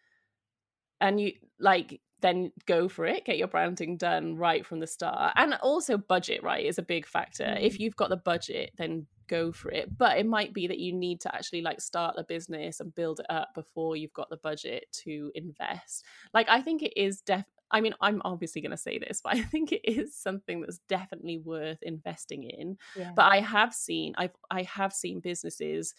and 1.00 1.20
you 1.20 1.32
like 1.58 2.00
then 2.20 2.52
go 2.66 2.88
for 2.88 3.06
it 3.06 3.24
get 3.24 3.38
your 3.38 3.48
branding 3.48 3.96
done 3.96 4.36
right 4.36 4.64
from 4.66 4.80
the 4.80 4.86
start 4.86 5.32
and 5.36 5.54
also 5.62 5.96
budget 5.96 6.42
right 6.42 6.64
is 6.66 6.78
a 6.78 6.82
big 6.82 7.06
factor 7.06 7.44
Mm. 7.44 7.62
if 7.62 7.80
you've 7.80 7.96
got 7.96 8.10
the 8.10 8.16
budget 8.16 8.70
then 8.76 9.06
go 9.28 9.52
for 9.52 9.70
it 9.70 9.96
but 9.96 10.18
it 10.18 10.26
might 10.26 10.52
be 10.52 10.66
that 10.66 10.78
you 10.78 10.92
need 10.92 11.20
to 11.20 11.34
actually 11.34 11.62
like 11.62 11.80
start 11.80 12.16
the 12.16 12.24
business 12.24 12.80
and 12.80 12.94
build 12.94 13.20
it 13.20 13.26
up 13.30 13.48
before 13.54 13.96
you've 13.96 14.12
got 14.12 14.28
the 14.28 14.36
budget 14.38 14.86
to 14.92 15.30
invest 15.34 16.04
like 16.34 16.48
i 16.48 16.60
think 16.60 16.82
it 16.82 16.92
is 16.96 17.20
def 17.22 17.44
I 17.72 17.80
mean, 17.80 17.94
I'm 18.00 18.20
obviously 18.24 18.60
going 18.62 18.72
to 18.72 18.76
say 18.76 18.98
this, 18.98 19.20
but 19.24 19.36
I 19.36 19.42
think 19.42 19.70
it 19.70 19.82
is 19.84 20.16
something 20.16 20.60
that's 20.60 20.80
definitely 20.88 21.38
worth 21.38 21.78
investing 21.82 22.42
in. 22.42 22.76
Yeah. 22.96 23.12
But 23.14 23.30
I 23.30 23.40
have 23.40 23.72
seen, 23.72 24.14
I've, 24.18 24.34
I 24.50 24.62
have 24.64 24.92
seen 24.92 25.20
businesses 25.20 25.94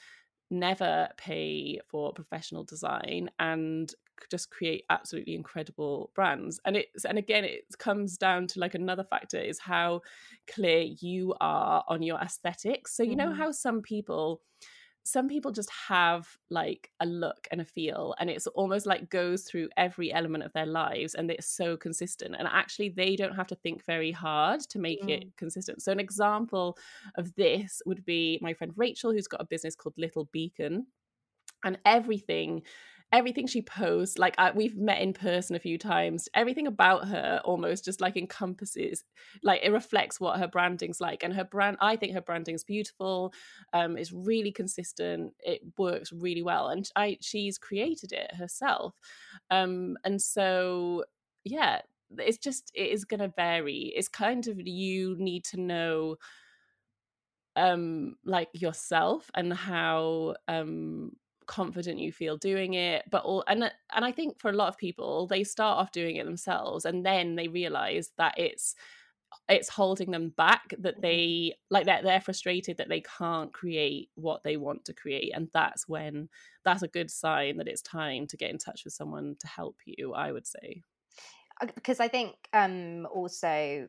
never 0.50 1.08
pay 1.16 1.80
for 1.88 2.12
professional 2.12 2.66
design 2.66 3.32
and 3.40 3.94
just 4.30 4.52
create 4.52 4.86
absolutely 4.90 5.36
incredible 5.36 6.12
brands. 6.16 6.60
And 6.66 6.78
it's 6.78 7.06
and 7.06 7.18
again 7.18 7.44
it 7.44 7.66
comes 7.80 8.18
down 8.18 8.48
to 8.48 8.60
like 8.60 8.76
another 8.76 9.04
factor 9.04 9.40
is 9.40 9.60
how 9.60 10.02
clear 10.48 10.82
you 10.82 11.34
are 11.42 11.84
on 11.88 12.02
your 12.02 12.20
aesthetics. 12.20 12.96
So 12.96 13.04
you 13.04 13.12
mm-hmm. 13.12 13.30
know 13.30 13.34
how 13.34 13.52
some 13.52 13.82
people 13.82 14.42
some 15.04 15.28
people 15.28 15.52
just 15.52 15.72
have 15.88 16.28
like 16.50 16.92
a 17.00 17.06
look 17.06 17.48
and 17.52 17.60
a 17.60 17.66
feel 17.66 18.14
and 18.20 18.30
it's 18.30 18.46
almost 18.48 18.86
like 18.86 19.10
goes 19.10 19.44
through 19.44 19.68
every 19.76 20.14
element 20.14 20.44
of 20.44 20.54
their 20.54 20.68
lives 20.68 21.16
and 21.16 21.32
it's 21.32 21.48
so 21.48 21.76
consistent. 21.76 22.36
And 22.38 22.48
actually 22.48 22.90
they 22.90 23.16
don't 23.16 23.36
have 23.36 23.48
to 23.48 23.56
think 23.56 23.84
very 23.84 24.12
hard 24.12 24.62
to 24.70 24.80
make 24.80 25.02
mm. 25.02 25.10
it 25.10 25.24
consistent. 25.38 25.82
So 25.82 25.92
an 25.92 26.00
example 26.00 26.78
of 27.16 27.34
this 27.36 27.82
would 27.86 28.06
be 28.06 28.38
my 28.42 28.54
friend 28.54 28.74
rachel 28.76 29.12
who's 29.12 29.28
got 29.28 29.42
a 29.42 29.46
business 29.46 29.76
called 29.76 29.96
little 29.98 30.30
beacon. 30.32 30.86
And 31.64 31.78
everything 31.86 32.64
everything 33.12 33.46
she 33.46 33.62
posts 33.62 34.18
like 34.18 34.36
I, 34.38 34.52
we've 34.52 34.78
met 34.78 35.02
in 35.02 35.14
person 35.14 35.56
a 35.56 35.60
few 35.60 35.78
times 35.78 36.30
everything 36.34 36.68
about 36.68 37.08
her 37.08 37.42
almost 37.44 37.86
just 37.86 38.00
like 38.00 38.16
encompasses 38.16 39.04
like 39.44 39.62
it 39.64 39.72
reflects 39.72 40.20
what 40.20 40.40
her 40.40 40.48
branding's 40.48 41.02
like 41.02 41.24
and 41.24 41.34
her 41.34 41.44
brand 41.44 41.78
i 41.82 41.96
think 41.96 42.14
her 42.14 42.22
branding's 42.22 42.64
beautiful 42.64 43.34
um 43.74 43.98
it's 43.98 44.14
really 44.14 44.52
consistent 44.52 45.34
it 45.40 45.62
works 45.78 46.12
really 46.14 46.42
well 46.42 46.70
and 46.70 46.90
i 46.96 47.18
she's 47.22 47.58
created 47.58 48.12
it 48.12 48.34
herself. 48.36 48.94
Um 49.50 49.98
and 50.06 50.22
so 50.22 51.04
yeah 51.44 51.82
it's 52.18 52.38
just 52.38 52.72
it 52.74 52.90
is 52.90 53.06
going 53.06 53.20
to 53.20 53.34
vary 53.36 53.94
it's 53.96 54.08
kind 54.08 54.48
of 54.48 54.60
you 54.60 55.16
need 55.18 55.44
to 55.46 55.60
know 55.60 56.18
um 57.56 58.16
like 58.26 58.50
yourself 58.54 59.30
and 59.36 59.54
how 59.54 60.36
um 60.48 61.12
confident 61.48 62.00
you 62.00 62.12
feel 62.12 62.38
doing 62.38 62.76
it 62.76 63.04
but 63.10 63.24
all 63.24 63.44
and 63.48 63.72
and 63.94 64.06
I 64.06 64.12
think 64.12 64.40
for 64.40 64.50
a 64.50 64.56
lot 64.56 64.70
of 64.70 64.78
people 64.78 65.28
they 65.28 65.44
start 65.44 65.78
off 65.78 65.92
doing 65.92 66.16
it 66.16 66.26
themselves 66.26 66.86
and 66.86 67.06
then 67.06 67.36
they 67.36 67.48
realize 67.48 68.12
that 68.18 68.38
it's 68.38 68.76
it's 69.50 69.70
holding 69.70 70.12
them 70.12 70.30
back 70.30 70.74
that 70.80 70.96
mm-hmm. 70.96 71.02
they 71.02 71.56
like 71.70 71.86
that 71.86 72.04
they're, 72.04 72.14
they're 72.14 72.22
frustrated 72.22 72.78
that 72.78 72.90
they 72.90 73.02
can't 73.02 73.54
create 73.54 74.10
what 74.16 74.44
they 74.44 74.58
want 74.58 74.86
to 74.86 74.94
create 74.94 75.32
and 75.34 75.50
that's 75.54 75.88
when 75.88 76.30
that's 76.64 76.84
a 76.84 76.88
good 76.88 77.10
sign 77.10 77.58
that 77.58 77.68
it's 77.68 77.82
time 77.82 78.28
to 78.28 78.38
get 78.38 78.50
in 78.50 78.58
touch 78.58 78.84
with 78.84 78.94
someone 78.94 79.36
to 79.40 79.48
help 79.48 79.78
you 79.86 80.14
i 80.14 80.32
would 80.32 80.48
say 80.48 80.84
because 81.76 82.00
i 82.00 82.08
think 82.08 82.36
um 82.54 83.08
also 83.14 83.88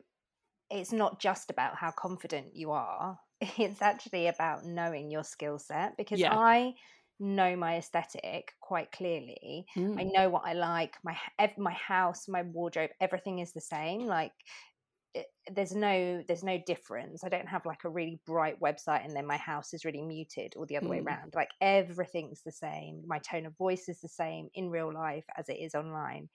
it's 0.69 0.91
not 0.91 1.19
just 1.19 1.49
about 1.49 1.75
how 1.75 1.91
confident 1.91 2.55
you 2.55 2.71
are 2.71 3.17
it's 3.41 3.81
actually 3.81 4.27
about 4.27 4.65
knowing 4.65 5.11
your 5.11 5.23
skill 5.23 5.59
set 5.59 5.95
because 5.97 6.19
yeah. 6.19 6.37
i 6.37 6.73
know 7.19 7.55
my 7.55 7.77
aesthetic 7.77 8.53
quite 8.61 8.91
clearly. 8.91 9.65
Mm. 9.77 9.99
I 9.99 10.03
know 10.03 10.29
what 10.29 10.43
I 10.45 10.53
like. 10.53 10.95
My 11.03 11.17
my 11.57 11.73
house, 11.73 12.27
my 12.27 12.43
wardrobe, 12.43 12.91
everything 12.99 13.39
is 13.39 13.53
the 13.53 13.61
same. 13.61 14.05
Like 14.05 14.31
it, 15.13 15.27
there's 15.51 15.75
no 15.75 16.23
there's 16.27 16.43
no 16.43 16.59
difference. 16.65 17.23
I 17.23 17.29
don't 17.29 17.47
have 17.47 17.65
like 17.65 17.83
a 17.85 17.89
really 17.89 18.19
bright 18.25 18.59
website 18.59 19.05
and 19.05 19.15
then 19.15 19.27
my 19.27 19.37
house 19.37 19.73
is 19.73 19.85
really 19.85 20.01
muted 20.01 20.53
or 20.55 20.65
the 20.65 20.77
other 20.77 20.87
mm. 20.87 20.91
way 20.91 20.99
around. 21.01 21.33
Like 21.35 21.49
everything's 21.61 22.41
the 22.43 22.51
same. 22.51 23.03
My 23.05 23.19
tone 23.19 23.45
of 23.45 23.57
voice 23.57 23.87
is 23.87 23.99
the 24.01 24.09
same 24.09 24.49
in 24.55 24.69
real 24.69 24.93
life 24.93 25.25
as 25.37 25.49
it 25.49 25.57
is 25.59 25.75
online. 25.75 26.29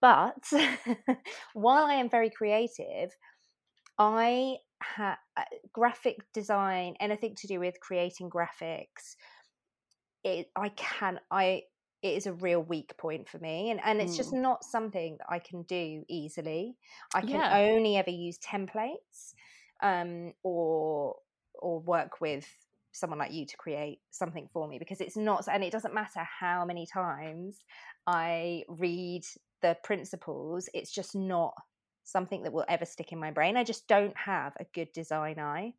But 0.00 0.34
while 1.54 1.86
I 1.86 1.94
am 1.94 2.10
very 2.10 2.30
creative, 2.30 3.10
I 3.98 4.56
have 4.82 5.18
uh, 5.36 5.44
graphic 5.72 6.16
design, 6.32 6.94
anything 7.00 7.34
to 7.36 7.46
do 7.46 7.60
with 7.60 7.80
creating 7.80 8.28
graphics, 8.28 9.16
it 10.24 10.50
I 10.56 10.70
can 10.70 11.20
I 11.30 11.62
it 12.02 12.16
is 12.16 12.26
a 12.26 12.32
real 12.32 12.62
weak 12.62 12.96
point 12.98 13.28
for 13.28 13.38
me 13.38 13.70
and 13.70 13.80
and 13.84 14.00
it's 14.00 14.14
mm. 14.14 14.18
just 14.18 14.32
not 14.32 14.64
something 14.64 15.16
that 15.18 15.26
I 15.28 15.38
can 15.38 15.62
do 15.62 16.04
easily. 16.08 16.76
I 17.14 17.20
can 17.20 17.30
yeah. 17.30 17.58
only 17.58 17.96
ever 17.96 18.10
use 18.10 18.38
templates 18.38 19.34
um 19.82 20.32
or 20.42 21.16
or 21.54 21.80
work 21.80 22.20
with 22.20 22.46
someone 22.92 23.18
like 23.18 23.32
you 23.32 23.44
to 23.44 23.56
create 23.56 23.98
something 24.10 24.48
for 24.52 24.68
me 24.68 24.78
because 24.78 25.00
it's 25.00 25.16
not 25.16 25.46
and 25.50 25.64
it 25.64 25.72
doesn't 25.72 25.94
matter 25.94 26.20
how 26.40 26.64
many 26.64 26.86
times 26.86 27.58
I 28.06 28.64
read 28.68 29.24
the 29.62 29.76
principles 29.82 30.68
it's 30.74 30.92
just 30.92 31.14
not 31.14 31.54
something 32.04 32.42
that 32.42 32.52
will 32.52 32.66
ever 32.68 32.84
stick 32.84 33.12
in 33.12 33.18
my 33.18 33.30
brain. 33.30 33.56
I 33.56 33.64
just 33.64 33.88
don't 33.88 34.16
have 34.16 34.52
a 34.60 34.66
good 34.74 34.92
design 34.92 35.38
eye. 35.38 35.72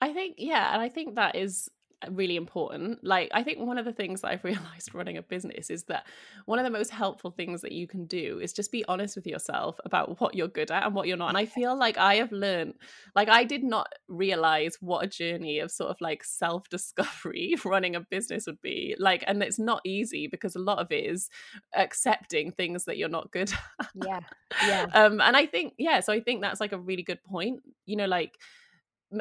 I 0.00 0.12
think 0.12 0.36
yeah, 0.38 0.72
and 0.72 0.82
I 0.82 0.88
think 0.88 1.14
that 1.14 1.36
is 1.36 1.68
really 2.10 2.36
important. 2.36 3.02
Like, 3.02 3.30
I 3.32 3.42
think 3.42 3.58
one 3.58 3.78
of 3.78 3.84
the 3.84 3.92
things 3.92 4.20
that 4.20 4.30
I've 4.30 4.44
realized 4.44 4.94
running 4.94 5.16
a 5.16 5.22
business 5.22 5.70
is 5.70 5.84
that 5.84 6.06
one 6.46 6.58
of 6.58 6.64
the 6.64 6.70
most 6.70 6.90
helpful 6.90 7.30
things 7.30 7.62
that 7.62 7.72
you 7.72 7.86
can 7.86 8.06
do 8.06 8.40
is 8.40 8.52
just 8.52 8.72
be 8.72 8.84
honest 8.86 9.16
with 9.16 9.26
yourself 9.26 9.78
about 9.84 10.20
what 10.20 10.34
you're 10.34 10.48
good 10.48 10.70
at 10.70 10.84
and 10.84 10.94
what 10.94 11.06
you're 11.06 11.16
not. 11.16 11.28
And 11.28 11.38
I 11.38 11.46
feel 11.46 11.76
like 11.76 11.98
I 11.98 12.16
have 12.16 12.32
learned, 12.32 12.74
like, 13.14 13.28
I 13.28 13.44
did 13.44 13.64
not 13.64 13.92
realize 14.08 14.76
what 14.80 15.04
a 15.04 15.08
journey 15.08 15.58
of 15.58 15.70
sort 15.70 15.90
of 15.90 16.00
like 16.00 16.24
self 16.24 16.68
discovery 16.68 17.54
running 17.64 17.96
a 17.96 18.00
business 18.00 18.46
would 18.46 18.60
be. 18.60 18.94
Like, 18.98 19.24
and 19.26 19.42
it's 19.42 19.58
not 19.58 19.80
easy 19.84 20.26
because 20.26 20.56
a 20.56 20.60
lot 20.60 20.78
of 20.78 20.90
it 20.90 21.04
is 21.04 21.30
accepting 21.74 22.52
things 22.52 22.84
that 22.84 22.96
you're 22.96 23.08
not 23.08 23.30
good 23.30 23.52
at. 23.80 23.88
Yeah. 23.94 24.20
Yeah. 24.66 24.86
Um, 24.94 25.20
and 25.20 25.36
I 25.36 25.46
think, 25.46 25.74
yeah, 25.78 26.00
so 26.00 26.12
I 26.12 26.20
think 26.20 26.42
that's 26.42 26.60
like 26.60 26.72
a 26.72 26.78
really 26.78 27.02
good 27.02 27.22
point. 27.24 27.60
You 27.86 27.96
know, 27.96 28.06
like, 28.06 28.38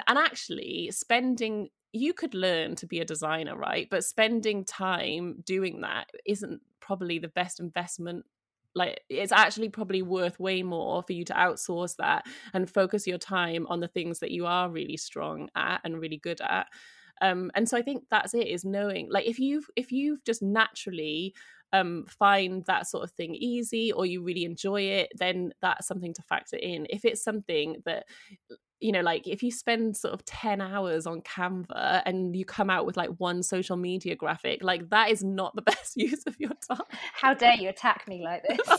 and 0.07 0.17
actually 0.17 0.91
spending 0.91 1.69
you 1.93 2.13
could 2.13 2.33
learn 2.33 2.75
to 2.75 2.87
be 2.87 2.99
a 2.99 3.05
designer, 3.05 3.55
right? 3.55 3.87
But 3.89 4.03
spending 4.03 4.65
time 4.65 5.43
doing 5.45 5.81
that 5.81 6.09
isn't 6.25 6.61
probably 6.79 7.19
the 7.19 7.27
best 7.27 7.59
investment. 7.59 8.25
Like 8.75 9.01
it's 9.09 9.31
actually 9.31 9.69
probably 9.69 10.01
worth 10.01 10.39
way 10.39 10.63
more 10.63 11.03
for 11.03 11.13
you 11.13 11.23
to 11.25 11.33
outsource 11.33 11.95
that 11.97 12.25
and 12.53 12.69
focus 12.69 13.05
your 13.05 13.19
time 13.19 13.67
on 13.67 13.79
the 13.79 13.87
things 13.87 14.19
that 14.19 14.31
you 14.31 14.47
are 14.47 14.69
really 14.69 14.97
strong 14.97 15.49
at 15.55 15.81
and 15.83 15.99
really 15.99 16.17
good 16.17 16.41
at. 16.41 16.67
Um 17.21 17.51
and 17.53 17.69
so 17.69 17.77
i 17.77 17.83
think 17.83 18.05
that's 18.09 18.33
it 18.33 18.47
is 18.47 18.65
knowing 18.65 19.07
like 19.11 19.27
if 19.27 19.37
you've 19.37 19.69
if 19.75 19.91
you've 19.91 20.23
just 20.25 20.41
naturally 20.41 21.35
um 21.71 22.05
find 22.09 22.65
that 22.65 22.87
sort 22.87 23.03
of 23.03 23.11
thing 23.11 23.35
easy 23.35 23.91
or 23.91 24.07
you 24.07 24.23
really 24.23 24.45
enjoy 24.45 24.81
it 24.81 25.11
then 25.15 25.53
that's 25.61 25.87
something 25.87 26.13
to 26.15 26.23
factor 26.23 26.57
in. 26.57 26.87
If 26.89 27.05
it's 27.05 27.23
something 27.23 27.83
that 27.85 28.05
you 28.83 28.91
know, 28.91 28.99
like 28.99 29.27
if 29.27 29.41
you 29.41 29.49
spend 29.49 29.95
sort 29.95 30.13
of 30.13 30.25
10 30.25 30.59
hours 30.59 31.07
on 31.07 31.21
Canva 31.21 32.01
and 32.05 32.35
you 32.35 32.43
come 32.43 32.69
out 32.69 32.85
with 32.85 32.97
like 32.97 33.09
one 33.17 33.41
social 33.41 33.77
media 33.77 34.13
graphic, 34.13 34.61
like 34.61 34.89
that 34.89 35.09
is 35.09 35.23
not 35.23 35.55
the 35.55 35.61
best 35.73 35.95
use 35.95 36.23
of 36.27 36.35
your 36.37 36.51
time. 36.69 36.81
How 37.13 37.33
dare 37.33 37.55
you 37.55 37.69
attack 37.69 38.07
me 38.09 38.21
like 38.21 38.43
this? 38.47 38.59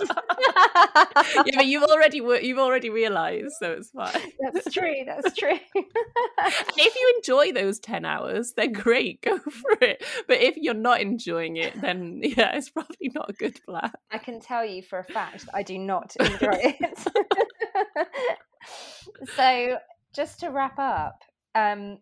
yeah, 1.46 1.57
but 1.57 1.66
you've 1.66 1.84
already 1.84 2.18
you've 2.18 2.59
already 2.59 2.90
realized, 2.90 3.55
so 3.59 3.72
it's 3.72 3.90
fine. 3.90 4.12
That's 4.40 4.70
true. 4.72 5.05
That's 5.07 5.34
true. 5.38 5.59
if 5.74 6.94
you 6.94 7.14
enjoy 7.16 7.52
those 7.52 7.78
10 7.78 8.05
hours, 8.05 8.52
then 8.55 8.72
great, 8.72 9.22
go 9.22 9.38
for 9.38 9.78
it. 9.80 10.05
But 10.28 10.42
if 10.42 10.59
you're 10.59 10.74
not 10.74 11.00
enjoying 11.00 11.57
it, 11.57 11.80
then 11.80 12.20
yeah, 12.22 12.55
it's 12.57 12.68
probably 12.68 13.11
not 13.14 13.30
a 13.30 13.32
good 13.32 13.59
plan. 13.64 13.90
I 14.12 14.18
can 14.18 14.38
tell 14.38 14.66
you 14.66 14.82
for 14.82 14.98
a 14.98 15.05
fact 15.05 15.46
I 15.55 15.62
do 15.62 15.78
not 15.78 16.14
enjoy 16.20 16.76
it. 16.80 16.98
so 19.34 19.78
just 20.14 20.40
to 20.40 20.48
wrap 20.48 20.78
up, 20.78 21.22
um, 21.54 21.98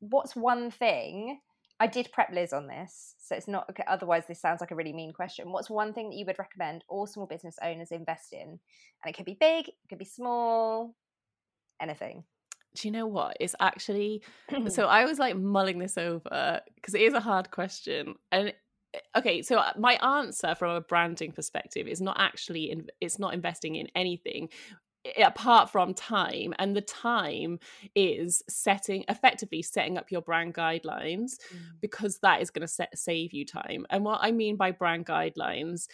what's 0.00 0.34
one 0.34 0.70
thing? 0.70 1.40
I 1.80 1.86
did 1.86 2.12
prep 2.12 2.30
Liz 2.32 2.52
on 2.52 2.68
this, 2.68 3.14
so 3.18 3.34
it's 3.34 3.48
not 3.48 3.68
okay. 3.70 3.82
Otherwise, 3.88 4.24
this 4.28 4.40
sounds 4.40 4.60
like 4.60 4.70
a 4.70 4.74
really 4.74 4.92
mean 4.92 5.12
question. 5.12 5.50
What's 5.50 5.70
one 5.70 5.92
thing 5.92 6.10
that 6.10 6.16
you 6.16 6.24
would 6.26 6.38
recommend 6.38 6.84
all 6.88 7.06
small 7.06 7.26
business 7.26 7.56
owners 7.62 7.90
invest 7.90 8.32
in? 8.32 8.40
And 8.40 8.58
it 9.06 9.16
could 9.16 9.26
be 9.26 9.36
big, 9.40 9.68
it 9.68 9.74
could 9.88 9.98
be 9.98 10.04
small, 10.04 10.94
anything. 11.80 12.24
Do 12.74 12.88
you 12.88 12.92
know 12.92 13.06
what? 13.06 13.36
It's 13.40 13.54
actually 13.60 14.22
so 14.68 14.86
I 14.86 15.04
was 15.04 15.18
like 15.18 15.36
mulling 15.36 15.78
this 15.78 15.98
over 15.98 16.60
because 16.74 16.94
it 16.94 17.00
is 17.00 17.14
a 17.14 17.20
hard 17.20 17.50
question. 17.50 18.14
And 18.30 18.54
eh, 18.94 18.98
okay, 19.18 19.42
so 19.42 19.58
uh, 19.58 19.72
my 19.76 19.94
answer 19.94 20.54
from 20.54 20.70
a 20.70 20.80
branding 20.80 21.32
perspective 21.32 21.88
is 21.88 22.00
not 22.00 22.16
actually 22.18 22.70
in, 22.70 22.86
it's 23.00 23.18
not 23.18 23.34
investing 23.34 23.74
in 23.74 23.88
anything 23.94 24.50
apart 25.18 25.70
from 25.70 25.94
time 25.94 26.54
and 26.58 26.76
the 26.76 26.80
time 26.82 27.58
is 27.94 28.42
setting 28.48 29.04
effectively 29.08 29.60
setting 29.60 29.98
up 29.98 30.10
your 30.10 30.22
brand 30.22 30.54
guidelines 30.54 31.32
mm. 31.52 31.58
because 31.80 32.18
that 32.18 32.40
is 32.40 32.50
going 32.50 32.66
to 32.66 32.88
save 32.94 33.32
you 33.32 33.44
time. 33.44 33.84
And 33.90 34.04
what 34.04 34.20
i 34.22 34.30
mean 34.30 34.56
by 34.56 34.70
brand 34.70 35.06
guidelines 35.06 35.88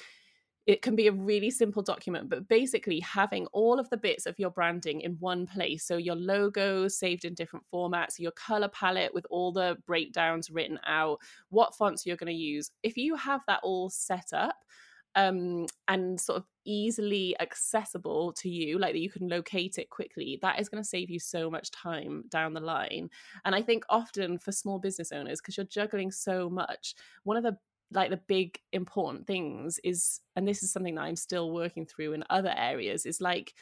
it 0.67 0.83
can 0.83 0.95
be 0.95 1.07
a 1.07 1.13
really 1.13 1.51
simple 1.51 1.83
document 1.83 2.29
but 2.29 2.47
basically 2.47 3.01
having 3.01 3.47
all 3.55 3.81
of 3.81 3.89
the 3.89 3.97
bits 3.97 4.27
of 4.27 4.39
your 4.39 4.51
branding 4.51 5.01
in 5.01 5.13
one 5.19 5.47
place. 5.47 5.87
So 5.87 5.97
your 5.97 6.15
logos 6.15 6.99
saved 6.99 7.25
in 7.25 7.33
different 7.33 7.65
formats 7.73 8.19
your 8.19 8.33
color 8.33 8.69
palette 8.69 9.15
with 9.15 9.27
all 9.31 9.51
the 9.51 9.79
breakdowns 9.87 10.51
written 10.51 10.79
out 10.87 11.21
what 11.49 11.75
fonts 11.75 12.05
you're 12.05 12.19
going 12.19 12.33
to 12.33 12.39
use. 12.39 12.71
If 12.83 12.99
you 12.99 13.17
have 13.17 13.41
that 13.47 13.61
all 13.63 13.89
set 13.89 14.35
up 14.35 14.57
um, 15.19 15.67
and 15.89 16.21
sort 16.21 16.37
of 16.37 16.45
easily 16.65 17.35
accessible 17.41 18.33
to 18.35 18.49
you, 18.49 18.79
like 18.79 18.93
that 18.93 19.01
you 19.01 19.11
can 19.11 19.29
locate 19.29 19.77
it 19.77 19.91
quickly, 19.91 20.39
that 20.43 20.61
is 20.61 20.69
going 20.69 20.83
to 20.83 20.89
save 20.89 21.11
you 21.11 21.19
so 21.19 21.51
much 21.51 21.73
time 21.73 22.23
down 22.29 22.55
the 22.55 22.61
line. 22.61 23.11
And 23.45 23.53
I 23.53 23.61
think 23.61 23.83
often 23.91 24.39
for 24.39 24.53
small 24.53 24.79
business 24.79 25.11
owners, 25.11 25.41
because 25.41 25.57
you're 25.57 25.67
juggling 25.67 26.13
so 26.13 26.49
much, 26.49 26.95
one 27.25 27.37
of 27.37 27.43
the 27.43 27.59
like 27.91 28.11
the 28.11 28.21
big 28.29 28.59
important 28.73 29.27
things 29.27 29.81
is 29.83 30.21
and 30.37 30.47
this 30.47 30.63
is 30.63 30.71
something 30.71 30.95
that 30.95 31.05
i'm 31.05 31.17
still 31.17 31.55
working 31.55 31.87
through 31.87 32.13
in 32.13 32.23
other 32.29 32.53
areas 32.55 33.07
is 33.07 33.19
like 33.19 33.55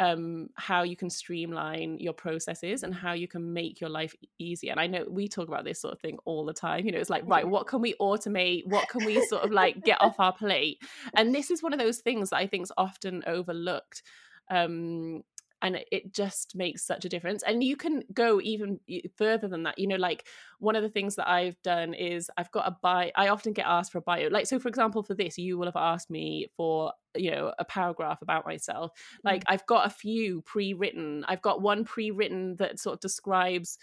um, 0.00 0.48
how 0.54 0.82
you 0.82 0.96
can 0.96 1.10
streamline 1.10 1.98
your 1.98 2.12
processes 2.12 2.82
and 2.82 2.94
how 2.94 3.12
you 3.12 3.26
can 3.26 3.52
make 3.52 3.80
your 3.80 3.90
life 3.90 4.14
easier. 4.38 4.70
And 4.70 4.80
I 4.80 4.86
know 4.86 5.04
we 5.08 5.28
talk 5.28 5.48
about 5.48 5.64
this 5.64 5.80
sort 5.80 5.92
of 5.92 6.00
thing 6.00 6.18
all 6.24 6.44
the 6.44 6.52
time. 6.52 6.86
You 6.86 6.92
know, 6.92 6.98
it's 6.98 7.10
like, 7.10 7.24
right, 7.26 7.46
what 7.46 7.66
can 7.66 7.80
we 7.80 7.94
automate? 8.00 8.66
What 8.66 8.88
can 8.88 9.04
we 9.04 9.24
sort 9.26 9.44
of 9.44 9.50
like 9.50 9.82
get 9.84 10.00
off 10.00 10.20
our 10.20 10.32
plate? 10.32 10.78
And 11.16 11.34
this 11.34 11.50
is 11.50 11.62
one 11.62 11.72
of 11.72 11.80
those 11.80 11.98
things 11.98 12.30
that 12.30 12.36
I 12.36 12.46
think 12.46 12.64
is 12.64 12.72
often 12.76 13.24
overlooked. 13.26 14.02
Um, 14.50 15.24
and 15.62 15.78
it 15.90 16.12
just 16.12 16.54
makes 16.54 16.86
such 16.86 17.04
a 17.04 17.08
difference 17.08 17.42
and 17.42 17.64
you 17.64 17.76
can 17.76 18.02
go 18.12 18.40
even 18.40 18.78
further 19.16 19.48
than 19.48 19.64
that 19.64 19.78
you 19.78 19.86
know 19.86 19.96
like 19.96 20.26
one 20.58 20.76
of 20.76 20.82
the 20.82 20.88
things 20.88 21.16
that 21.16 21.28
i've 21.28 21.60
done 21.62 21.94
is 21.94 22.30
i've 22.36 22.50
got 22.50 22.66
a 22.66 22.76
bio 22.82 23.10
i 23.16 23.28
often 23.28 23.52
get 23.52 23.66
asked 23.66 23.92
for 23.92 23.98
a 23.98 24.02
bio 24.02 24.28
like 24.28 24.46
so 24.46 24.58
for 24.58 24.68
example 24.68 25.02
for 25.02 25.14
this 25.14 25.38
you 25.38 25.58
will 25.58 25.66
have 25.66 25.76
asked 25.76 26.10
me 26.10 26.46
for 26.56 26.92
you 27.16 27.30
know 27.30 27.52
a 27.58 27.64
paragraph 27.64 28.22
about 28.22 28.46
myself 28.46 28.92
like 29.24 29.40
mm-hmm. 29.42 29.54
i've 29.54 29.66
got 29.66 29.86
a 29.86 29.90
few 29.90 30.42
pre-written 30.42 31.24
i've 31.28 31.42
got 31.42 31.62
one 31.62 31.84
pre-written 31.84 32.56
that 32.56 32.78
sort 32.78 32.94
of 32.94 33.00
describes 33.00 33.78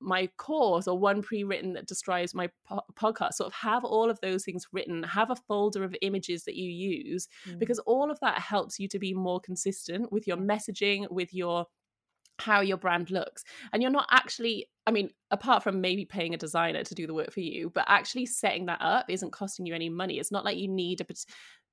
my 0.00 0.28
course 0.38 0.88
or 0.88 0.98
one 0.98 1.22
pre-written 1.22 1.74
that 1.74 1.86
describes 1.86 2.34
my 2.34 2.48
po- 2.66 2.82
podcast 2.98 3.34
sort 3.34 3.48
of 3.48 3.52
have 3.54 3.84
all 3.84 4.08
of 4.10 4.18
those 4.20 4.44
things 4.44 4.66
written 4.72 5.02
have 5.02 5.30
a 5.30 5.36
folder 5.36 5.84
of 5.84 5.94
images 6.02 6.44
that 6.44 6.56
you 6.56 6.70
use 6.70 7.28
mm. 7.48 7.58
because 7.58 7.78
all 7.80 8.10
of 8.10 8.18
that 8.20 8.38
helps 8.38 8.78
you 8.78 8.88
to 8.88 8.98
be 8.98 9.12
more 9.12 9.40
consistent 9.40 10.10
with 10.10 10.26
your 10.26 10.36
messaging 10.36 11.10
with 11.10 11.32
your 11.34 11.66
how 12.40 12.60
your 12.60 12.78
brand 12.78 13.10
looks. 13.10 13.44
And 13.72 13.82
you're 13.82 13.90
not 13.90 14.08
actually 14.10 14.66
i 14.86 14.90
mean 14.90 15.10
apart 15.30 15.62
from 15.62 15.80
maybe 15.80 16.04
paying 16.04 16.34
a 16.34 16.38
designer 16.38 16.82
to 16.82 16.94
do 16.94 17.06
the 17.06 17.14
work 17.14 17.32
for 17.32 17.40
you 17.40 17.70
but 17.74 17.84
actually 17.86 18.26
setting 18.26 18.66
that 18.66 18.80
up 18.80 19.06
isn't 19.08 19.32
costing 19.32 19.66
you 19.66 19.74
any 19.74 19.88
money. 19.88 20.18
It's 20.18 20.32
not 20.32 20.44
like 20.44 20.56
you 20.56 20.68
need 20.68 21.00
a 21.00 21.06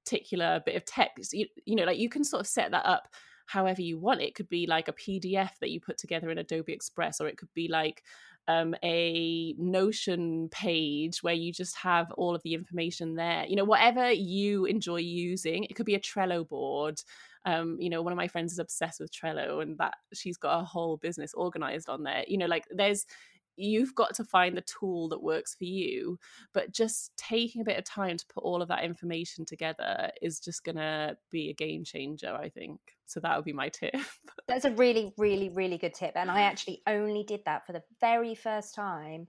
particular 0.06 0.62
bit 0.66 0.76
of 0.76 0.86
text. 0.86 1.34
You, 1.34 1.48
you 1.66 1.76
know 1.76 1.86
like 1.86 1.98
you 1.98 2.10
can 2.10 2.24
sort 2.24 2.42
of 2.42 2.48
set 2.48 2.72
that 2.72 2.86
up 2.86 3.08
however 3.48 3.82
you 3.82 3.98
want. 3.98 4.22
It 4.22 4.36
could 4.36 4.50
be 4.50 4.68
like 4.68 4.88
a 4.88 4.94
PDF 4.94 5.52
that 5.60 5.72
you 5.72 5.82
put 5.82 5.98
together 5.98 6.30
in 6.30 6.38
Adobe 6.38 6.74
Express, 6.74 7.20
or 7.20 7.28
it 7.28 7.38
could 7.38 7.54
be 7.56 7.68
like 7.68 8.04
um, 8.48 8.76
a 8.84 9.56
Notion 9.58 10.50
page 10.50 11.24
where 11.24 11.34
you 11.34 11.52
just 11.52 11.76
have 11.78 12.12
all 12.12 12.36
of 12.36 12.44
the 12.44 12.54
information 12.54 13.16
there. 13.16 13.46
You 13.48 13.56
know, 13.56 13.66
whatever 13.66 14.12
you 14.12 14.66
enjoy 14.66 14.98
using. 14.98 15.64
It 15.64 15.76
could 15.76 15.86
be 15.86 15.96
a 15.96 16.00
Trello 16.00 16.48
board. 16.48 17.02
Um, 17.46 17.78
you 17.80 17.90
know, 17.90 18.02
one 18.02 18.12
of 18.12 18.18
my 18.18 18.28
friends 18.28 18.52
is 18.52 18.60
obsessed 18.60 19.00
with 19.00 19.12
Trello, 19.14 19.62
and 19.62 19.78
that 19.78 19.96
she's 20.14 20.38
got 20.38 20.60
a 20.60 20.66
whole 20.66 20.98
business 20.98 21.34
organized 21.34 21.90
on 21.90 22.04
there. 22.04 22.24
You 22.28 22.38
know, 22.38 22.46
like 22.46 22.66
there's 22.70 23.06
you've 23.58 23.96
got 23.96 24.16
to 24.16 24.24
find 24.24 24.56
the 24.56 24.62
tool 24.62 25.10
that 25.10 25.22
works 25.22 25.56
for 25.56 25.66
you 25.66 26.18
but 26.54 26.72
just 26.72 27.12
taking 27.18 27.62
a 27.62 27.66
bit 27.66 27.78
of 27.78 27.84
time 27.84 28.16
to 28.16 28.26
put 28.34 28.44
all 28.44 28.62
of 28.62 28.68
that 28.68 28.84
information 28.84 29.46
together 29.46 30.10
is 30.22 30.40
just 30.40 30.64
going 30.64 30.76
to 30.76 31.18
be 31.32 31.50
a 31.50 31.54
game 31.54 31.84
changer 31.84 32.34
i 32.34 32.50
think. 32.50 32.80
So 33.06 33.22
that 33.22 33.36
would 33.36 33.46
be 33.46 33.54
my 33.54 33.70
tip. 33.70 33.96
That's 34.48 34.66
a 34.66 34.72
really 34.72 35.14
really 35.18 35.50
really 35.50 35.78
good 35.78 35.94
tip 35.94 36.14
and 36.16 36.30
i 36.30 36.42
actually 36.42 36.82
only 36.88 37.24
did 37.24 37.42
that 37.46 37.66
for 37.66 37.74
the 37.74 37.84
very 38.00 38.36
first 38.36 38.76
time 38.76 39.28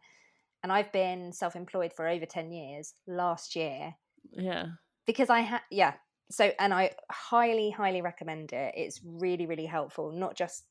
and 0.63 0.73
i've 0.73 0.93
been 0.93 1.33
self-employed 1.33 1.93
for 1.93 2.07
over 2.07 2.27
10 2.27 2.53
years 2.53 2.95
last 3.07 3.57
year. 3.57 3.95
Yeah. 4.33 4.67
Because 5.07 5.31
i 5.31 5.41
had 5.41 5.61
yeah 5.71 5.95
so 6.31 6.51
and 6.59 6.75
i 6.75 6.91
highly 7.11 7.71
highly 7.71 8.03
recommend 8.03 8.53
it. 8.53 8.75
It's 8.77 9.01
really 9.05 9.47
really 9.47 9.67
helpful 9.67 10.13
not 10.13 10.37
just 10.37 10.65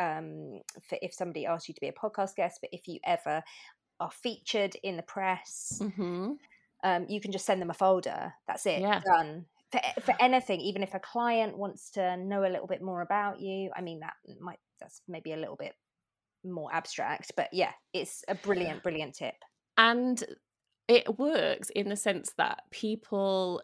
um, 0.00 0.60
for 0.88 0.98
if 1.02 1.14
somebody 1.14 1.46
asks 1.46 1.68
you 1.68 1.74
to 1.74 1.80
be 1.80 1.88
a 1.88 1.92
podcast 1.92 2.36
guest, 2.36 2.58
but 2.60 2.70
if 2.72 2.88
you 2.88 2.98
ever 3.04 3.42
are 4.00 4.10
featured 4.10 4.76
in 4.82 4.96
the 4.96 5.02
press, 5.02 5.80
mm-hmm. 5.82 6.32
um, 6.82 7.06
you 7.08 7.20
can 7.20 7.32
just 7.32 7.46
send 7.46 7.60
them 7.60 7.70
a 7.70 7.74
folder. 7.74 8.32
That's 8.46 8.66
it, 8.66 8.80
yeah. 8.80 9.00
done. 9.04 9.46
For, 9.72 9.80
for 10.00 10.14
anything, 10.20 10.60
even 10.60 10.82
if 10.82 10.94
a 10.94 11.00
client 11.00 11.56
wants 11.56 11.90
to 11.92 12.16
know 12.16 12.44
a 12.44 12.50
little 12.50 12.66
bit 12.66 12.82
more 12.82 13.02
about 13.02 13.40
you, 13.40 13.70
I 13.76 13.80
mean 13.80 14.00
that 14.00 14.14
might 14.40 14.58
that's 14.80 15.02
maybe 15.08 15.32
a 15.32 15.36
little 15.36 15.56
bit 15.56 15.74
more 16.44 16.72
abstract, 16.72 17.32
but 17.36 17.48
yeah, 17.52 17.72
it's 17.92 18.24
a 18.28 18.34
brilliant, 18.34 18.82
brilliant 18.82 19.14
tip. 19.14 19.34
And 19.76 20.22
it 20.88 21.18
works 21.18 21.70
in 21.70 21.88
the 21.88 21.96
sense 21.96 22.32
that 22.36 22.62
people 22.70 23.62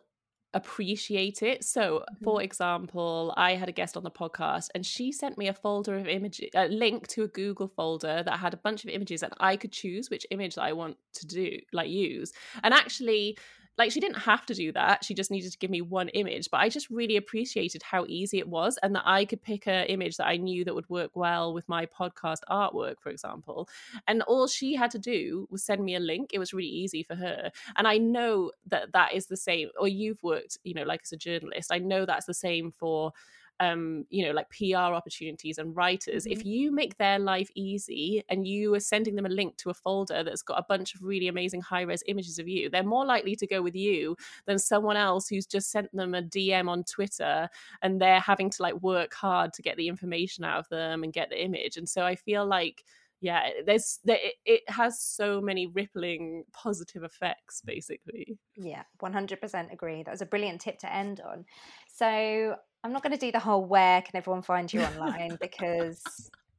appreciate 0.54 1.42
it. 1.42 1.64
So, 1.64 1.98
mm-hmm. 1.98 2.24
for 2.24 2.42
example, 2.42 3.32
I 3.36 3.54
had 3.54 3.68
a 3.68 3.72
guest 3.72 3.96
on 3.96 4.02
the 4.02 4.10
podcast 4.10 4.68
and 4.74 4.84
she 4.84 5.12
sent 5.12 5.38
me 5.38 5.48
a 5.48 5.54
folder 5.54 5.96
of 5.96 6.08
images, 6.08 6.50
a 6.54 6.68
link 6.68 7.06
to 7.08 7.22
a 7.22 7.28
Google 7.28 7.68
folder 7.68 8.22
that 8.24 8.38
had 8.38 8.54
a 8.54 8.58
bunch 8.58 8.84
of 8.84 8.90
images, 8.90 9.22
and 9.22 9.32
I 9.40 9.56
could 9.56 9.72
choose 9.72 10.10
which 10.10 10.26
image 10.30 10.56
that 10.56 10.64
I 10.64 10.72
want 10.72 10.96
to 11.14 11.26
do, 11.26 11.58
like 11.72 11.88
use. 11.88 12.32
And 12.62 12.74
actually, 12.74 13.38
like 13.80 13.90
she 13.90 13.98
didn't 13.98 14.18
have 14.18 14.44
to 14.44 14.52
do 14.52 14.70
that 14.72 15.02
she 15.02 15.14
just 15.14 15.30
needed 15.30 15.50
to 15.50 15.56
give 15.56 15.70
me 15.70 15.80
one 15.80 16.10
image 16.10 16.50
but 16.50 16.60
i 16.60 16.68
just 16.68 16.90
really 16.90 17.16
appreciated 17.16 17.82
how 17.82 18.04
easy 18.08 18.38
it 18.38 18.46
was 18.46 18.78
and 18.82 18.94
that 18.94 19.02
i 19.06 19.24
could 19.24 19.40
pick 19.40 19.66
an 19.66 19.86
image 19.86 20.18
that 20.18 20.26
i 20.26 20.36
knew 20.36 20.66
that 20.66 20.74
would 20.74 20.88
work 20.90 21.10
well 21.14 21.54
with 21.54 21.66
my 21.66 21.86
podcast 21.86 22.40
artwork 22.50 22.96
for 23.00 23.08
example. 23.08 23.66
And 24.06 24.20
all 24.22 24.46
she 24.46 24.74
had 24.74 24.90
to 24.90 24.98
do 24.98 25.48
was 25.50 25.64
send 25.64 25.82
me 25.82 25.94
a 25.94 26.00
link 26.00 26.30
it 26.34 26.38
was 26.38 26.52
really 26.52 26.68
easy 26.68 27.02
for 27.02 27.14
her. 27.14 27.50
And 27.76 27.88
i 27.88 27.96
know 27.96 28.52
that 28.66 28.92
that 28.92 29.14
is 29.14 29.26
the 29.26 29.36
same 29.36 29.70
or 29.78 29.88
you've 29.88 30.22
worked 30.22 30.58
you 30.62 30.74
know 30.74 30.82
like 30.82 31.00
as 31.02 31.12
a 31.12 31.16
journalist 31.16 31.72
i 31.72 31.78
know 31.78 32.04
that's 32.04 32.26
the 32.26 32.34
same 32.34 32.70
for 32.70 33.12
um, 33.60 34.06
you 34.08 34.24
know, 34.24 34.32
like 34.32 34.48
PR 34.50 34.94
opportunities 34.94 35.58
and 35.58 35.76
writers, 35.76 36.24
mm-hmm. 36.24 36.32
if 36.32 36.44
you 36.44 36.72
make 36.72 36.96
their 36.96 37.18
life 37.18 37.50
easy 37.54 38.24
and 38.30 38.46
you 38.46 38.74
are 38.74 38.80
sending 38.80 39.14
them 39.14 39.26
a 39.26 39.30
link 39.30 39.56
to 39.58 39.70
a 39.70 39.74
folder 39.74 40.24
that's 40.24 40.42
got 40.42 40.58
a 40.58 40.64
bunch 40.68 40.94
of 40.94 41.02
really 41.02 41.28
amazing 41.28 41.60
high 41.60 41.82
res 41.82 42.02
images 42.06 42.38
of 42.38 42.48
you, 42.48 42.70
they're 42.70 42.82
more 42.82 43.04
likely 43.04 43.36
to 43.36 43.46
go 43.46 43.60
with 43.60 43.76
you 43.76 44.16
than 44.46 44.58
someone 44.58 44.96
else 44.96 45.28
who's 45.28 45.46
just 45.46 45.70
sent 45.70 45.94
them 45.94 46.14
a 46.14 46.22
DM 46.22 46.68
on 46.68 46.82
Twitter 46.84 47.48
and 47.82 48.00
they're 48.00 48.20
having 48.20 48.48
to 48.48 48.62
like 48.62 48.74
work 48.82 49.12
hard 49.14 49.52
to 49.52 49.62
get 49.62 49.76
the 49.76 49.88
information 49.88 50.42
out 50.42 50.58
of 50.58 50.68
them 50.70 51.04
and 51.04 51.12
get 51.12 51.28
the 51.28 51.42
image. 51.42 51.76
And 51.76 51.88
so 51.88 52.02
I 52.02 52.16
feel 52.16 52.46
like 52.46 52.82
yeah 53.20 53.50
there's 53.66 53.98
there, 54.04 54.18
it 54.46 54.62
has 54.68 54.98
so 54.98 55.40
many 55.40 55.66
rippling 55.66 56.44
positive 56.52 57.02
effects 57.02 57.60
basically 57.64 58.38
yeah 58.56 58.82
100% 59.02 59.72
agree 59.72 60.02
that 60.02 60.10
was 60.10 60.22
a 60.22 60.26
brilliant 60.26 60.60
tip 60.60 60.78
to 60.78 60.92
end 60.92 61.20
on 61.20 61.44
so 61.86 62.56
I'm 62.82 62.92
not 62.92 63.02
going 63.02 63.12
to 63.12 63.18
do 63.18 63.30
the 63.30 63.38
whole 63.38 63.64
where 63.64 64.00
can 64.02 64.16
everyone 64.16 64.42
find 64.42 64.72
you 64.72 64.80
online 64.82 65.36
because 65.40 66.02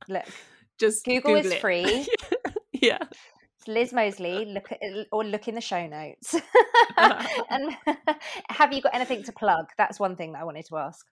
look, 0.07 0.25
just 0.77 1.03
Google, 1.03 1.35
Google 1.35 1.45
is 1.47 1.51
it. 1.53 1.61
free. 1.61 2.07
yeah. 2.73 2.99
Liz 3.67 3.93
Mosley, 3.93 4.45
look 4.45 4.71
at 4.71 4.79
or 5.11 5.23
look 5.23 5.47
in 5.47 5.55
the 5.55 5.61
show 5.61 5.85
notes. 5.87 6.35
and 6.97 7.77
have 8.49 8.73
you 8.73 8.81
got 8.81 8.95
anything 8.95 9.23
to 9.23 9.31
plug? 9.31 9.67
That's 9.77 9.99
one 9.99 10.15
thing 10.15 10.33
that 10.33 10.41
I 10.41 10.43
wanted 10.43 10.65
to 10.67 10.77
ask. 10.77 11.05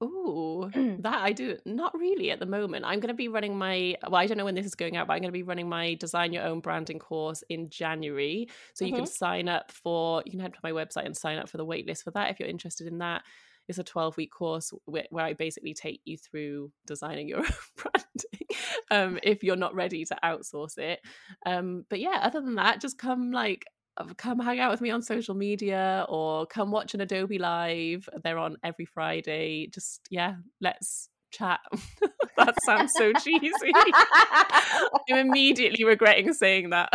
Oh, 0.00 0.68
that 0.74 1.22
I 1.22 1.32
do 1.32 1.56
not 1.64 1.96
really 1.96 2.30
at 2.30 2.40
the 2.40 2.46
moment. 2.46 2.84
I'm 2.84 3.00
going 3.00 3.08
to 3.08 3.14
be 3.14 3.28
running 3.28 3.56
my 3.56 3.96
well, 4.02 4.16
I 4.16 4.26
don't 4.26 4.36
know 4.36 4.44
when 4.44 4.54
this 4.54 4.66
is 4.66 4.74
going 4.74 4.96
out, 4.96 5.06
but 5.06 5.14
I'm 5.14 5.20
going 5.20 5.28
to 5.28 5.32
be 5.32 5.44
running 5.44 5.68
my 5.68 5.94
design 5.94 6.32
your 6.32 6.44
own 6.44 6.60
branding 6.60 6.98
course 6.98 7.42
in 7.48 7.70
January. 7.70 8.48
So 8.74 8.84
mm-hmm. 8.84 8.88
you 8.88 8.94
can 8.96 9.04
mm-hmm. 9.04 9.12
sign 9.12 9.48
up 9.48 9.72
for 9.72 10.22
you 10.26 10.32
can 10.32 10.40
head 10.40 10.54
to 10.54 10.60
my 10.62 10.72
website 10.72 11.06
and 11.06 11.16
sign 11.16 11.38
up 11.38 11.48
for 11.48 11.56
the 11.56 11.66
waitlist 11.66 12.02
for 12.02 12.10
that 12.12 12.30
if 12.30 12.40
you're 12.40 12.48
interested 12.48 12.86
in 12.86 12.98
that 12.98 13.22
it's 13.68 13.78
a 13.78 13.84
12 13.84 14.16
week 14.16 14.32
course 14.32 14.72
where, 14.84 15.06
where, 15.10 15.24
I 15.24 15.34
basically 15.34 15.74
take 15.74 16.00
you 16.04 16.16
through 16.16 16.72
designing 16.86 17.28
your 17.28 17.38
own 17.40 17.46
branding 17.76 18.58
um, 18.90 19.18
if 19.22 19.42
you're 19.42 19.56
not 19.56 19.74
ready 19.74 20.04
to 20.04 20.16
outsource 20.24 20.78
it. 20.78 21.00
Um, 21.46 21.84
but 21.88 22.00
yeah, 22.00 22.20
other 22.22 22.40
than 22.40 22.56
that, 22.56 22.80
just 22.80 22.98
come 22.98 23.30
like 23.30 23.64
uh, 23.96 24.06
come 24.16 24.38
hang 24.38 24.58
out 24.58 24.70
with 24.70 24.80
me 24.80 24.90
on 24.90 25.02
social 25.02 25.34
media 25.34 26.06
or 26.08 26.46
come 26.46 26.70
watch 26.70 26.94
an 26.94 27.00
Adobe 27.00 27.38
live. 27.38 28.08
They're 28.22 28.38
on 28.38 28.56
every 28.64 28.86
Friday. 28.86 29.68
Just 29.68 30.00
yeah, 30.10 30.36
let's 30.60 31.08
chat. 31.32 31.60
that 32.36 32.54
sounds 32.64 32.92
so 32.96 33.12
cheesy. 33.14 33.72
I'm 33.74 35.26
immediately 35.26 35.84
regretting 35.84 36.32
saying 36.32 36.70
that. 36.70 36.90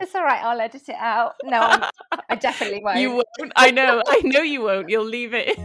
it's 0.00 0.14
all 0.14 0.24
right. 0.24 0.42
I'll 0.42 0.60
edit 0.60 0.88
it 0.88 0.96
out. 0.98 1.34
No, 1.44 1.60
I'm, 1.60 1.90
i 2.28 2.34
definitely 2.34 2.80
won't. 2.84 2.98
You 2.98 3.10
won't. 3.12 3.52
I 3.56 3.70
know. 3.70 4.02
I 4.06 4.20
know 4.24 4.42
you 4.42 4.62
won't. 4.62 4.90
You'll 4.90 5.04
leave 5.04 5.32
it. 5.34 5.58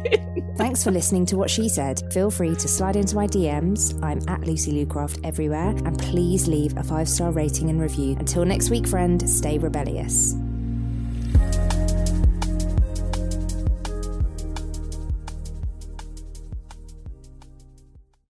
Thanks 0.58 0.84
for 0.84 0.91
listening 0.91 1.26
to 1.28 1.38
what 1.38 1.50
she 1.50 1.70
said. 1.70 2.02
Feel 2.14 2.32
free 2.32 2.56
to 2.56 2.68
slide 2.68 2.95
into 2.95 3.16
my 3.16 3.28
DMs. 3.28 4.02
I'm 4.04 4.20
at 4.28 4.41
Lucy 4.41 4.86
Lucraft 4.86 5.20
everywhere. 5.24 5.70
And 5.70 5.98
please 6.00 6.48
leave 6.48 6.78
a 6.78 6.84
five 6.84 7.10
star 7.10 7.32
rating 7.32 7.70
and 7.70 7.82
review. 7.82 8.16
Until 8.20 8.45
next 8.45 8.70
week, 8.70 8.88
friend, 8.88 9.28
stay 9.30 9.58
rebellious. 9.58 10.36